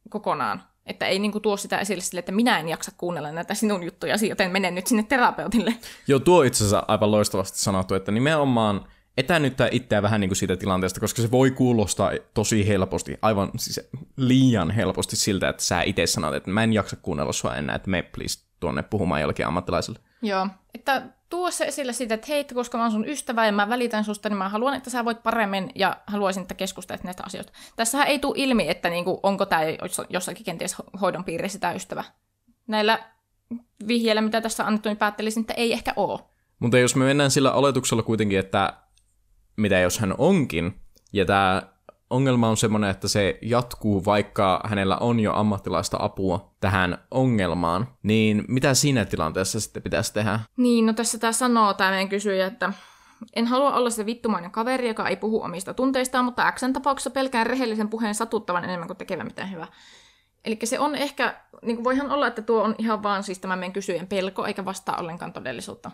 kokonaan, 0.09 0.63
että 0.87 1.07
ei 1.07 1.18
niinku 1.18 1.41
tuo 1.41 1.57
sitä 1.57 1.78
esille 1.78 2.03
sille, 2.03 2.18
että 2.18 2.32
minä 2.32 2.59
en 2.59 2.68
jaksa 2.68 2.93
kuunnella 2.97 3.32
näitä 3.32 3.55
sinun 3.55 3.82
juttuja, 3.82 4.16
joten 4.28 4.51
menen 4.51 4.74
nyt 4.74 4.87
sinne 4.87 5.03
terapeutille. 5.03 5.74
Joo, 6.09 6.18
tuo 6.18 6.43
itse 6.43 6.64
asiassa 6.64 6.84
aivan 6.89 7.11
loistavasti 7.11 7.59
sanottu, 7.59 7.95
että 7.95 8.12
nimenomaan 8.12 8.87
etäännyttää 9.16 9.68
itseä 9.70 10.03
vähän 10.03 10.20
niin 10.20 10.28
kuin 10.28 10.37
siitä 10.37 10.57
tilanteesta, 10.57 11.01
koska 11.01 11.22
se 11.22 11.30
voi 11.30 11.51
kuulostaa 11.51 12.11
tosi 12.34 12.68
helposti, 12.68 13.18
aivan 13.22 13.51
siis 13.57 13.80
liian 14.16 14.70
helposti 14.70 15.16
siltä, 15.16 15.49
että 15.49 15.62
sä 15.62 15.82
itse 15.82 16.07
sanot, 16.07 16.34
että 16.34 16.51
mä 16.51 16.62
en 16.62 16.72
jaksa 16.72 16.97
kuunnella 16.97 17.32
sua 17.32 17.57
enää, 17.57 17.76
että 17.76 17.91
me 17.91 18.03
please 18.03 18.41
tuonne 18.61 18.82
puhumaan 18.82 19.20
jollekin 19.20 19.47
ammattilaiselle. 19.47 19.99
Joo, 20.22 20.49
että 20.79 21.03
tuo 21.29 21.51
se 21.51 21.64
esille 21.64 21.93
siitä, 21.93 22.14
että 22.14 22.27
hei, 22.29 22.45
koska 22.45 22.79
mä 22.79 22.85
oon 22.85 22.93
sun 22.93 23.09
ystävä 23.09 23.47
ja 23.47 23.53
mä 23.53 23.68
välitän 23.68 24.05
susta, 24.05 24.29
niin 24.29 24.37
mä 24.37 24.49
haluan, 24.49 24.74
että 24.74 24.91
sä 24.91 25.05
voit 25.05 25.22
paremmin 25.22 25.70
ja 25.74 25.97
haluaisin, 26.07 26.41
että 26.43 26.55
keskustelet 26.55 27.05
näistä 27.05 27.22
asioista. 27.27 27.53
Tässähän 27.77 28.07
ei 28.07 28.18
tule 28.18 28.35
ilmi, 28.37 28.68
että 28.68 28.91
niinku, 28.91 29.20
onko 29.22 29.47
tämä 29.47 29.62
jossakin 30.11 30.45
kenties 30.45 30.77
hoidon 31.01 31.24
piirissä 31.24 31.59
tämä 31.59 31.72
ystävä. 31.72 32.05
Näillä 32.66 32.99
vihjeillä, 33.89 34.22
mitä 34.22 34.41
tässä 34.41 34.62
on 34.62 34.66
annettu, 34.66 34.89
niin 34.89 34.97
päättelisin, 34.97 35.41
että 35.41 35.55
ei 35.55 35.72
ehkä 35.72 35.93
ole. 35.97 36.20
Mutta 36.59 36.79
jos 36.79 36.97
me 36.97 37.05
mennään 37.05 37.31
sillä 37.31 37.53
oletuksella 37.53 38.03
kuitenkin, 38.03 38.39
että 38.39 38.72
mitä 39.57 39.79
jos 39.79 39.99
hän 39.99 40.14
onkin, 40.18 40.81
ja 41.12 41.24
tämä 41.24 41.62
ongelma 42.11 42.49
on 42.49 42.57
semmoinen, 42.57 42.91
että 42.91 43.09
se 43.09 43.39
jatkuu, 43.43 44.05
vaikka 44.05 44.61
hänellä 44.65 44.97
on 44.97 45.21
jo 45.21 45.35
ammattilaista 45.35 45.97
apua 46.01 46.51
tähän 46.61 46.99
ongelmaan, 47.11 47.89
niin 48.03 48.45
mitä 48.49 48.75
siinä 48.75 49.05
tilanteessa 49.05 49.61
sitten 49.61 49.83
pitäisi 49.83 50.15
tehdä? 50.15 50.41
Niin, 50.57 50.87
no 50.87 50.93
tässä 50.93 51.19
tämä 51.19 51.33
sanoo 51.33 51.75
tämä 51.75 51.91
meidän 51.91 52.09
kysyjä, 52.09 52.47
että 52.47 52.73
en 53.37 53.47
halua 53.47 53.75
olla 53.75 53.91
se 53.91 54.07
vittumainen 54.07 54.51
kaveri, 54.51 54.89
joka 54.89 55.09
ei 55.09 55.17
puhu 55.17 55.43
omista 55.43 55.75
tunteistaan, 55.75 56.25
mutta 56.25 56.53
Xn 56.53 56.73
tapauksessa 56.73 57.11
pelkään 57.11 57.47
rehellisen 57.47 57.89
puheen 57.89 58.15
satuttavan 58.15 58.65
enemmän 58.65 58.89
kuin 58.89 58.97
tekevän 58.97 59.27
mitään 59.27 59.51
hyvää. 59.51 59.67
Eli 60.45 60.59
se 60.65 60.79
on 60.79 60.95
ehkä, 60.95 61.41
niin 61.63 61.85
voihan 61.85 62.11
olla, 62.11 62.27
että 62.27 62.43
tuo 62.43 62.63
on 62.63 62.75
ihan 62.79 63.03
vaan 63.03 63.23
siis 63.23 63.39
tämä 63.39 63.57
meidän 63.57 63.73
kysyjän 63.73 64.07
pelko, 64.07 64.47
eikä 64.47 64.65
vastaa 64.65 65.01
ollenkaan 65.01 65.33
todellisuutta. 65.33 65.91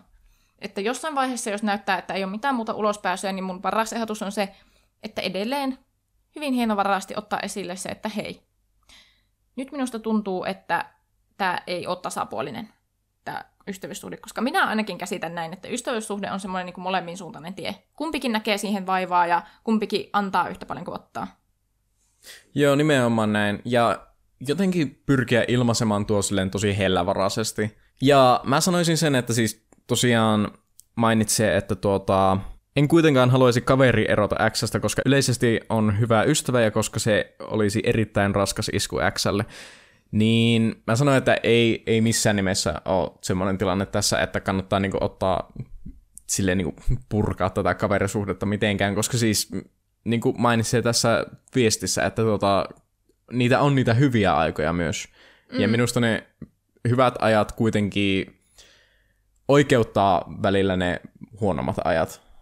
Että 0.59 0.81
jossain 0.81 1.15
vaiheessa, 1.15 1.49
jos 1.49 1.63
näyttää, 1.63 1.97
että 1.97 2.13
ei 2.13 2.23
ole 2.23 2.31
mitään 2.31 2.55
muuta 2.55 2.73
ulospääsyä, 2.73 3.31
niin 3.31 3.43
mun 3.43 3.61
paras 3.61 3.93
ehdotus 3.93 4.21
on 4.21 4.31
se, 4.31 4.55
että 5.03 5.21
edelleen 5.21 5.77
hyvin 6.35 6.53
hienovaraasti 6.53 7.13
ottaa 7.17 7.39
esille 7.39 7.75
se, 7.75 7.89
että 7.89 8.09
hei, 8.09 8.41
nyt 9.55 9.71
minusta 9.71 9.99
tuntuu, 9.99 10.43
että 10.43 10.85
tämä 11.37 11.57
ei 11.67 11.87
ole 11.87 11.97
tasapuolinen, 11.97 12.69
tämä 13.25 13.45
ystävyyssuhde, 13.67 14.17
koska 14.17 14.41
minä 14.41 14.67
ainakin 14.67 14.97
käsitän 14.97 15.35
näin, 15.35 15.53
että 15.53 15.67
ystävyyssuhde 15.67 16.31
on 16.31 16.39
semmoinen 16.39 16.65
niin 16.65 16.83
molemmin 16.83 17.17
suuntainen 17.17 17.53
tie. 17.53 17.75
Kumpikin 17.93 18.31
näkee 18.31 18.57
siihen 18.57 18.85
vaivaa 18.85 19.27
ja 19.27 19.41
kumpikin 19.63 20.09
antaa 20.13 20.49
yhtä 20.49 20.65
paljon 20.65 20.85
kuin 20.85 20.95
ottaa. 20.95 21.27
Joo, 22.55 22.75
nimenomaan 22.75 23.33
näin. 23.33 23.61
Ja 23.65 24.07
jotenkin 24.47 25.03
pyrkiä 25.05 25.45
ilmaisemaan 25.47 26.05
tuo 26.05 26.21
silleen 26.21 26.51
tosi 26.51 26.77
hellävaraisesti. 26.77 27.77
Ja 28.01 28.41
mä 28.43 28.61
sanoisin 28.61 28.97
sen, 28.97 29.15
että 29.15 29.33
siis 29.33 29.67
tosiaan 29.87 30.51
mainitsee, 30.95 31.57
että 31.57 31.75
tuota, 31.75 32.37
en 32.75 32.87
kuitenkaan 32.87 33.29
haluaisi 33.29 33.61
kaveri 33.61 34.05
erota 34.11 34.49
Xstä, 34.49 34.79
koska 34.79 35.01
yleisesti 35.05 35.59
on 35.69 35.99
hyvä 35.99 36.23
ystävä 36.23 36.61
ja 36.61 36.71
koska 36.71 36.99
se 36.99 37.35
olisi 37.39 37.81
erittäin 37.83 38.35
raskas 38.35 38.69
isku 38.73 38.99
Xlle. 39.11 39.45
Niin 40.11 40.83
mä 40.87 40.95
sanoin, 40.95 41.17
että 41.17 41.37
ei, 41.43 41.83
ei 41.85 42.01
missään 42.01 42.35
nimessä 42.35 42.81
ole 42.85 43.11
semmoinen 43.21 43.57
tilanne 43.57 43.85
tässä, 43.85 44.21
että 44.21 44.39
kannattaa 44.39 44.79
niinku 44.79 44.97
ottaa 45.01 45.51
silleen 46.27 46.57
niinku 46.57 46.75
purkaa 47.09 47.49
tätä 47.49 47.75
kaverisuhdetta 47.75 48.45
mitenkään, 48.45 48.95
koska 48.95 49.17
siis 49.17 49.51
niin 50.03 50.21
kuin 50.21 50.35
mainitsee 50.41 50.81
tässä 50.81 51.25
viestissä, 51.55 52.05
että 52.05 52.21
tuota, 52.21 52.65
niitä 53.31 53.59
on 53.59 53.75
niitä 53.75 53.93
hyviä 53.93 54.33
aikoja 54.33 54.73
myös. 54.73 55.07
Mm. 55.51 55.59
Ja 55.59 55.67
minusta 55.67 55.99
ne 55.99 56.27
hyvät 56.89 57.15
ajat 57.19 57.51
kuitenkin 57.51 58.39
oikeuttaa 59.47 60.35
välillä 60.41 60.77
ne 60.77 61.01
huonommat 61.39 61.75
ajat. 61.83 62.32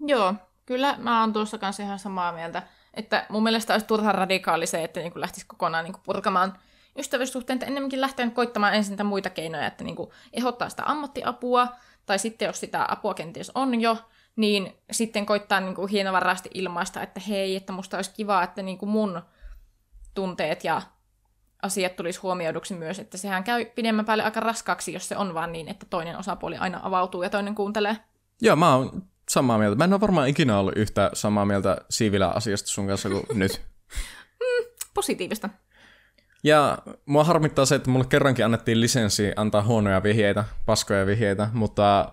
Joo, 0.00 0.34
kyllä 0.66 0.94
mä 0.98 1.20
oon 1.20 1.32
tuossa 1.32 1.58
kanssa 1.58 1.82
ihan 1.82 1.98
samaa 1.98 2.32
mieltä. 2.32 2.62
Että 2.94 3.26
mun 3.28 3.42
mielestä 3.42 3.72
olisi 3.72 3.86
turhan 3.86 4.14
radikaali 4.14 4.66
se, 4.66 4.84
että 4.84 5.00
niin 5.00 5.12
lähtisi 5.14 5.46
kokonaan 5.46 5.84
niin 5.84 5.94
purkamaan 6.02 6.58
ystävyyssuhteen, 6.98 7.58
ennemminkin 7.62 8.00
lähteä 8.00 8.30
koittamaan 8.30 8.74
ensin 8.74 8.90
niitä 8.90 9.04
muita 9.04 9.30
keinoja, 9.30 9.66
että 9.66 9.84
niin 9.84 9.96
ehdottaa 10.32 10.68
sitä 10.68 10.82
ammattiapua, 10.86 11.68
tai 12.06 12.18
sitten 12.18 12.46
jos 12.46 12.60
sitä 12.60 12.86
apua 12.88 13.14
kenties 13.14 13.52
on 13.54 13.80
jo, 13.80 13.96
niin 14.36 14.76
sitten 14.90 15.26
koittaa 15.26 15.60
niin 15.60 15.74
kuin 15.74 15.88
hienovaraasti 15.88 16.50
ilmaista, 16.54 17.02
että 17.02 17.20
hei, 17.28 17.56
että 17.56 17.72
musta 17.72 17.96
olisi 17.96 18.10
kiva, 18.14 18.42
että 18.42 18.62
niin 18.62 18.78
kuin 18.78 18.90
mun 18.90 19.22
tunteet 20.14 20.64
ja 20.64 20.82
asiat 21.62 21.96
tulisi 21.96 22.20
huomioiduksi 22.20 22.74
myös, 22.74 22.98
että 22.98 23.18
sehän 23.18 23.44
käy 23.44 23.64
pidemmän 23.64 24.04
päälle 24.04 24.24
aika 24.24 24.40
raskaaksi, 24.40 24.92
jos 24.92 25.08
se 25.08 25.16
on 25.16 25.34
vaan 25.34 25.52
niin, 25.52 25.68
että 25.68 25.86
toinen 25.90 26.18
osapuoli 26.18 26.56
aina 26.56 26.80
avautuu 26.82 27.22
ja 27.22 27.30
toinen 27.30 27.54
kuuntelee. 27.54 27.96
Joo, 28.40 28.56
mä 28.56 28.74
oon 28.74 29.02
samaa 29.28 29.58
mieltä. 29.58 29.76
Mä 29.76 29.84
en 29.84 29.92
ole 29.92 30.00
varmaan 30.00 30.28
ikinä 30.28 30.58
ollut 30.58 30.76
yhtä 30.76 31.10
samaa 31.12 31.44
mieltä 31.44 31.76
siivilä 31.90 32.28
asiasta 32.28 32.68
sun 32.68 32.86
kanssa 32.86 33.08
kuin 33.08 33.24
nyt. 33.34 33.60
Mm, 34.40 34.66
positiivista. 34.94 35.48
Ja 36.44 36.78
mua 37.06 37.24
harmittaa 37.24 37.66
se, 37.66 37.74
että 37.74 37.90
mulle 37.90 38.06
kerrankin 38.08 38.44
annettiin 38.44 38.80
lisenssi 38.80 39.32
antaa 39.36 39.62
huonoja 39.62 40.02
vihjeitä, 40.02 40.44
paskoja 40.66 41.06
vihjeitä, 41.06 41.48
mutta 41.52 42.12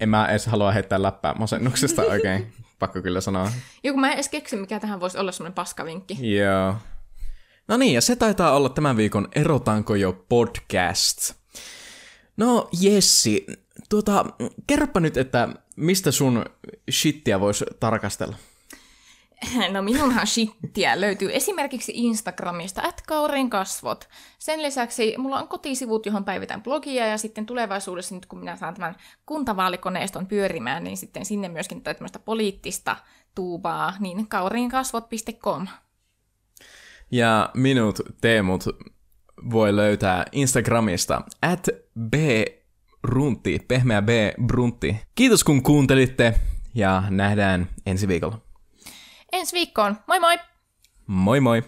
en 0.00 0.08
mä 0.08 0.26
edes 0.26 0.46
halua 0.46 0.72
heittää 0.72 1.02
läppää 1.02 1.34
masennuksesta 1.34 2.02
oikein, 2.12 2.52
pakko 2.78 3.02
kyllä 3.02 3.20
sanoa. 3.20 3.52
Joku 3.84 4.00
mä 4.00 4.08
en 4.08 4.14
edes 4.14 4.28
keksi, 4.28 4.56
mikä 4.56 4.80
tähän 4.80 5.00
voisi 5.00 5.18
olla 5.18 5.32
semmoinen 5.32 5.54
paskavinkki. 5.54 6.36
Joo. 6.36 6.74
No 7.68 7.76
niin, 7.76 7.94
ja 7.94 8.00
se 8.00 8.16
taitaa 8.16 8.56
olla 8.56 8.68
tämän 8.68 8.96
viikon 8.96 9.28
Erotanko 9.34 9.94
jo 9.94 10.24
podcast. 10.28 11.34
No 12.36 12.68
Jessi, 12.80 13.46
tuota, 13.88 14.24
kerropa 14.66 15.00
nyt, 15.00 15.16
että 15.16 15.48
mistä 15.76 16.10
sun 16.10 16.44
shittiä 16.90 17.40
voisi 17.40 17.64
tarkastella? 17.80 18.36
No 19.72 19.82
minunhan 19.82 20.26
shittiä 20.26 21.00
löytyy 21.00 21.30
esimerkiksi 21.32 21.92
Instagramista, 21.94 22.82
at 22.82 23.02
Kaurin 23.06 23.50
kasvot. 23.50 24.08
Sen 24.38 24.62
lisäksi 24.62 25.14
mulla 25.18 25.38
on 25.40 25.48
kotisivut, 25.48 26.06
johon 26.06 26.24
päivitän 26.24 26.62
blogia 26.62 27.06
ja 27.06 27.18
sitten 27.18 27.46
tulevaisuudessa 27.46 28.14
nyt 28.14 28.26
kun 28.26 28.38
minä 28.38 28.56
saan 28.56 28.74
tämän 28.74 28.96
kuntavaalikoneiston 29.26 30.26
pyörimään, 30.26 30.84
niin 30.84 30.96
sitten 30.96 31.24
sinne 31.24 31.48
myöskin 31.48 31.82
tämmöistä 31.82 32.18
poliittista 32.18 32.96
tuubaa, 33.34 33.94
niin 34.00 34.28
kaurinkasvot.com. 34.28 35.66
Ja 37.10 37.50
minut, 37.54 38.00
Teemut, 38.20 38.64
voi 39.50 39.76
löytää 39.76 40.24
Instagramista 40.32 41.22
at 41.42 41.68
b 42.10 42.14
Brunti, 43.02 43.58
pehmeä 43.68 44.02
B 44.02 44.08
Brunti. 44.46 44.96
Kiitos 45.14 45.44
kun 45.44 45.62
kuuntelitte 45.62 46.34
ja 46.74 47.02
nähdään 47.10 47.68
ensi 47.86 48.08
viikolla. 48.08 48.38
Ensi 49.32 49.56
viikkoon. 49.56 49.96
Moi 50.06 50.20
moi! 50.20 50.38
Moi 51.06 51.40
moi! 51.40 51.62